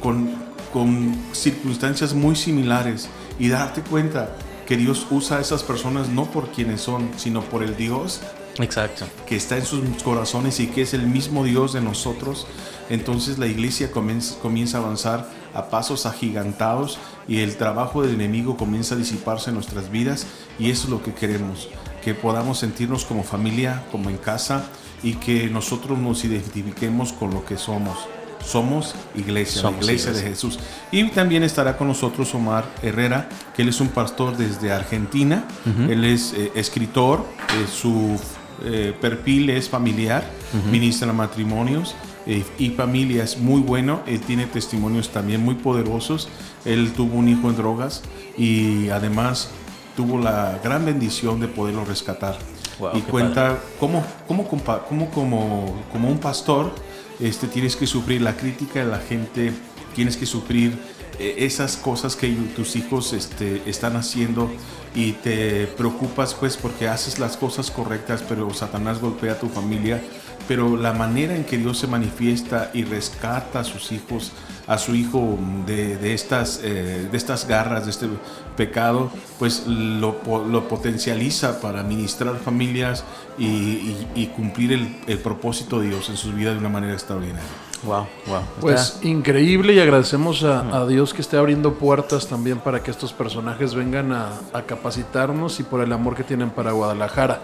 con, 0.00 0.30
con 0.74 1.16
circunstancias 1.32 2.12
muy 2.12 2.36
similares 2.36 3.08
y 3.38 3.48
darte 3.48 3.80
cuenta 3.80 4.36
que 4.66 4.76
Dios 4.76 5.06
usa 5.10 5.38
a 5.38 5.40
esas 5.40 5.62
personas 5.62 6.10
no 6.10 6.26
por 6.26 6.50
quienes 6.50 6.82
son, 6.82 7.08
sino 7.16 7.40
por 7.40 7.62
el 7.62 7.74
Dios 7.78 8.20
Exacto. 8.58 9.06
que 9.26 9.36
está 9.36 9.56
en 9.56 9.64
sus 9.64 9.80
corazones 10.02 10.60
y 10.60 10.66
que 10.68 10.82
es 10.82 10.94
el 10.94 11.06
mismo 11.06 11.44
Dios 11.44 11.72
de 11.72 11.80
nosotros, 11.80 12.46
entonces 12.90 13.38
la 13.38 13.46
iglesia 13.46 13.90
comienza, 13.90 14.38
comienza 14.40 14.78
a 14.78 14.80
avanzar 14.82 15.28
a 15.54 15.68
pasos 15.70 16.06
agigantados 16.06 16.98
y 17.26 17.40
el 17.40 17.56
trabajo 17.56 18.02
del 18.02 18.14
enemigo 18.14 18.56
comienza 18.56 18.94
a 18.94 18.98
disiparse 18.98 19.50
en 19.50 19.54
nuestras 19.54 19.90
vidas 19.90 20.26
y 20.58 20.70
eso 20.70 20.84
es 20.84 20.90
lo 20.90 21.02
que 21.02 21.14
queremos, 21.14 21.68
que 22.02 22.14
podamos 22.14 22.58
sentirnos 22.58 23.04
como 23.04 23.22
familia, 23.22 23.84
como 23.90 24.10
en 24.10 24.16
casa 24.18 24.64
y 25.02 25.14
que 25.14 25.48
nosotros 25.48 25.98
nos 25.98 26.24
identifiquemos 26.24 27.12
con 27.12 27.32
lo 27.32 27.44
que 27.44 27.56
somos. 27.56 27.96
Somos 28.44 28.94
iglesia, 29.16 29.62
Somos 29.62 29.84
la 29.84 29.92
iglesia, 29.92 30.10
iglesia. 30.10 30.28
de 30.28 30.34
Jesús. 30.34 30.58
Y 30.92 31.08
también 31.10 31.42
estará 31.42 31.76
con 31.76 31.88
nosotros 31.88 32.32
Omar 32.34 32.64
Herrera, 32.82 33.28
que 33.54 33.62
él 33.62 33.68
es 33.68 33.80
un 33.80 33.88
pastor 33.88 34.36
desde 34.36 34.72
Argentina. 34.72 35.44
Él 35.88 36.04
es 36.04 36.32
eh, 36.34 36.52
escritor, 36.54 37.26
eh, 37.50 37.66
su 37.70 38.18
eh, 38.64 38.94
perfil 39.00 39.50
es 39.50 39.68
familiar, 39.68 40.24
ministra 40.70 41.12
matrimonios 41.12 41.94
eh, 42.26 42.44
y 42.58 42.70
familia 42.70 43.24
es 43.24 43.38
muy 43.38 43.60
bueno. 43.60 44.02
Él 44.06 44.20
tiene 44.20 44.46
testimonios 44.46 45.10
también 45.10 45.42
muy 45.42 45.54
poderosos. 45.54 46.28
Él 46.64 46.92
tuvo 46.92 47.16
un 47.16 47.28
hijo 47.28 47.48
en 47.48 47.56
drogas 47.56 48.02
y 48.36 48.90
además 48.90 49.50
tuvo 49.96 50.18
la 50.18 50.60
gran 50.62 50.84
bendición 50.84 51.40
de 51.40 51.48
poderlo 51.48 51.84
rescatar. 51.84 52.36
Wow, 52.78 52.90
y 52.94 53.00
cuenta 53.00 53.58
cómo, 53.80 54.04
cómo, 54.28 54.46
cómo 54.46 55.10
como, 55.10 55.82
como 55.90 56.08
un 56.08 56.18
pastor 56.18 56.72
este, 57.18 57.48
tienes 57.48 57.74
que 57.74 57.86
sufrir 57.86 58.22
la 58.22 58.36
crítica 58.36 58.80
de 58.80 58.86
la 58.86 58.98
gente, 58.98 59.52
tienes 59.94 60.16
que 60.16 60.26
sufrir 60.26 60.78
eh, 61.18 61.36
esas 61.38 61.76
cosas 61.76 62.14
que 62.14 62.28
tus 62.54 62.76
hijos 62.76 63.12
este, 63.12 63.62
están 63.66 63.96
haciendo 63.96 64.50
y 64.94 65.12
te 65.12 65.66
preocupas 65.66 66.34
pues 66.34 66.56
porque 66.56 66.88
haces 66.88 67.18
las 67.18 67.36
cosas 67.36 67.70
correctas, 67.70 68.24
pero 68.28 68.52
Satanás 68.52 69.00
golpea 69.00 69.32
a 69.32 69.38
tu 69.38 69.48
familia. 69.48 70.02
Pero 70.46 70.78
la 70.78 70.94
manera 70.94 71.36
en 71.36 71.44
que 71.44 71.58
Dios 71.58 71.78
se 71.78 71.86
manifiesta 71.86 72.70
y 72.72 72.84
rescata 72.84 73.60
a 73.60 73.64
sus 73.64 73.92
hijos, 73.92 74.32
a 74.66 74.78
su 74.78 74.94
hijo 74.94 75.38
de, 75.66 75.98
de 75.98 76.14
estas, 76.14 76.60
eh, 76.62 77.06
de 77.10 77.16
estas 77.16 77.46
garras, 77.46 77.84
de 77.84 77.90
este 77.90 78.08
pecado, 78.56 79.10
pues 79.38 79.66
lo, 79.66 80.16
lo 80.48 80.68
potencializa 80.68 81.60
para 81.60 81.82
ministrar 81.82 82.38
familias 82.38 83.04
y 83.36 84.26
cumplir 84.34 84.72
el, 84.72 84.96
el 85.06 85.18
propósito 85.18 85.80
de 85.80 85.88
Dios 85.88 86.08
en 86.08 86.16
sus 86.16 86.34
vidas 86.34 86.54
de 86.54 86.60
una 86.60 86.70
manera 86.70 86.94
extraordinaria. 86.94 87.67
Wow, 87.84 88.06
wow. 88.26 88.40
Pues 88.60 88.98
increíble 89.02 89.72
y 89.72 89.78
agradecemos 89.78 90.42
a, 90.42 90.60
a 90.76 90.86
Dios 90.86 91.14
que 91.14 91.20
esté 91.20 91.36
abriendo 91.36 91.74
puertas 91.74 92.26
también 92.26 92.58
para 92.58 92.82
que 92.82 92.90
estos 92.90 93.12
personajes 93.12 93.74
vengan 93.74 94.12
a, 94.12 94.32
a 94.52 94.62
capacitarnos 94.62 95.60
y 95.60 95.62
por 95.62 95.80
el 95.80 95.92
amor 95.92 96.16
que 96.16 96.24
tienen 96.24 96.50
para 96.50 96.72
Guadalajara. 96.72 97.40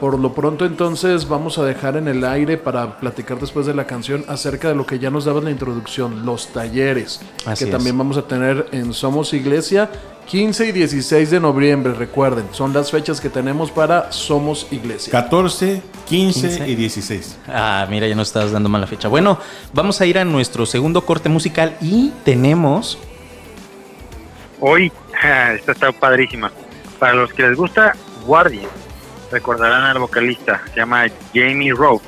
Por 0.00 0.18
lo 0.18 0.32
pronto 0.32 0.64
entonces 0.64 1.28
vamos 1.28 1.58
a 1.58 1.64
dejar 1.64 1.96
en 1.96 2.06
el 2.06 2.24
aire 2.24 2.56
para 2.56 2.98
platicar 3.00 3.38
después 3.40 3.66
de 3.66 3.74
la 3.74 3.86
canción 3.86 4.24
acerca 4.28 4.68
de 4.68 4.74
lo 4.74 4.86
que 4.86 4.98
ya 4.98 5.10
nos 5.10 5.24
daba 5.24 5.38
en 5.40 5.46
la 5.46 5.50
introducción, 5.50 6.24
los 6.24 6.48
talleres, 6.52 7.20
Así 7.44 7.64
que 7.64 7.70
es. 7.70 7.76
también 7.76 7.98
vamos 7.98 8.16
a 8.16 8.22
tener 8.22 8.66
en 8.70 8.92
Somos 8.92 9.34
Iglesia 9.34 9.90
15 10.26 10.66
y 10.68 10.72
16 10.72 11.30
de 11.30 11.40
noviembre, 11.40 11.94
recuerden, 11.94 12.44
son 12.52 12.74
las 12.74 12.90
fechas 12.90 13.18
que 13.18 13.30
tenemos 13.30 13.70
para 13.70 14.12
Somos 14.12 14.66
Iglesia. 14.70 15.10
14, 15.10 15.82
15, 16.06 16.48
15. 16.48 16.68
y 16.68 16.74
16. 16.74 17.38
Ah, 17.48 17.86
mira, 17.88 18.06
ya 18.06 18.14
nos 18.14 18.28
estabas 18.28 18.52
dando 18.52 18.68
mala 18.68 18.86
fecha. 18.86 19.08
Bueno, 19.08 19.38
vamos 19.72 20.02
a 20.02 20.06
ir 20.06 20.18
a 20.18 20.26
nuestro 20.26 20.66
segundo 20.66 21.00
corte 21.06 21.30
musical 21.30 21.76
y 21.80 22.10
tenemos. 22.26 22.98
Hoy, 24.60 24.92
esta 25.56 25.72
está 25.72 25.92
padrísima. 25.92 26.52
Para 26.98 27.14
los 27.14 27.32
que 27.32 27.44
les 27.44 27.56
gusta 27.56 27.94
Guardian, 28.26 28.68
recordarán 29.30 29.82
al 29.84 29.98
vocalista, 29.98 30.62
se 30.72 30.80
llama 30.80 31.06
Jamie 31.34 31.72
Rowe, 31.72 32.00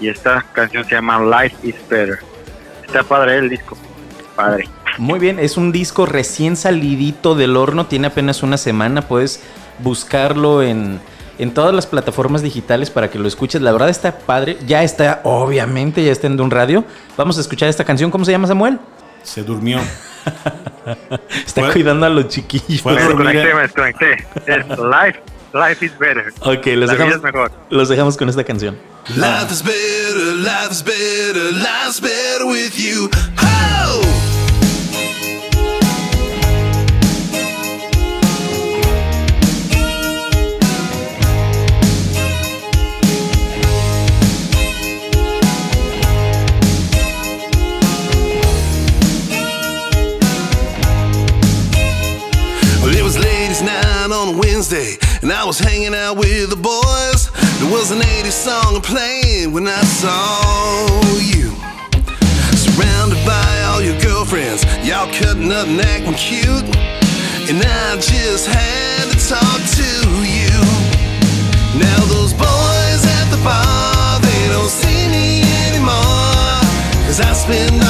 y 0.00 0.08
esta 0.08 0.44
canción 0.52 0.84
se 0.84 0.94
llama 0.94 1.20
Life 1.20 1.56
is 1.62 1.76
Better. 1.88 2.18
Está 2.84 3.02
padre 3.02 3.38
el 3.38 3.48
disco, 3.48 3.76
padre. 4.34 4.68
Muy 4.98 5.18
bien, 5.18 5.38
es 5.38 5.56
un 5.56 5.72
disco 5.72 6.06
recién 6.06 6.56
salidito 6.56 7.34
del 7.34 7.56
horno, 7.56 7.86
tiene 7.86 8.08
apenas 8.08 8.42
una 8.42 8.56
semana, 8.56 9.02
puedes 9.02 9.42
buscarlo 9.78 10.62
en, 10.62 11.00
en 11.38 11.54
todas 11.54 11.74
las 11.74 11.86
plataformas 11.86 12.42
digitales 12.42 12.90
para 12.90 13.10
que 13.10 13.18
lo 13.18 13.26
escuches. 13.26 13.62
La 13.62 13.72
verdad 13.72 13.88
está 13.88 14.18
padre, 14.18 14.58
ya 14.66 14.82
está, 14.82 15.20
obviamente, 15.24 16.04
ya 16.04 16.12
está 16.12 16.26
en 16.26 16.40
un 16.40 16.50
radio. 16.50 16.84
Vamos 17.16 17.38
a 17.38 17.40
escuchar 17.40 17.68
esta 17.68 17.84
canción, 17.84 18.10
¿cómo 18.10 18.24
se 18.24 18.32
llama 18.32 18.46
Samuel? 18.46 18.78
Se 19.22 19.42
durmió. 19.42 19.78
Está 21.46 21.72
cuidando 21.72 22.06
a 22.06 22.08
los 22.08 22.28
chiquillos. 22.28 22.84
Me 22.84 22.94
desconecté, 22.94 23.54
me 23.54 23.62
desconecté. 23.62 24.12
Es 24.46 24.66
Life, 24.68 25.20
Life 25.52 25.82
is 25.84 25.92
better. 25.98 26.32
Ok, 26.40 26.66
los, 26.66 26.86
La 26.88 26.92
dejamos, 26.94 27.06
vida 27.06 27.16
es 27.16 27.22
mejor. 27.22 27.52
los 27.70 27.88
dejamos 27.88 28.16
con 28.16 28.28
esta 28.28 28.42
canción. 28.42 28.78
Life 29.16 29.52
is 29.52 29.62
better, 29.62 30.34
life 30.36 30.70
is 30.72 30.82
better, 30.82 31.52
life 31.52 32.00
better 32.00 32.46
with 32.46 32.78
you. 32.78 33.10
Oh! 33.38 34.00
And 55.22 55.32
I 55.32 55.44
was 55.44 55.58
hanging 55.58 55.94
out 55.94 56.16
with 56.16 56.50
the 56.50 56.56
boys. 56.56 57.30
There 57.62 57.70
was 57.70 57.92
an 57.92 58.00
80s 58.00 58.34
song 58.34 58.82
playing 58.82 59.52
when 59.52 59.68
I 59.68 59.82
saw 59.82 60.98
you. 61.22 61.54
Surrounded 62.58 63.22
by 63.24 63.50
all 63.70 63.80
your 63.80 63.98
girlfriends, 64.02 64.64
y'all 64.84 65.06
cutting 65.14 65.50
up 65.52 65.66
and 65.68 65.80
acting 65.80 66.14
cute. 66.14 66.66
And 67.46 67.62
I 67.62 67.96
just 68.02 68.46
had 68.46 69.10
to 69.10 69.18
talk 69.22 69.60
to 69.78 69.90
you. 70.26 70.58
Now 71.78 71.98
those 72.10 72.34
boys 72.34 73.02
at 73.06 73.26
the 73.30 73.40
bar, 73.46 74.18
they 74.20 74.42
don't 74.50 74.70
see 74.70 75.06
me 75.06 75.42
anymore. 75.70 76.58
Cause 77.06 77.20
I 77.20 77.32
spend 77.32 77.81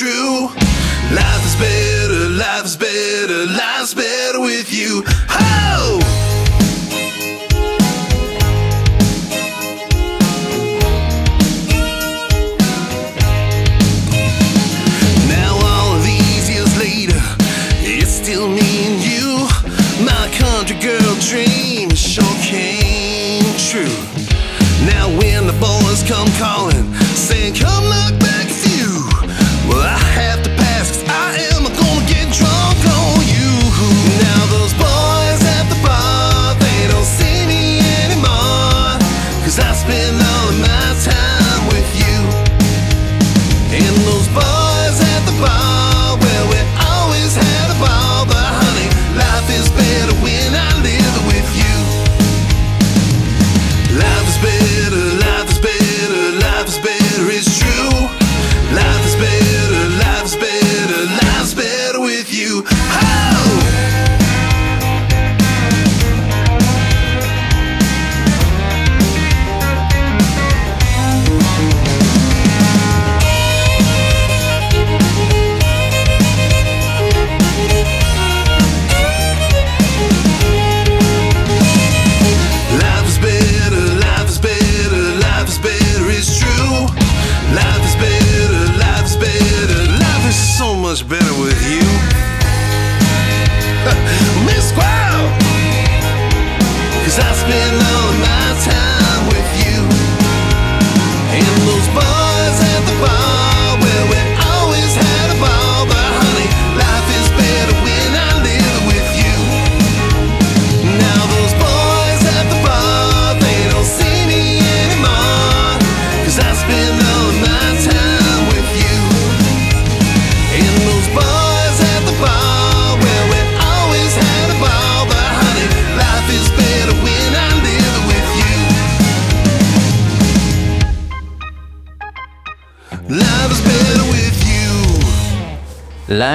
true. 0.00 0.48
Life 1.12 1.44
is 1.44 1.56
better, 1.56 2.30
life 2.30 2.64
is 2.64 2.74
better, 2.74 3.44
life's 3.52 3.92
better 3.92 4.40
with 4.40 4.72
you. 4.72 5.02
Ho! 5.28 5.98
Now 15.28 15.52
all 15.68 15.96
of 15.96 16.02
these 16.02 16.48
years 16.48 16.72
later, 16.78 17.20
it's 17.84 18.10
still 18.10 18.48
me 18.48 18.86
and 18.88 19.02
you. 19.04 19.46
My 20.02 20.26
country 20.38 20.78
girl 20.80 21.14
dream 21.28 21.90
sure 21.90 22.24
came 22.40 23.44
true. 23.68 24.00
Now 24.86 25.08
when 25.18 25.46
the 25.46 25.56
boys 25.60 26.02
come 26.08 26.28
calling, 26.38 26.90
saying 27.14 27.56
come 27.56 27.84
knock 27.90 28.19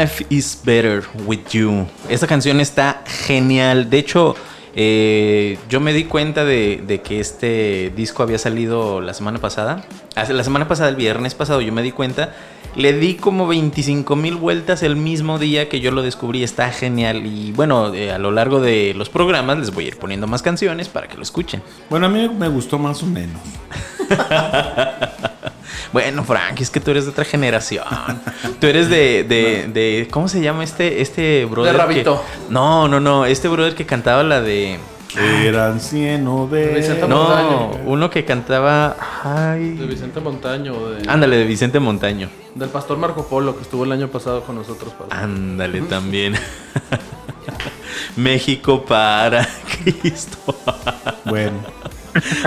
Life 0.05 0.27
is 0.29 0.61
better 0.63 1.03
with 1.25 1.47
you. 1.51 1.87
Esta 2.09 2.27
canción 2.27 2.59
está 2.59 3.01
genial. 3.07 3.89
De 3.89 3.97
hecho, 3.97 4.35
eh, 4.75 5.57
yo 5.67 5.79
me 5.79 5.93
di 5.93 6.03
cuenta 6.03 6.45
de, 6.45 6.83
de 6.85 7.01
que 7.01 7.19
este 7.19 7.91
disco 7.95 8.21
había 8.21 8.37
salido 8.37 9.01
la 9.01 9.15
semana 9.15 9.39
pasada. 9.39 9.83
La 10.15 10.43
semana 10.43 10.67
pasada, 10.67 10.89
el 10.89 10.95
viernes 10.95 11.33
pasado, 11.33 11.59
yo 11.61 11.73
me 11.73 11.81
di 11.81 11.91
cuenta. 11.91 12.35
Le 12.75 12.93
di 12.93 13.15
como 13.15 13.47
25 13.47 14.15
mil 14.15 14.35
vueltas 14.35 14.83
el 14.83 14.95
mismo 14.95 15.39
día 15.39 15.69
que 15.69 15.79
yo 15.79 15.89
lo 15.89 16.03
descubrí. 16.03 16.43
Está 16.43 16.69
genial. 16.69 17.25
Y 17.25 17.51
bueno, 17.53 17.91
eh, 17.95 18.11
a 18.11 18.19
lo 18.19 18.29
largo 18.29 18.61
de 18.61 18.93
los 18.95 19.09
programas 19.09 19.57
les 19.57 19.73
voy 19.73 19.85
a 19.85 19.87
ir 19.87 19.97
poniendo 19.97 20.27
más 20.27 20.43
canciones 20.43 20.87
para 20.87 21.07
que 21.07 21.17
lo 21.17 21.23
escuchen. 21.23 21.63
Bueno, 21.89 22.05
a 22.05 22.09
mí 22.09 22.29
me 22.29 22.47
gustó 22.47 22.77
más 22.77 23.01
o 23.01 23.07
menos. 23.07 23.41
Bueno, 25.93 26.23
Frank, 26.25 26.59
es 26.59 26.69
que 26.69 26.81
tú 26.81 26.91
eres 26.91 27.05
de 27.05 27.11
otra 27.11 27.23
generación. 27.23 27.85
Tú 28.59 28.67
eres 28.67 28.89
de, 28.89 29.23
de, 29.23 29.69
de- 29.71 30.07
¿cómo 30.11 30.27
se 30.27 30.41
llama 30.41 30.63
este, 30.63 31.01
este 31.01 31.45
brother? 31.45 31.71
que- 31.73 31.77
Rabito. 31.77 32.21
no, 32.49 32.89
no, 32.89 32.99
no, 32.99 33.25
este 33.25 33.47
brother 33.47 33.75
que 33.75 33.85
cantaba 33.85 34.21
la 34.23 34.41
de... 34.41 34.77
Era 35.17 35.67
anciano 35.67 36.47
de... 36.47 36.67
Vicente 36.75 37.07
No, 37.07 37.19
Montaño. 37.29 37.71
uno 37.85 38.09
que 38.09 38.25
cantaba... 38.25 38.97
De 39.23 39.29
Ay... 39.29 39.69
Vicente 39.87 40.19
Montaño, 40.19 40.89
de- 40.89 41.09
Ándale, 41.09 41.37
de 41.37 41.45
Vicente 41.45 41.79
Montaño. 41.79 42.27
del 42.55 42.67
pastor 42.69 42.97
Marco 42.97 43.25
Polo, 43.27 43.55
que 43.55 43.61
estuvo 43.61 43.85
el 43.85 43.93
año 43.93 44.09
pasado 44.09 44.43
con 44.43 44.55
nosotros. 44.57 44.91
pastor. 44.91 45.17
Ándale 45.17 45.79
también. 45.83 46.35
México 48.17 48.83
para 48.83 49.47
Cristo. 49.83 50.37
Bueno, 51.23 51.59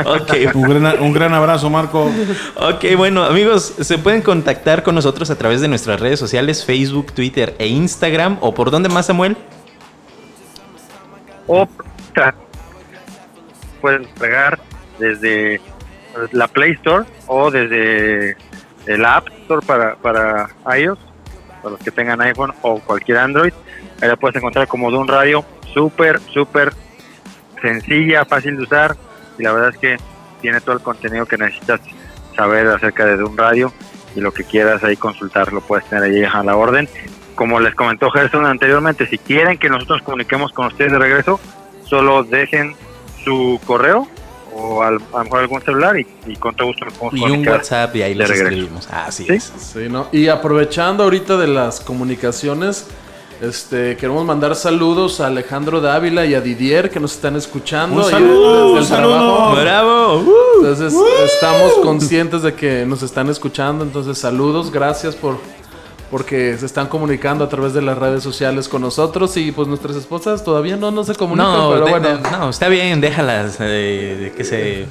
ok, 0.05 0.55
un 0.55 0.63
gran, 0.63 1.03
un 1.03 1.13
gran 1.13 1.35
abrazo, 1.35 1.71
Marco. 1.71 2.11
Ok, 2.57 2.85
bueno, 2.97 3.25
amigos, 3.25 3.75
se 3.81 3.99
pueden 3.99 4.23
contactar 4.23 4.83
con 4.83 4.95
nosotros 4.95 5.31
a 5.31 5.37
través 5.37 5.61
de 5.61 5.69
nuestras 5.69 6.01
redes 6.01 6.19
sociales, 6.19 6.65
Facebook, 6.65 7.13
Twitter 7.13 7.55
e 7.59 7.67
Instagram. 7.67 8.39
¿O 8.41 8.55
por 8.55 8.71
dónde 8.71 8.89
más, 8.89 9.07
Samuel? 9.07 9.37
o 11.49 11.67
pueden 13.81 14.05
pegar 14.21 14.59
desde 14.99 15.61
la 16.33 16.47
Play 16.47 16.73
Store 16.73 17.05
o 17.27 17.51
desde 17.51 18.37
el 18.87 19.05
App 19.05 19.29
Store 19.43 19.67
para, 19.67 19.97
para 19.97 20.51
iOS, 20.79 20.99
para 21.63 21.71
los 21.73 21.81
que 21.81 21.91
tengan 21.91 22.21
iPhone 22.21 22.53
o 22.63 22.79
cualquier 22.81 23.19
Android. 23.19 23.53
Ahí 24.01 24.09
la 24.09 24.17
puedes 24.17 24.37
encontrar 24.37 24.69
como 24.69 24.91
de 24.91 24.99
un 24.99 25.09
radio 25.09 25.45
súper, 25.73 26.21
súper 26.21 26.73
sencilla, 27.61 28.25
fácil 28.25 28.57
de 28.57 28.63
usar 28.63 28.97
y 29.39 29.43
la 29.43 29.53
verdad 29.53 29.71
es 29.71 29.79
que 29.79 29.97
tiene 30.41 30.61
todo 30.61 30.77
el 30.77 30.83
contenido 30.83 31.27
que 31.27 31.37
necesitas 31.39 31.81
saber 32.37 32.67
acerca 32.69 33.05
de 33.07 33.23
un 33.23 33.37
radio 33.37 33.73
y 34.15 34.21
lo 34.21 34.33
que 34.33 34.45
quieras 34.45 34.83
ahí 34.85 34.97
consultar 34.97 35.53
lo 35.53 35.61
puedes 35.61 35.85
tener 35.87 36.05
ahí 36.05 36.25
a 36.25 36.43
la 36.43 36.57
orden. 36.57 36.89
Como 37.35 37.61
les 37.61 37.75
comentó 37.75 38.11
Gerson 38.11 38.47
anteriormente, 38.47 39.07
si 39.07 39.19
quieren 39.19 39.59
que 39.59 39.69
nosotros 39.69 40.03
comuniquemos 40.03 40.53
con 40.53 40.67
ustedes 40.67 40.93
de 40.93 40.99
regreso, 40.99 41.39
solo 41.85 42.25
dejen 42.25 42.75
su 43.25 43.61
correo 43.65 44.09
o 44.55 44.83
al- 44.83 45.01
a 45.15 45.19
lo 45.19 45.25
mejor 45.25 45.39
algún 45.41 45.61
celular 45.63 45.97
y, 45.99 46.07
y 46.27 46.35
con 46.37 46.55
todo 46.55 46.69
gusto 46.69 46.85
nos 46.87 46.95
podemos 46.95 47.29
Y 47.31 47.33
un. 47.33 47.47
WhatsApp 47.49 47.95
y 47.95 48.03
ahí 48.03 48.15
les 48.15 48.31
escribimos. 48.31 48.89
Así 48.91 49.25
¿Sí? 49.25 49.33
es. 49.35 49.53
Sí, 49.57 49.89
¿no? 49.89 50.09
Y 50.11 50.29
aprovechando 50.29 51.05
ahorita 51.05 51.37
de 51.37 51.47
las 51.49 51.81
comunicaciones, 51.81 52.89
este, 53.41 53.97
queremos 53.97 54.25
mandar 54.25 54.55
saludos 54.57 55.21
a 55.21 55.27
Alejandro 55.29 55.81
Dávila 55.81 56.27
y 56.27 56.35
a 56.35 56.41
Didier 56.41 56.91
que 56.91 56.99
nos 57.01 57.15
están 57.15 57.37
escuchando. 57.37 57.97
Un 57.97 58.05
ahí 58.05 58.11
saludo, 58.11 58.59
desde 58.59 58.73
el 58.73 58.79
un 58.83 58.85
saludo. 58.87 59.15
trabajo. 59.15 59.55
¡Bravo! 59.61 60.17
¡Uh! 60.23 60.33
Entonces 60.65 60.95
estamos 61.25 61.73
conscientes 61.83 62.43
de 62.43 62.55
que 62.55 62.85
nos 62.87 63.03
están 63.03 63.29
escuchando. 63.29 63.85
Entonces 63.85 64.19
saludos, 64.19 64.73
gracias 64.73 65.15
por, 65.15 65.39
porque 66.11 66.57
se 66.59 66.67
están 66.67 66.89
comunicando 66.89 67.45
a 67.45 67.49
través 67.49 67.75
de 67.75 67.83
las 67.83 67.97
redes 67.97 68.23
sociales 68.23 68.69
con 68.69 68.83
nosotros 68.83 69.37
y 69.37 69.53
pues 69.53 69.69
nuestras 69.69 69.95
esposas 69.97 70.43
todavía 70.43 70.77
no, 70.77 70.91
no 70.91 71.05
se 71.05 71.15
comunican, 71.15 71.53
No, 71.53 71.71
pero 71.71 71.85
de- 71.85 71.91
bueno. 71.91 72.09
de- 72.09 72.31
no, 72.31 72.51
está 72.51 72.69
bien, 72.69 73.01
déjalas 73.01 73.57
eh, 73.61 74.33
que 74.37 74.45
se 74.45 74.87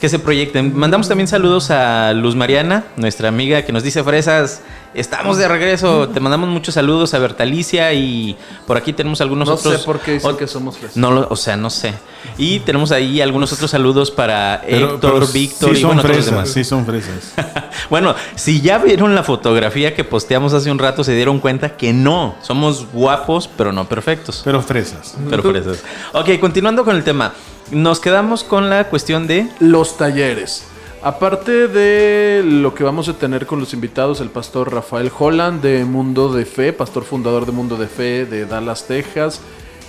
que 0.00 0.08
se 0.08 0.18
proyecten. 0.18 0.74
Mandamos 0.78 1.08
también 1.08 1.28
saludos 1.28 1.70
a 1.70 2.14
Luz 2.14 2.34
Mariana, 2.34 2.84
nuestra 2.96 3.28
amiga 3.28 3.66
que 3.66 3.70
nos 3.72 3.82
dice 3.82 4.02
fresas, 4.02 4.62
estamos 4.94 5.38
de 5.38 5.46
regreso. 5.48 6.08
Te 6.08 6.20
mandamos 6.20 6.48
muchos 6.48 6.74
saludos 6.74 7.14
a 7.14 7.18
Bertalicia 7.18 7.92
y 7.92 8.36
por 8.66 8.76
aquí 8.76 8.92
tenemos 8.92 9.20
algunos 9.20 9.48
No 9.48 9.54
otros. 9.54 9.78
sé 9.80 9.84
por 9.84 10.00
qué 10.00 10.12
dicen 10.14 10.36
que 10.36 10.46
somos 10.46 10.76
fresas. 10.78 10.96
No, 10.96 11.10
lo- 11.10 11.26
o 11.30 11.36
sea, 11.36 11.56
no 11.56 11.70
sé. 11.70 11.94
Y 12.36 12.60
tenemos 12.60 12.90
ahí 12.92 13.20
algunos 13.20 13.52
otros 13.52 13.70
saludos 13.70 14.10
para 14.10 14.62
Pero- 14.66 14.94
Héctor, 14.94 15.12
pero 15.14 15.26
Víctor 15.28 15.74
sí 15.74 15.80
y 15.80 15.84
bueno, 15.84 16.02
todos 16.02 16.16
los 16.16 16.24
fresas, 16.24 16.32
demás. 16.34 16.48
sí 16.52 16.64
son 16.64 16.86
fresas. 16.86 17.32
Bueno, 17.88 18.14
si 18.36 18.60
ya 18.60 18.78
vieron 18.78 19.14
la 19.14 19.22
fotografía 19.24 19.94
que 19.94 20.04
posteamos 20.04 20.52
hace 20.52 20.70
un 20.70 20.78
rato, 20.78 21.02
se 21.02 21.12
dieron 21.14 21.40
cuenta 21.40 21.76
que 21.76 21.92
no, 21.92 22.36
somos 22.42 22.86
guapos, 22.92 23.48
pero 23.56 23.72
no 23.72 23.88
perfectos. 23.88 24.42
Pero 24.44 24.62
fresas. 24.62 25.16
Pero 25.28 25.42
fresas. 25.42 25.82
Ok, 26.12 26.38
continuando 26.40 26.84
con 26.84 26.94
el 26.94 27.02
tema. 27.02 27.32
Nos 27.72 27.98
quedamos 28.00 28.44
con 28.44 28.68
la 28.70 28.84
cuestión 28.84 29.26
de... 29.26 29.48
Los 29.60 29.96
talleres. 29.96 30.66
Aparte 31.02 31.66
de 31.66 32.42
lo 32.44 32.74
que 32.74 32.84
vamos 32.84 33.08
a 33.08 33.14
tener 33.14 33.46
con 33.46 33.58
los 33.58 33.72
invitados, 33.72 34.20
el 34.20 34.28
pastor 34.28 34.70
Rafael 34.70 35.10
Holland 35.18 35.62
de 35.62 35.86
Mundo 35.86 36.30
de 36.30 36.44
Fe, 36.44 36.74
pastor 36.74 37.04
fundador 37.04 37.46
de 37.46 37.52
Mundo 37.52 37.78
de 37.78 37.86
Fe 37.86 38.26
de 38.26 38.44
Dallas, 38.44 38.86
Texas, 38.86 39.40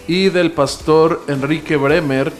y 0.07 0.29
del 0.29 0.53
pastor 0.53 1.21
Enrique 1.27 1.75
Bremer, 1.75 2.31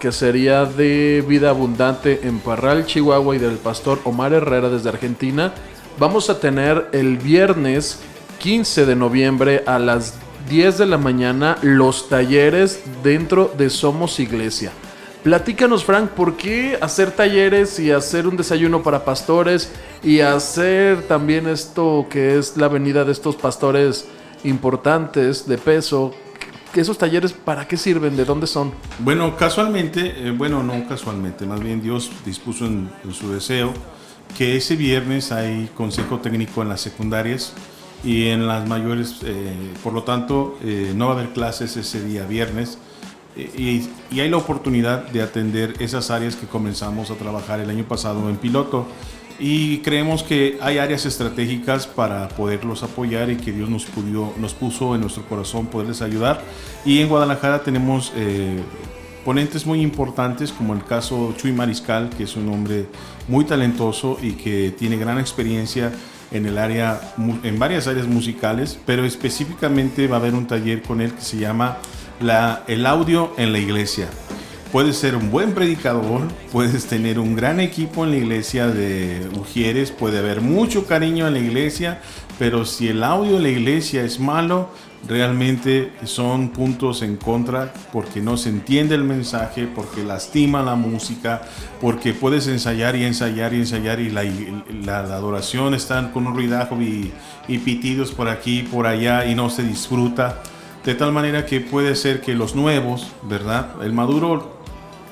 que 0.00 0.10
sería 0.10 0.64
de 0.64 1.22
Vida 1.28 1.50
Abundante 1.50 2.20
en 2.26 2.38
Parral, 2.38 2.86
Chihuahua, 2.86 3.36
y 3.36 3.38
del 3.38 3.58
pastor 3.58 4.00
Omar 4.04 4.32
Herrera 4.32 4.70
desde 4.70 4.88
Argentina. 4.88 5.52
Vamos 5.98 6.30
a 6.30 6.40
tener 6.40 6.88
el 6.92 7.18
viernes 7.18 8.00
15 8.38 8.86
de 8.86 8.96
noviembre 8.96 9.64
a 9.66 9.78
las 9.78 10.14
10 10.48 10.78
de 10.78 10.86
la 10.86 10.96
mañana 10.96 11.58
los 11.60 12.08
talleres 12.08 12.82
dentro 13.02 13.52
de 13.58 13.68
Somos 13.68 14.18
Iglesia. 14.18 14.72
Platícanos, 15.24 15.86
Frank, 15.86 16.10
¿por 16.10 16.36
qué 16.36 16.76
hacer 16.82 17.10
talleres 17.10 17.78
y 17.78 17.90
hacer 17.90 18.26
un 18.26 18.36
desayuno 18.36 18.82
para 18.82 19.06
pastores 19.06 19.72
y 20.02 20.20
hacer 20.20 21.08
también 21.08 21.46
esto 21.48 22.06
que 22.10 22.36
es 22.36 22.58
la 22.58 22.68
venida 22.68 23.06
de 23.06 23.12
estos 23.12 23.34
pastores 23.34 24.06
importantes 24.44 25.48
de 25.48 25.56
peso? 25.56 26.12
¿Que 26.74 26.82
¿Esos 26.82 26.98
talleres 26.98 27.32
para 27.32 27.66
qué 27.66 27.78
sirven? 27.78 28.18
¿De 28.18 28.26
dónde 28.26 28.46
son? 28.46 28.74
Bueno, 28.98 29.34
casualmente, 29.34 30.28
eh, 30.28 30.30
bueno, 30.30 30.62
no 30.62 30.86
casualmente, 30.86 31.46
más 31.46 31.60
bien 31.60 31.80
Dios 31.80 32.10
dispuso 32.26 32.66
en, 32.66 32.90
su 33.10 33.32
deseo 33.32 33.72
que 34.36 34.58
ese 34.58 34.76
viernes 34.76 35.32
hay 35.32 35.70
consejo 35.74 36.18
técnico 36.18 36.60
en 36.60 36.68
las 36.68 36.82
secundarias 36.82 37.54
y 38.04 38.26
en 38.26 38.46
las 38.46 38.68
mayores, 38.68 39.20
eh, 39.24 39.54
por 39.82 39.94
lo 39.94 40.02
tanto, 40.02 40.58
eh, 40.62 40.92
no 40.94 41.06
va 41.06 41.14
a 41.14 41.14
haber 41.20 41.32
clases 41.32 41.78
ese 41.78 42.04
día 42.04 42.26
viernes 42.26 42.76
y, 43.36 44.20
hay 44.20 44.28
la 44.28 44.36
oportunidad 44.36 45.08
de 45.08 45.22
atender 45.22 45.74
esas 45.80 46.10
áreas 46.10 46.36
que 46.36 46.46
comenzamos 46.46 47.10
a 47.10 47.14
trabajar 47.14 47.60
el 47.60 47.68
año 47.70 47.84
pasado 47.84 48.28
en 48.28 48.36
piloto 48.36 48.86
y 49.38 49.78
creemos 49.78 50.22
que 50.22 50.58
hay 50.60 50.78
áreas 50.78 51.06
estratégicas 51.06 51.86
para 51.88 52.28
poderlos 52.28 52.84
apoyar 52.84 53.30
y 53.30 53.36
que 53.36 53.52
Dios 53.52 53.68
nos, 53.68 53.84
pudió, 53.86 54.32
nos 54.38 54.54
puso 54.54 54.94
en 54.94 55.00
nuestro 55.00 55.24
corazón 55.24 55.66
poderles 55.66 56.02
ayudar. 56.02 56.40
Y 56.84 57.00
en 57.00 57.08
Guadalajara 57.08 57.64
tenemos 57.64 58.12
eh, 58.14 58.60
ponentes 59.24 59.66
muy 59.66 59.80
importantes 59.80 60.52
como 60.52 60.72
el 60.72 60.84
caso 60.84 61.34
Chuy 61.36 61.52
Mariscal, 61.52 62.10
que 62.10 62.24
es 62.24 62.36
un 62.36 62.48
hombre 62.48 62.86
muy 63.26 63.44
talentoso 63.44 64.18
y 64.22 64.32
que 64.32 64.72
tiene 64.78 64.96
gran 64.96 65.18
experiencia 65.18 65.90
en 66.30 66.46
el 66.46 66.58
área 66.58 67.00
en 67.42 67.58
varias 67.58 67.86
áreas 67.86 68.06
musicales, 68.06 68.78
pero 68.86 69.04
específicamente 69.04 70.06
va 70.08 70.16
a 70.16 70.20
haber 70.20 70.34
un 70.34 70.46
taller 70.46 70.82
con 70.82 71.00
él 71.00 71.12
que 71.12 71.20
se 71.20 71.38
llama 71.38 71.78
la, 72.20 72.64
el 72.66 72.86
audio 72.86 73.32
en 73.36 73.52
la 73.52 73.58
iglesia. 73.58 74.08
Puedes 74.72 74.96
ser 74.96 75.14
un 75.14 75.30
buen 75.30 75.54
predicador, 75.54 76.22
puedes 76.50 76.86
tener 76.86 77.20
un 77.20 77.36
gran 77.36 77.60
equipo 77.60 78.04
en 78.04 78.10
la 78.10 78.16
iglesia 78.16 78.66
de 78.66 79.28
Ujieres, 79.38 79.92
puede 79.92 80.18
haber 80.18 80.40
mucho 80.40 80.84
cariño 80.84 81.28
en 81.28 81.34
la 81.34 81.38
iglesia, 81.38 82.00
pero 82.40 82.64
si 82.64 82.88
el 82.88 83.04
audio 83.04 83.36
en 83.36 83.44
la 83.44 83.50
iglesia 83.50 84.02
es 84.02 84.18
malo, 84.18 84.70
realmente 85.06 85.92
son 86.04 86.48
puntos 86.48 87.02
en 87.02 87.16
contra 87.16 87.72
porque 87.92 88.20
no 88.20 88.36
se 88.36 88.48
entiende 88.48 88.94
el 88.94 89.04
mensaje, 89.04 89.68
porque 89.72 90.02
lastima 90.02 90.62
la 90.62 90.74
música, 90.74 91.42
porque 91.80 92.12
puedes 92.12 92.48
ensayar 92.48 92.96
y 92.96 93.04
ensayar 93.04 93.54
y 93.54 93.58
ensayar 93.58 94.00
y 94.00 94.10
la 94.10 94.98
adoración 94.98 95.74
está 95.74 96.10
con 96.10 96.26
un 96.26 96.34
ruidajo 96.34 96.80
y, 96.80 97.12
y 97.46 97.58
pitidos 97.58 98.10
por 98.10 98.28
aquí 98.28 98.60
y 98.60 98.62
por 98.62 98.86
allá 98.86 99.26
y 99.26 99.34
no 99.34 99.50
se 99.50 99.62
disfruta. 99.62 100.42
De 100.84 100.94
tal 100.94 101.12
manera 101.12 101.46
que 101.46 101.60
puede 101.60 101.96
ser 101.96 102.20
que 102.20 102.34
los 102.34 102.54
nuevos, 102.54 103.08
¿verdad? 103.22 103.82
El 103.82 103.92
maduro, 103.92 104.58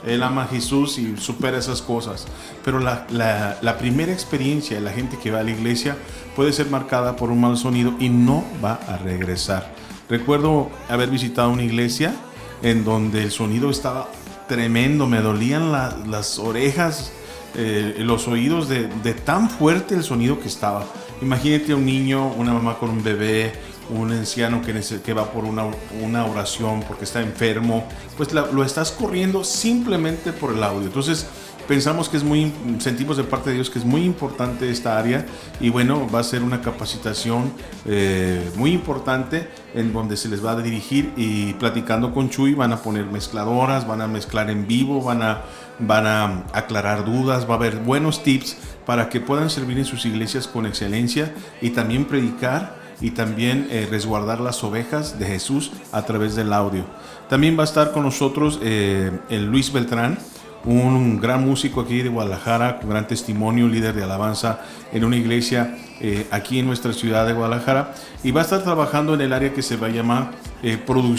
él 0.07 0.23
ama 0.23 0.43
a 0.43 0.47
Jesús 0.49 0.99
y 0.99 1.17
supera 1.17 1.59
esas 1.59 1.81
cosas. 1.81 2.27
Pero 2.65 2.79
la, 2.79 3.07
la- 3.11 3.79
primera 3.79 4.13
experiencia 4.13 4.77
de 4.77 4.83
la 4.83 4.91
gente 4.93 5.17
que 5.19 5.31
va 5.31 5.41
a 5.41 5.43
la 5.43 5.51
iglesia 5.51 5.97
puede 6.37 6.53
ser 6.53 6.69
marcada 6.69 7.17
por 7.17 7.31
un 7.31 7.41
mal 7.41 7.57
sonido 7.57 7.95
y 7.99 8.11
no 8.11 8.45
va 8.63 8.81
a 8.87 8.99
regresar. 8.99 9.73
Recuerdo 10.11 10.71
haber 10.91 11.09
visitado 11.09 11.49
una 11.51 11.63
iglesia 11.63 12.15
en 12.63 12.85
donde 12.85 13.23
el 13.23 13.31
sonido 13.31 13.71
estaba 13.71 14.09
tremendo, 14.49 15.07
me 15.07 15.21
dolían 15.23 15.73
la- 15.73 15.97
las 16.07 16.39
orejas, 16.39 17.13
eh, 17.55 17.95
los 17.99 18.29
oídos 18.29 18.69
de, 18.69 18.89
de 18.89 19.15
tan 19.15 19.49
fuerte 19.49 19.95
el 19.95 20.03
sonido 20.05 20.39
que 20.39 20.49
estaba. 20.49 20.85
Imagínate 21.23 21.75
un 21.75 21.87
niño, 21.87 22.27
una 22.37 22.53
mamá 22.53 22.77
con 22.79 22.91
un 22.91 23.03
bebé, 23.03 23.53
un 23.91 24.13
anciano 24.13 24.63
que, 24.63 24.73
que 25.05 25.13
va 25.13 25.31
por 25.31 25.45
una, 25.45 26.25
oración 26.25 26.85
porque 26.87 27.05
está 27.05 27.21
enfermo, 27.21 27.87
pues 28.17 28.33
lo 28.33 28.65
estás 28.65 28.93
corriendo 28.93 29.45
simplemente 29.45 30.33
por 30.33 30.53
el 30.53 30.63
audio. 30.63 30.87
Entonces 30.87 31.27
pensamos 31.67 32.09
que 32.09 32.17
es 32.17 32.25
muy, 32.25 32.53
sentimos 32.79 33.17
de 33.17 33.25
parte 33.25 33.51
de 33.51 33.57
Dios 33.57 33.71
que 33.71 33.79
es 33.79 33.85
muy 33.85 34.05
importante 34.05 34.71
esta 34.71 34.99
área 34.99 35.25
y 35.61 35.71
bueno, 35.71 36.09
va 36.13 36.21
a 36.21 36.25
ser 36.25 36.43
una 36.43 36.61
capacitación 36.61 37.53
eh, 37.87 38.51
muy 38.57 38.73
importante 38.73 39.49
en 39.75 39.93
donde 39.93 40.17
se 40.17 40.29
les 40.29 40.45
va 40.45 40.53
a 40.53 40.57
dirigir 40.57 41.13
y 41.17 41.55
platicando 41.55 42.13
con 42.13 42.31
Chuy 42.31 42.55
van 42.55 42.73
a 42.73 42.83
poner 42.83 43.07
mezcladoras, 43.07 43.87
van 43.87 44.01
a 44.01 44.09
mezclar 44.09 44.51
en 44.51 44.67
vivo, 44.67 45.03
van 45.03 45.23
a, 45.23 45.43
van 45.79 46.07
a 46.07 46.45
aclarar 46.53 47.05
dudas, 47.05 47.49
va 47.49 47.55
a 47.55 47.57
haber 47.57 47.77
buenos 47.77 48.23
tips 48.23 48.57
para 48.85 49.09
que 49.09 49.21
puedan 49.21 49.49
servir 49.49 49.79
en 49.79 49.85
sus 49.85 50.05
iglesias 50.05 50.49
con 50.49 50.67
excelencia 50.67 51.33
y 51.61 51.71
también 51.71 52.05
predicar 52.05 52.82
y 53.01 53.11
también 53.11 53.69
eh, 53.71 53.87
resguardar 53.91 54.41
las 54.41 54.63
ovejas 54.65 55.19
de 55.19 55.27
Jesús 55.27 55.73
a 55.93 56.03
través 56.03 56.35
del 56.35 56.53
audio. 56.53 56.85
También 57.29 57.57
va 57.57 57.63
a 57.63 57.65
estar 57.65 57.93
con 57.93 58.03
nosotros 58.03 58.59
eh, 58.63 59.11
el 59.31 59.47
Luis 59.47 59.73
Beltrán, 59.73 60.19
un 60.65 61.21
gran 61.21 61.45
músico 61.45 61.81
aquí 61.81 62.03
de 62.03 62.09
Guadalajara, 62.09 62.79
con 62.79 62.91
gran 62.91 63.09
testimonio, 63.09 63.67
líder 63.69 63.95
de 63.95 64.05
alabanza 64.05 64.61
en 64.93 65.05
una 65.05 65.17
iglesia 65.17 65.77
eh, 66.01 66.27
aquí 66.31 66.59
en 66.59 66.67
nuestra 66.67 66.93
ciudad 66.93 67.27
de 67.27 67.33
Guadalajara, 67.33 67.95
y 68.23 68.31
va 68.31 68.43
a 68.43 68.45
estar 68.45 68.63
trabajando 68.63 69.15
en 69.15 69.23
el 69.23 69.33
área 69.33 69.53
que 69.53 69.63
se 69.63 69.77
va 69.77 69.89
a 69.89 69.91
llamar 69.91 70.31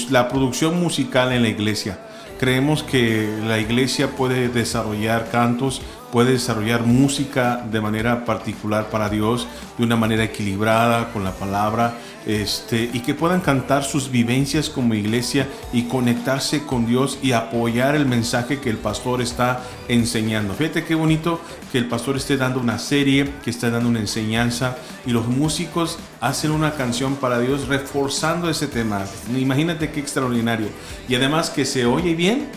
la 0.10 0.30
producción 0.30 0.80
musical 0.80 1.34
en 1.34 1.42
la 1.42 1.50
iglesia. 1.50 2.00
Creemos 2.40 2.84
que 2.84 3.40
la 3.46 3.60
iglesia 3.60 4.12
puede 4.12 4.50
desarrollar 4.50 5.30
cantos, 5.30 5.82
puede 6.14 6.34
desarrollar 6.34 6.84
música 6.84 7.66
de 7.72 7.82
manera 7.82 8.24
particular 8.24 8.92
para 8.92 9.10
Dios, 9.10 9.48
de 9.80 9.84
una 9.84 9.96
manera 9.96 10.24
equilibrada 10.24 11.12
con 11.12 11.24
la 11.24 11.32
palabra, 11.32 11.98
este, 12.28 12.88
y 12.94 13.00
que 13.00 13.16
puedan 13.16 13.42
cantar 13.42 13.84
sus 13.84 14.12
vivencias 14.12 14.70
como 14.70 14.94
iglesia 14.94 15.48
y 15.74 15.86
conectarse 15.86 16.66
con 16.66 16.86
Dios 16.86 17.18
y 17.24 17.32
apoyar 17.32 17.96
el 17.96 18.06
mensaje 18.06 18.60
que 18.60 18.70
el 18.70 18.78
pastor 18.78 19.24
está 19.24 19.64
enseñando. 19.88 20.54
Fíjate 20.54 20.84
qué 20.84 20.94
bonito 20.94 21.42
que 21.72 21.80
el 21.80 21.88
pastor 21.88 22.16
esté 22.16 22.38
dando 22.38 22.60
una 22.60 22.78
serie, 22.78 23.34
que 23.44 23.50
esté 23.50 23.72
dando 23.72 23.90
una 23.90 24.00
enseñanza 24.00 24.78
y 25.08 25.10
los 25.10 25.28
músicos 25.28 25.98
hacen 26.22 26.52
una 26.52 26.76
canción 26.76 27.16
para 27.16 27.40
Dios 27.40 27.68
reforzando 27.68 28.52
ese 28.52 28.68
tema. 28.68 29.04
Imagínate 29.36 29.90
qué 29.90 30.00
extraordinario. 30.00 30.68
Y 31.10 31.16
además 31.16 31.50
que 31.50 31.66
se 31.66 31.88
oye 31.88 32.14
bien, 32.14 32.50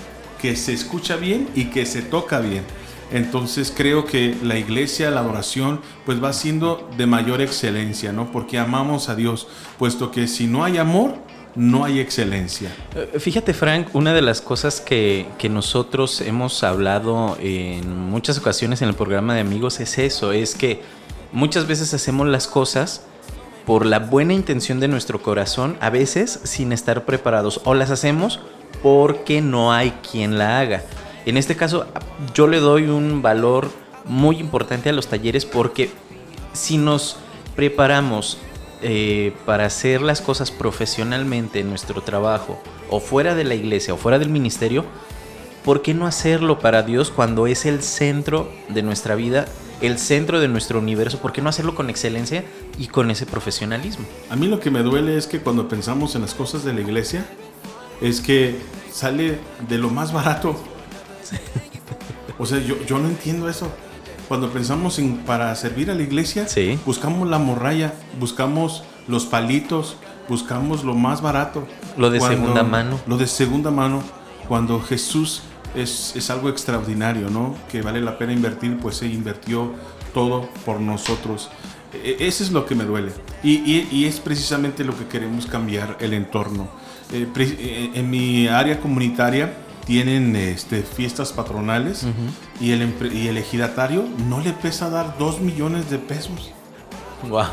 que 0.43 0.57
se 0.57 0.75
escucha 0.75 1.17
bien 1.17 1.49
y 1.55 1.71
que 1.71 1.87
se 1.87 2.03
toca 2.03 2.41
bien. 2.41 2.63
Entonces 3.13 3.73
creo 3.75 4.05
que 4.05 4.37
la 4.43 4.59
iglesia, 4.59 5.11
la 5.11 5.21
adoración, 5.21 5.81
pues 6.05 6.23
va 6.23 6.33
siendo 6.33 6.89
de 6.97 7.07
mayor 7.07 7.41
excelencia, 7.41 8.13
¿no? 8.13 8.33
Porque 8.33 8.59
amamos 8.59 9.09
a 9.09 9.15
Dios, 9.15 9.47
puesto 9.79 10.11
que 10.11 10.27
si 10.27 10.47
no 10.47 10.65
hay 10.65 10.79
amor, 10.79 11.15
no 11.55 11.85
hay 11.85 12.01
excelencia. 12.01 12.75
Eh, 12.95 13.19
Fíjate, 13.19 13.55
Frank, 13.55 13.89
una 13.95 14.13
de 14.13 14.23
las 14.23 14.41
cosas 14.41 14.81
que, 14.81 15.27
que 15.39 15.49
nosotros 15.49 16.21
hemos 16.21 16.63
hablado 16.63 17.37
en 17.41 18.11
muchas 18.11 18.39
ocasiones 18.39 18.83
en 18.83 18.89
el 18.89 18.95
programa 18.95 19.35
de 19.35 19.41
amigos 19.41 19.81
es 19.81 19.99
eso, 19.99 20.33
es 20.33 20.55
que 20.55 20.83
muchas 21.33 21.67
veces 21.67 21.95
hacemos 21.95 22.27
las 22.27 22.47
cosas 22.47 23.03
por 23.65 23.85
la 23.85 23.99
buena 23.99 24.33
intención 24.33 24.79
de 24.81 24.89
nuestro 24.89 25.23
corazón, 25.23 25.77
a 25.81 25.91
veces 25.91 26.41
sin 26.45 26.73
estar 26.73 27.05
preparados, 27.05 27.61
o 27.65 27.75
las 27.75 27.91
hacemos 27.91 28.41
porque 28.83 29.41
no 29.41 29.73
hay 29.73 29.93
quien 30.09 30.39
la 30.39 30.61
haga. 30.61 30.83
En 31.27 31.37
este 31.37 31.57
caso, 31.57 31.87
yo 32.35 32.47
le 32.47 32.61
doy 32.61 32.85
un 32.85 33.20
valor 33.20 33.68
muy 34.05 34.39
importante 34.39 34.89
a 34.89 34.93
los 34.93 35.09
talleres 35.09 35.45
porque 35.45 35.91
si 36.53 36.79
nos 36.79 37.16
preparamos 37.57 38.39
eh, 38.81 39.35
para 39.45 39.66
hacer 39.66 40.03
las 40.03 40.20
cosas 40.20 40.53
profesionalmente 40.53 41.59
en 41.61 41.68
nuestro 41.68 42.01
trabajo, 42.01 42.61
o 42.91 43.01
fuera 43.01 43.35
de 43.35 43.43
la 43.43 43.57
iglesia, 43.57 43.95
o 43.95 43.97
fuera 43.97 44.20
del 44.20 44.29
ministerio, 44.29 44.85
¿por 45.64 45.83
qué 45.83 45.95
no 45.95 46.07
hacerlo 46.07 46.61
para 46.61 46.85
Dios 46.85 47.11
cuando 47.11 47.49
es 47.49 47.66
el 47.66 47.83
centro 47.83 48.49
de 48.68 48.83
nuestra 48.83 49.16
vida, 49.16 49.47
el 49.81 49.99
centro 49.99 50.39
de 50.39 50.47
nuestro 50.47 50.79
universo? 50.79 51.18
¿Por 51.18 51.33
qué 51.33 51.43
no 51.43 51.49
hacerlo 51.49 51.74
con 51.74 51.91
excelencia 51.91 52.45
y 52.79 52.87
con 52.87 53.11
ese 53.11 53.27
profesionalismo? 53.27 54.07
A 54.31 54.37
mí 54.37 54.47
lo 54.47 54.61
que 54.61 54.70
me 54.70 54.85
duele 54.85 55.16
es 55.16 55.27
que 55.27 55.41
cuando 55.41 55.66
pensamos 55.66 56.14
en 56.14 56.22
las 56.22 56.35
cosas 56.35 56.62
de 56.62 56.72
la 56.72 56.83
iglesia, 56.83 57.27
es 58.01 58.20
que 58.20 58.57
sale 58.93 59.41
de 59.68 59.79
lo 59.79 59.91
más 59.91 60.12
barato. 60.12 60.57
O 62.39 62.47
sea, 62.47 62.59
yo, 62.61 62.77
yo 62.87 62.99
no 62.99 63.09
entiendo 63.09 63.49
eso. 63.49 63.70
Cuando 64.29 64.51
pensamos 64.51 64.99
en 64.99 65.18
para 65.18 65.55
servir 65.55 65.91
a 65.91 65.95
la 65.95 66.03
iglesia, 66.03 66.49
Sí. 66.49 66.79
buscamos 66.85 67.29
la 67.29 67.39
morralla, 67.39 67.95
buscamos 68.18 68.83
los 69.09 69.24
palitos, 69.24 69.97
buscamos 70.29 70.83
lo 70.85 70.95
más 70.95 71.22
barato. 71.22 71.66
Lo 71.97 72.11
de 72.11 72.20
segunda 72.20 72.62
mano. 72.62 72.99
Lo 73.07 73.16
de 73.16 73.27
segunda 73.27 73.70
mano. 73.70 74.03
Cuando 74.49 74.81
Jesús 74.81 75.43
es, 75.74 76.14
es 76.16 76.29
algo 76.31 76.49
extraordinario, 76.49 77.31
¿no? 77.31 77.55
Que 77.70 77.83
vale 77.83 78.01
la 78.01 78.18
pena 78.18 78.33
invertir, 78.33 78.79
pues 78.79 78.97
se 78.97 79.07
invirtió 79.07 79.72
todo 80.12 80.49
por 80.64 80.81
nosotros. 80.81 81.49
E- 81.93 82.16
Eso 82.20 82.43
es 82.43 82.51
lo 82.51 82.66
que 82.66 82.74
me 82.74 82.85
duele. 82.85 83.12
Y, 83.45 83.55
y- 83.70 83.89
y 83.93 84.05
es 84.07 84.18
precisamente 84.20 84.83
lo 84.85 84.97
que 84.99 85.07
queremos 85.07 85.47
cambiar 85.47 85.97
el 86.01 86.12
entorno. 86.14 86.68
Eh, 87.12 87.29
eh, 87.37 87.91
en 87.95 88.11
mi 88.11 88.49
área 88.49 88.81
comunitaria 88.81 89.55
tienen 89.87 90.37
este, 90.37 90.82
fiestas 90.82 91.32
patronales 91.32 92.05
y, 92.61 92.72
el, 92.72 92.93
y 93.14 93.28
el 93.28 93.39
ejidatario 93.39 94.05
no 94.28 94.41
le 94.41 94.53
pesa 94.53 94.91
dar 94.91 95.16
dos 95.18 95.41
millones 95.41 95.89
de 95.91 95.99
pesos. 95.99 96.53
Wow. 97.28 97.45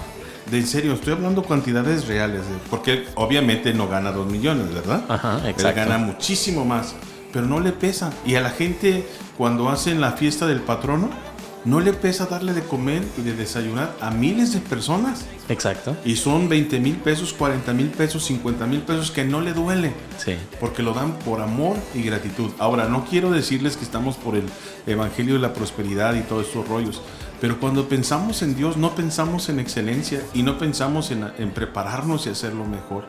De 0.51 0.57
en 0.57 0.67
serio, 0.67 0.93
estoy 0.93 1.13
hablando 1.13 1.43
cantidades 1.43 2.05
reales, 2.07 2.41
de- 2.41 2.57
porque 2.69 3.05
obviamente 3.15 3.73
no 3.73 3.88
gana 3.88 4.11
dos 4.11 4.29
millones, 4.29 4.73
¿verdad? 4.73 5.05
Ajá, 5.07 5.39
Él 5.43 5.51
exacto. 5.51 5.79
gana 5.79 5.97
muchísimo 5.97 6.65
más, 6.65 6.95
pero 7.31 7.45
no 7.45 7.59
le 7.61 7.71
pesa. 7.71 8.11
Y 8.25 8.36
a 8.36 8.41
la 8.41 8.49
gente, 8.49 9.07
cuando 9.38 9.69
hacen 9.69 10.01
la 10.01 10.11
fiesta 10.11 10.45
del 10.47 10.59
patrono, 10.59 11.09
no 11.66 11.80
le 11.80 11.93
pesa 11.93 12.26
darle 12.26 12.53
de 12.53 12.61
comer 12.61 13.03
y 13.18 13.22
de 13.22 13.34
desayunar 13.34 13.95
a 14.01 14.11
miles 14.11 14.53
de 14.53 14.59
personas. 14.59 15.26
Exacto. 15.49 15.95
Y 16.05 16.16
son 16.16 16.49
20 16.49 16.80
mil 16.80 16.95
pesos, 16.95 17.34
40 17.34 17.74
mil 17.74 17.88
pesos, 17.88 18.26
50 18.26 18.66
mil 18.68 18.82
pesos 18.82 19.11
que 19.11 19.24
no 19.24 19.41
le 19.41 19.53
duele. 19.53 19.93
Sí. 20.18 20.36
Porque 20.59 20.84
lo 20.84 20.93
dan 20.93 21.14
por 21.20 21.41
amor 21.41 21.78
y 21.93 22.01
gratitud. 22.01 22.51
Ahora, 22.59 22.88
no 22.88 23.05
quiero 23.05 23.32
decirles 23.32 23.78
que 23.78 23.84
estamos 23.84 24.16
por 24.16 24.36
el 24.36 24.45
Evangelio 24.88 25.36
de 25.36 25.39
la 25.39 25.53
Prosperidad 25.53 26.16
y 26.16 26.22
todos 26.22 26.47
estos 26.47 26.68
rollos. 26.68 27.01
Pero 27.39 27.59
cuando 27.59 27.89
pensamos 27.89 28.41
en 28.41 28.55
Dios, 28.55 28.78
no 28.78 28.95
pensamos 28.95 29.49
en 29.49 29.59
excelencia 29.59 30.22
y 30.34 30.43
no 30.43 30.57
pensamos 30.57 31.11
en, 31.11 31.30
en 31.38 31.51
prepararnos 31.51 32.26
y 32.26 32.30
hacerlo 32.30 32.64
mejor. 32.64 33.05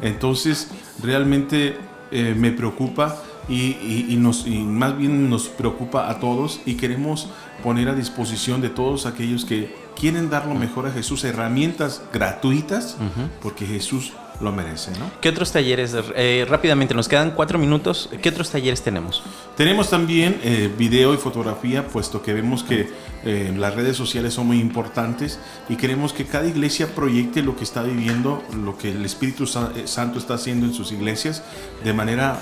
Entonces, 0.00 0.68
realmente 1.02 1.76
eh, 2.10 2.34
me 2.36 2.52
preocupa 2.52 3.20
y, 3.48 3.54
y- 3.54 4.06
y 4.10 4.16
nos, 4.16 4.46
y 4.46 4.58
más 4.60 4.96
bien 4.96 5.28
nos 5.30 5.48
preocupa 5.48 6.08
a 6.10 6.18
todos 6.20 6.60
y 6.66 6.74
queremos 6.74 7.28
poner 7.62 7.88
a 7.88 7.94
disposición 7.94 8.60
de 8.60 8.70
todos 8.70 9.06
aquellos 9.06 9.44
que 9.44 9.74
quieren 9.98 10.30
dar 10.30 10.46
lo 10.46 10.54
mejor 10.54 10.86
a 10.86 10.90
Jesús, 10.92 11.24
herramientas 11.24 12.02
gratuitas, 12.12 12.96
porque 13.42 13.66
Jesús 13.66 14.12
lo 14.40 14.52
merece, 14.52 14.90
¿no? 14.98 15.10
¿Qué 15.20 15.28
otros 15.28 15.52
talleres? 15.52 15.94
Eh, 16.16 16.44
rápidamente, 16.48 16.92
nos 16.94 17.08
quedan 17.08 17.30
cuatro 17.30 17.58
minutos. 17.58 18.10
¿Qué 18.20 18.28
otros 18.30 18.50
talleres 18.50 18.82
tenemos? 18.82 19.22
Tenemos 19.56 19.90
también 19.90 20.40
eh, 20.42 20.72
video 20.76 21.14
y 21.14 21.16
fotografía, 21.16 21.86
puesto 21.86 22.20
que 22.20 22.32
vemos 22.34 22.64
que 22.64 22.88
eh, 23.24 23.54
las 23.56 23.74
redes 23.74 23.96
sociales 23.96 24.34
son 24.34 24.48
muy 24.48 24.60
importantes 24.60 25.38
y 25.68 25.76
queremos 25.76 26.12
que 26.12 26.26
cada 26.26 26.46
iglesia 26.46 26.94
proyecte 26.94 27.42
lo 27.42 27.56
que 27.56 27.64
está 27.64 27.82
viviendo, 27.82 28.42
lo 28.64 28.76
que 28.76 28.90
el 28.90 29.04
Espíritu 29.04 29.46
Sa- 29.46 29.70
Santo 29.86 30.18
está 30.18 30.34
haciendo 30.34 30.66
en 30.66 30.74
sus 30.74 30.90
iglesias 30.92 31.42
de 31.84 31.92
manera, 31.92 32.38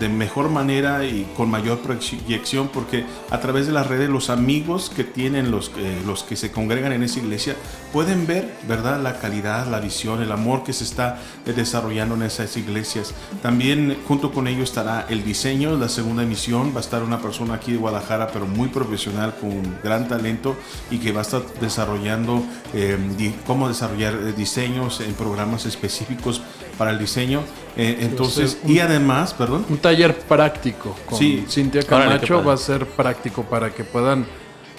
de 0.00 0.08
mejor 0.08 0.50
manera 0.50 1.04
y 1.04 1.26
con 1.36 1.48
mayor 1.48 1.78
proyección, 1.78 2.68
porque 2.68 3.04
a 3.30 3.40
través 3.40 3.66
de 3.66 3.72
las 3.72 3.86
redes 3.86 4.10
los 4.10 4.28
amigos 4.30 4.90
que 4.94 5.04
tienen 5.04 5.50
los, 5.50 5.70
los 6.04 6.22
que 6.24 6.36
se 6.36 6.50
congregan 6.50 6.92
en 6.92 7.02
esa 7.04 7.20
iglesia 7.20 7.54
pueden 7.92 8.26
ver, 8.26 8.52
¿verdad? 8.68 9.00
La 9.00 9.18
calidad, 9.20 9.68
la 9.68 9.80
visión, 9.80 10.22
el 10.22 10.32
amor 10.32 10.64
que 10.64 10.72
se 10.72 10.84
está 10.84 11.18
desarrollando 11.52 12.14
en 12.14 12.22
esas 12.22 12.56
iglesias. 12.56 13.14
También 13.42 13.96
junto 14.06 14.32
con 14.32 14.46
ello 14.48 14.62
estará 14.64 15.06
el 15.08 15.24
diseño, 15.24 15.76
la 15.76 15.88
segunda 15.88 16.22
emisión. 16.22 16.72
Va 16.74 16.78
a 16.78 16.80
estar 16.80 17.02
una 17.02 17.20
persona 17.20 17.54
aquí 17.54 17.72
de 17.72 17.78
Guadalajara, 17.78 18.28
pero 18.32 18.46
muy 18.46 18.68
profesional, 18.68 19.34
con 19.40 19.62
gran 19.82 20.08
talento 20.08 20.56
y 20.90 20.98
que 20.98 21.12
va 21.12 21.20
a 21.20 21.22
estar 21.22 21.42
desarrollando 21.60 22.42
eh, 22.74 22.98
cómo 23.46 23.68
desarrollar 23.68 24.14
eh, 24.14 24.32
diseños 24.36 25.00
en 25.00 25.12
programas 25.14 25.66
específicos 25.66 26.42
para 26.78 26.90
el 26.90 26.98
diseño. 26.98 27.40
Eh, 27.76 27.98
entonces, 28.00 28.58
un- 28.62 28.70
y 28.72 28.78
además, 28.80 29.34
perdón. 29.34 29.64
Un 29.68 29.78
taller 29.78 30.18
práctico 30.18 30.96
con 31.06 31.18
Sí. 31.18 31.44
Cintia 31.48 31.82
Camacho 31.82 32.42
va 32.44 32.54
a 32.54 32.56
ser 32.56 32.86
práctico 32.86 33.42
para 33.44 33.70
que 33.70 33.84
puedan 33.84 34.26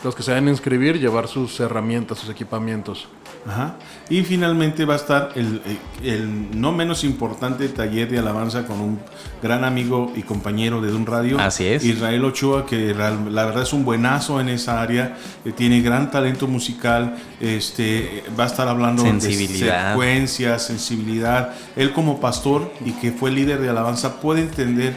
los 0.08 0.16
que 0.16 0.24
se 0.24 0.32
vayan 0.32 0.48
a 0.48 0.52
inscribir 0.52 1.00
llevar 1.00 1.28
sus 1.28 1.60
herramientas, 1.60 2.18
sus 2.20 2.30
equipamientos. 2.30 3.10
Ajá. 3.46 3.76
Y 4.10 4.24
finalmente 4.24 4.86
va 4.86 4.94
a 4.94 4.98
estar 4.98 5.32
el, 5.36 5.62
el 6.02 6.60
no 6.60 6.72
menos 6.72 7.04
importante 7.04 7.68
taller 7.68 8.10
de 8.10 8.20
alabanza 8.20 8.66
con 8.66 8.80
un 8.80 9.00
gran 9.44 9.66
amigo 9.66 10.14
y 10.16 10.22
compañero 10.22 10.82
de 10.82 10.94
un 10.94 11.06
radio. 11.06 11.38
Así 11.40 11.66
es. 11.66 11.84
Israel 11.84 12.24
Ochoa, 12.24 12.66
que 12.66 12.94
la 12.94 13.46
verdad 13.46 13.64
es 13.64 13.74
un 13.74 13.84
buenazo 13.84 14.40
en 14.40 14.48
esa 14.48 14.82
área, 14.82 15.18
eh, 15.44 15.52
tiene 15.52 15.82
gran 15.82 16.10
talento 16.10 16.48
musical, 16.48 17.18
este, 17.42 18.24
va 18.40 18.46
a 18.46 18.48
estar 18.48 18.70
hablando 18.70 19.04
Sensibilidad. 19.04 19.84
de 19.84 19.90
secuencias, 19.90 20.66
sensibilidad. 20.66 21.54
Él 21.76 21.92
como 21.92 22.22
pastor 22.22 22.72
y 22.86 22.94
que 22.94 23.12
fue 23.12 23.32
líder 23.32 23.60
de 23.60 23.70
alabanza 23.70 24.22
puede 24.22 24.40
entender 24.42 24.96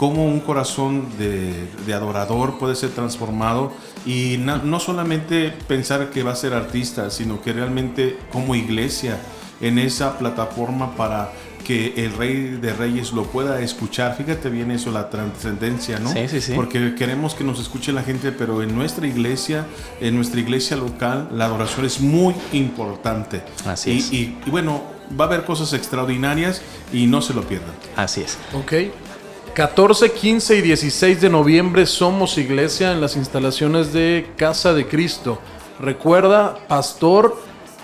cómo 0.00 0.24
un 0.24 0.40
corazón 0.40 1.04
de, 1.18 1.52
de 1.86 1.92
adorador 1.94 2.58
puede 2.58 2.74
ser 2.74 2.88
transformado 2.90 3.70
y 4.06 4.38
na- 4.38 4.56
no 4.64 4.80
solamente 4.80 5.52
pensar 5.68 6.08
que 6.08 6.22
va 6.22 6.32
a 6.32 6.36
ser 6.36 6.54
artista, 6.54 7.10
sino 7.10 7.42
que 7.42 7.52
realmente 7.52 8.16
como 8.32 8.54
iglesia 8.54 9.20
en 9.60 9.78
esa 9.78 10.16
plataforma 10.18 10.96
para 10.96 11.30
que 11.66 11.92
el 12.02 12.14
rey 12.16 12.58
de 12.62 12.72
reyes 12.72 13.12
lo 13.12 13.24
pueda 13.24 13.60
escuchar. 13.60 14.16
Fíjate 14.16 14.48
bien 14.48 14.70
eso, 14.70 14.90
la 14.90 15.10
trascendencia, 15.10 15.98
¿no? 15.98 16.10
Sí, 16.10 16.26
sí, 16.28 16.40
sí. 16.40 16.52
Porque 16.54 16.94
queremos 16.94 17.34
que 17.34 17.44
nos 17.44 17.60
escuche 17.60 17.92
la 17.92 18.02
gente, 18.02 18.32
pero 18.32 18.62
en 18.62 18.74
nuestra 18.74 19.06
iglesia, 19.06 19.66
en 20.00 20.16
nuestra 20.16 20.40
iglesia 20.40 20.78
local, 20.78 21.28
la 21.34 21.44
adoración 21.44 21.84
es 21.84 22.00
muy 22.00 22.34
importante. 22.54 23.42
Así 23.66 23.90
y, 23.90 23.98
es. 23.98 24.12
y- 24.14 24.38
y 24.46 24.50
bueno, 24.50 24.82
va 25.20 25.26
a 25.26 25.28
haber 25.28 25.44
cosas 25.44 25.74
extraordinarias 25.74 26.62
y 26.90 27.06
no 27.06 27.20
se 27.20 27.34
lo 27.34 27.42
pierdan. 27.42 27.74
Así 27.96 28.22
es. 28.22 28.38
Ok. 28.54 28.72
14, 29.54 30.12
15 30.12 30.56
y 30.56 30.62
16 30.62 31.20
de 31.20 31.28
noviembre 31.28 31.84
somos 31.84 32.38
iglesia 32.38 32.92
en 32.92 33.00
las 33.00 33.16
instalaciones 33.16 33.92
de 33.92 34.30
Casa 34.36 34.72
de 34.74 34.86
Cristo. 34.86 35.40
Recuerda, 35.80 36.56
pastor, 36.68 37.36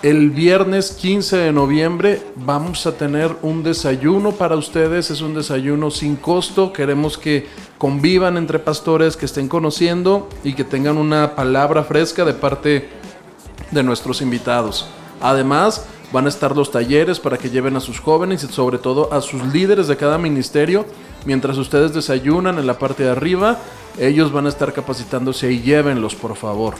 el 0.03 0.31
viernes 0.31 0.93
15 0.93 1.37
de 1.37 1.53
noviembre 1.53 2.23
vamos 2.37 2.87
a 2.87 2.93
tener 2.93 3.35
un 3.43 3.64
desayuno 3.64 4.33
para 4.33 4.57
ustedes. 4.57 5.11
Es 5.11 5.21
un 5.21 5.35
desayuno 5.35 5.91
sin 5.91 6.14
costo. 6.14 6.73
Queremos 6.73 7.19
que 7.19 7.47
convivan 7.79 8.37
entre 8.37 8.61
pastores, 8.61 9.17
que 9.17 9.27
estén 9.27 9.49
conociendo 9.49 10.29
y 10.45 10.55
que 10.55 10.62
tengan 10.62 10.97
una 10.97 11.35
palabra 11.35 11.83
fresca 11.83 12.25
de 12.25 12.35
parte 12.35 12.89
de 13.73 13.83
nuestros 13.83 14.23
invitados. 14.23 14.87
Además, 15.21 15.85
van 16.13 16.27
a 16.27 16.29
estar 16.29 16.57
los 16.57 16.71
talleres 16.71 17.21
para 17.21 17.39
que 17.39 17.51
lleven 17.51 17.77
a 17.77 17.81
sus 17.81 18.01
jóvenes 18.01 18.45
y 18.45 18.47
sobre 18.47 18.79
todo 18.79 19.13
a 19.13 19.21
sus 19.21 19.43
líderes 19.53 19.89
de 19.89 19.97
cada 19.97 20.19
ministerio. 20.19 20.87
Mientras 21.25 21.59
ustedes 21.59 21.93
desayunan 21.93 22.59
en 22.59 22.67
la 22.67 22.79
parte 22.79 23.03
de 23.03 23.11
arriba, 23.11 23.59
ellos 23.99 24.33
van 24.33 24.47
a 24.47 24.51
estar 24.51 24.73
capacitándose 24.73 25.51
y 25.53 25.61
llévenlos, 25.61 26.15
por 26.15 26.37
favor. 26.37 26.75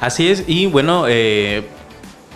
Así 0.00 0.28
es. 0.28 0.44
Y 0.46 0.66
bueno, 0.66 1.04
eh, 1.08 1.68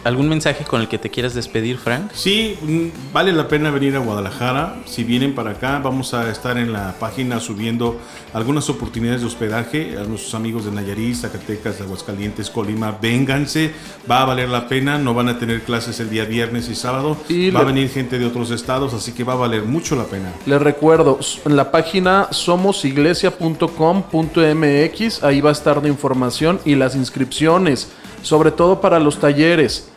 ¿algún 0.05 0.29
mensaje 0.29 0.65
con 0.65 0.81
el 0.81 0.89
que 0.89 0.99
te 0.99 1.11
quieras 1.11 1.35
despedir, 1.35 1.79
Frank? 1.79 2.13
Sí, 2.13 2.57
mm, 2.63 3.13
vale 3.13 3.33
la 3.33 3.49
pena 3.49 3.71
venir 3.71 3.97
a 3.97 3.99
Guadalajara. 3.99 4.77
Si 4.85 5.03
vienen 5.03 5.35
para 5.35 5.51
acá, 5.53 5.81
vamos 5.83 6.13
a 6.15 6.31
estar 6.31 6.57
en 6.59 6.73
la 6.73 6.95
página 7.01 7.41
subiendo 7.41 7.99
algunas 8.33 8.71
oportunidades 8.71 9.23
de 9.23 9.27
hospedaje 9.27 9.97
a 9.99 10.05
nuestros 10.05 10.35
amigos 10.35 10.67
de 10.67 10.71
Nayarit, 10.71 11.17
Zacatecas, 11.17 11.81
Aguascalientes, 11.81 12.51
Colima. 12.51 12.97
Vénganse, 13.01 13.73
va 14.11 14.23
a 14.23 14.27
valer 14.27 14.49
la 14.49 14.69
pena. 14.69 14.99
No 14.99 15.15
van 15.15 15.29
a 15.29 15.39
tener 15.39 15.63
clases 15.63 15.99
el 16.01 16.11
día 16.11 16.25
viernes 16.25 16.69
y 16.69 16.75
sábado. 16.75 17.17
Y 17.29 17.51
va 17.51 17.61
a 17.61 17.65
venir 17.65 17.89
gente 17.89 18.19
de 18.19 18.27
otros 18.27 18.51
estados, 18.51 18.93
así 18.95 19.13
que 19.13 19.23
va 19.25 19.33
a 19.33 19.37
valer 19.37 19.65
mucho 19.65 19.97
la 19.97 20.05
pena. 20.05 20.33
Les 20.47 20.61
recuerdo, 20.61 21.19
en 21.45 21.57
la 21.57 21.71
página 21.71 22.29
somosiglesia.com.mx, 22.31 25.23
ahí 25.23 25.41
va 25.41 25.49
a 25.49 25.53
estar 25.53 25.83
la 25.83 25.89
información 25.89 26.61
y 26.65 26.75
las 26.75 26.95
inscripciones, 26.95 27.91
sobre 28.23 28.51
todo 28.51 28.81
para 28.81 28.99
los 29.01 29.19
talleres. 29.19 29.89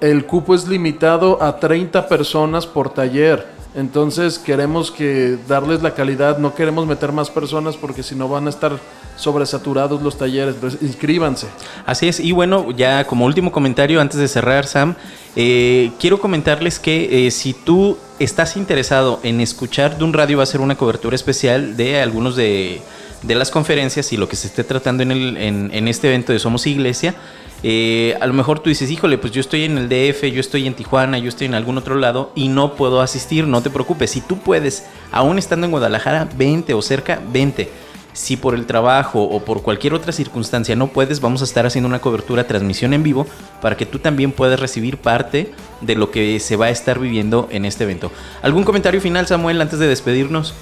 El 0.00 0.26
cupo 0.26 0.54
es 0.54 0.68
limitado 0.68 1.42
a 1.42 1.58
30 1.58 2.08
personas 2.08 2.66
por 2.66 2.90
taller. 2.90 3.58
Entonces 3.74 4.38
queremos 4.38 4.90
que 4.90 5.36
darles 5.46 5.82
la 5.82 5.94
calidad, 5.94 6.38
no 6.38 6.54
queremos 6.54 6.86
meter 6.86 7.12
más 7.12 7.30
personas 7.30 7.76
porque 7.76 8.02
si 8.02 8.14
no 8.14 8.28
van 8.28 8.46
a 8.46 8.50
estar 8.50 8.72
sobresaturados 9.16 10.00
los 10.02 10.16
talleres. 10.16 10.54
Entonces 10.54 10.82
inscríbanse. 10.82 11.48
Así 11.84 12.08
es, 12.08 12.20
y 12.20 12.32
bueno, 12.32 12.70
ya 12.70 13.04
como 13.04 13.26
último 13.26 13.52
comentario 13.52 14.00
antes 14.00 14.18
de 14.18 14.28
cerrar, 14.28 14.66
Sam, 14.66 14.94
eh, 15.36 15.90
quiero 16.00 16.20
comentarles 16.20 16.78
que 16.78 17.26
eh, 17.26 17.30
si 17.30 17.52
tú 17.52 17.98
estás 18.18 18.56
interesado 18.56 19.20
en 19.22 19.40
escuchar 19.40 19.98
de 19.98 20.04
un 20.04 20.12
radio, 20.12 20.38
va 20.38 20.44
a 20.44 20.46
ser 20.46 20.60
una 20.60 20.76
cobertura 20.76 21.14
especial 21.14 21.76
de 21.76 22.00
algunos 22.00 22.36
de, 22.36 22.80
las 23.26 23.50
conferencias 23.50 24.12
y 24.12 24.16
lo 24.16 24.28
que 24.28 24.36
se 24.36 24.46
esté 24.46 24.64
tratando 24.64 25.02
en, 25.02 25.10
el, 25.10 25.36
en 25.36 25.88
este 25.88 26.08
evento 26.08 26.32
de 26.32 26.38
Somos 26.38 26.66
Iglesia. 26.66 27.14
Eh, 27.62 28.16
a 28.20 28.26
lo 28.26 28.34
mejor 28.34 28.60
tú 28.60 28.68
dices, 28.68 28.90
híjole, 28.90 29.18
pues 29.18 29.32
yo 29.32 29.40
estoy 29.40 29.64
en 29.64 29.78
el 29.78 29.88
DF, 29.88 30.24
yo 30.26 30.40
estoy 30.40 30.66
en 30.66 30.74
Tijuana, 30.74 31.18
yo 31.18 31.28
estoy 31.28 31.46
en 31.46 31.54
algún 31.54 31.76
otro 31.76 31.96
lado 31.96 32.30
y 32.34 32.48
no 32.48 32.74
puedo 32.74 33.00
asistir, 33.00 33.46
no 33.46 33.62
te 33.62 33.70
preocupes. 33.70 34.10
Si 34.10 34.20
tú 34.20 34.38
puedes, 34.38 34.86
aún 35.10 35.38
estando 35.38 35.66
en 35.66 35.72
Guadalajara, 35.72 36.28
vente 36.36 36.74
o 36.74 36.82
cerca, 36.82 37.20
vente. 37.32 37.68
Si 38.12 38.36
por 38.36 38.54
el 38.54 38.66
trabajo 38.66 39.22
o 39.22 39.44
por 39.44 39.62
cualquier 39.62 39.94
otra 39.94 40.12
circunstancia 40.12 40.74
no 40.74 40.88
puedes, 40.88 41.20
vamos 41.20 41.40
a 41.40 41.44
estar 41.44 41.66
haciendo 41.66 41.88
una 41.88 42.00
cobertura, 42.00 42.46
transmisión 42.46 42.92
en 42.94 43.02
vivo, 43.02 43.26
para 43.60 43.76
que 43.76 43.86
tú 43.86 43.98
también 43.98 44.32
puedas 44.32 44.58
recibir 44.58 44.96
parte 44.96 45.52
de 45.80 45.94
lo 45.94 46.10
que 46.10 46.40
se 46.40 46.56
va 46.56 46.66
a 46.66 46.70
estar 46.70 46.98
viviendo 46.98 47.48
en 47.50 47.64
este 47.64 47.84
evento. 47.84 48.10
¿Algún 48.42 48.64
comentario 48.64 49.00
final, 49.00 49.26
Samuel, 49.26 49.60
antes 49.60 49.78
de 49.78 49.86
despedirnos? 49.86 50.54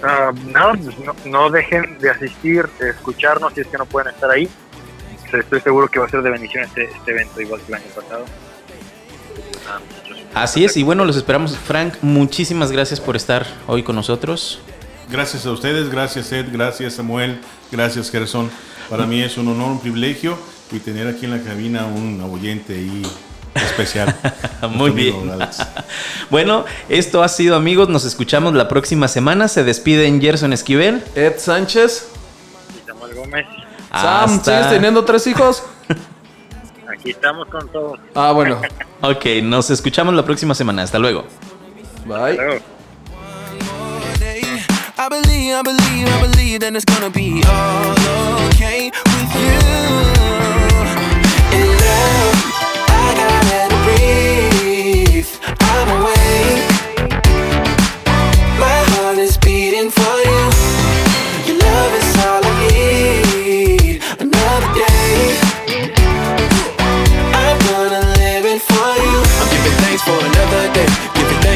Pues 0.00 0.36
no, 0.52 0.72
no 1.24 1.50
dejen 1.50 1.98
de 1.98 2.10
asistir, 2.10 2.68
escucharnos 2.78 3.54
si 3.54 3.62
es 3.62 3.66
que 3.66 3.78
no 3.78 3.86
pueden 3.86 4.14
estar 4.14 4.30
ahí. 4.30 4.48
Estoy 5.32 5.60
seguro 5.60 5.88
que 5.88 5.98
va 5.98 6.06
a 6.06 6.08
ser 6.08 6.22
de 6.22 6.30
bendición 6.30 6.64
este, 6.64 6.84
este 6.84 7.10
evento, 7.10 7.40
igual 7.40 7.60
que 7.60 7.68
el 7.68 7.74
año 7.74 7.86
pasado. 7.94 8.24
Ah. 9.68 9.80
Así 10.34 10.64
es, 10.64 10.76
y 10.76 10.82
bueno, 10.82 11.04
los 11.04 11.16
esperamos. 11.16 11.56
Frank, 11.56 11.94
muchísimas 12.02 12.72
gracias 12.72 13.00
por 13.00 13.16
estar 13.16 13.46
hoy 13.66 13.82
con 13.82 13.96
nosotros. 13.96 14.60
Gracias 15.10 15.46
a 15.46 15.52
ustedes, 15.52 15.90
gracias 15.90 16.32
Ed, 16.32 16.46
gracias 16.50 16.94
Samuel, 16.94 17.38
gracias 17.70 18.10
Gerson. 18.10 18.50
Para 18.88 19.06
mí 19.06 19.22
es 19.22 19.36
un 19.36 19.48
honor, 19.48 19.72
un 19.72 19.80
privilegio 19.80 20.36
y 20.72 20.78
tener 20.78 21.06
aquí 21.06 21.26
en 21.26 21.32
la 21.32 21.42
cabina 21.42 21.86
un 21.86 22.20
oyente 22.22 22.74
ahí 22.74 23.02
especial. 23.54 24.14
Muy 24.70 24.90
bien. 24.90 25.14
Bueno, 26.30 26.64
esto 26.88 27.22
ha 27.22 27.28
sido 27.28 27.54
amigos, 27.54 27.88
nos 27.88 28.04
escuchamos 28.04 28.54
la 28.54 28.66
próxima 28.66 29.06
semana. 29.06 29.46
Se 29.46 29.62
despiden 29.62 30.20
Gerson 30.20 30.52
Esquivel. 30.52 31.04
Ed 31.14 31.34
Sánchez. 31.38 32.08
Y 32.76 32.86
Samuel 32.86 33.14
Gómez, 33.14 33.46
Sam, 34.00 34.30
Hasta- 34.38 34.44
¿sigues 34.56 34.70
teniendo 34.70 35.04
tres 35.04 35.26
hijos? 35.26 35.62
aquí 36.92 37.10
estamos 37.10 37.48
con 37.48 37.68
todos. 37.68 37.98
Ah, 38.14 38.32
bueno. 38.32 38.60
Ok, 39.00 39.24
nos 39.42 39.70
escuchamos 39.70 40.14
la 40.14 40.24
próxima 40.24 40.54
semana. 40.54 40.82
Hasta 40.82 40.98
luego. 40.98 41.24
Bye. 42.06 42.34
Luego. 42.36 42.60
day. 44.18 44.42
I 44.96 45.08
believe, 45.08 45.54
I 45.54 45.62
believe, 45.62 46.08
I 46.08 46.20
believe 46.26 46.60
that 46.60 46.74
it's 46.74 46.84
gonna 46.84 47.10
be 47.10 47.42
all 47.46 48.48
okay 48.50 48.90
with 48.90 49.34
you. 49.34 50.03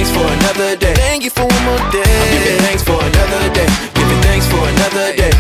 Thanks 0.09 0.17
for 0.17 0.33
another 0.33 0.77
day. 0.77 0.95
Thank 0.95 1.25
you 1.25 1.31
for 1.31 1.45
one 1.45 1.65
more 1.65 1.91
day. 1.91 2.03
I'm 2.03 2.31
giving 2.33 2.59
thanks 2.61 2.83
for 2.83 2.99
another 3.01 3.55
day. 3.55 3.67
Giving 3.95 4.23
thanks 4.23 4.47
for 4.47 4.63
another 4.69 5.15
day. 5.17 5.33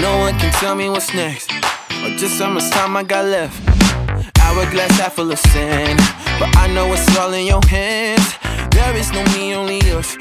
No 0.00 0.18
one 0.18 0.38
can 0.38 0.52
tell 0.54 0.74
me 0.74 0.88
what's 0.88 1.12
next, 1.14 1.50
or 2.02 2.10
just 2.16 2.40
how 2.40 2.50
much 2.50 2.68
time 2.70 2.96
I 2.96 3.02
got 3.02 3.24
left. 3.24 3.56
Hourglass 4.40 4.98
half 4.98 5.14
full 5.14 5.32
of 5.32 5.38
sand, 5.38 5.98
but 6.38 6.54
I 6.56 6.68
know 6.68 6.92
it's 6.92 7.16
all 7.18 7.32
in 7.32 7.46
your 7.46 7.64
hands. 7.66 8.34
There 8.70 8.96
is 8.96 9.10
no 9.12 9.24
me, 9.34 9.54
only 9.54 9.80
us. 9.92 10.16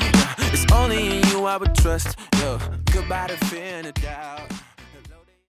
It's 0.53 0.71
only 0.71 1.19
in 1.19 1.27
you 1.29 1.45
I 1.45 1.57
would 1.57 1.75
trust. 1.75 2.17
Yo, 2.39 2.59
goodbye 2.91 3.27
to 3.27 3.37
fear 3.45 3.81
and 3.83 3.93
doubt. 3.95 4.64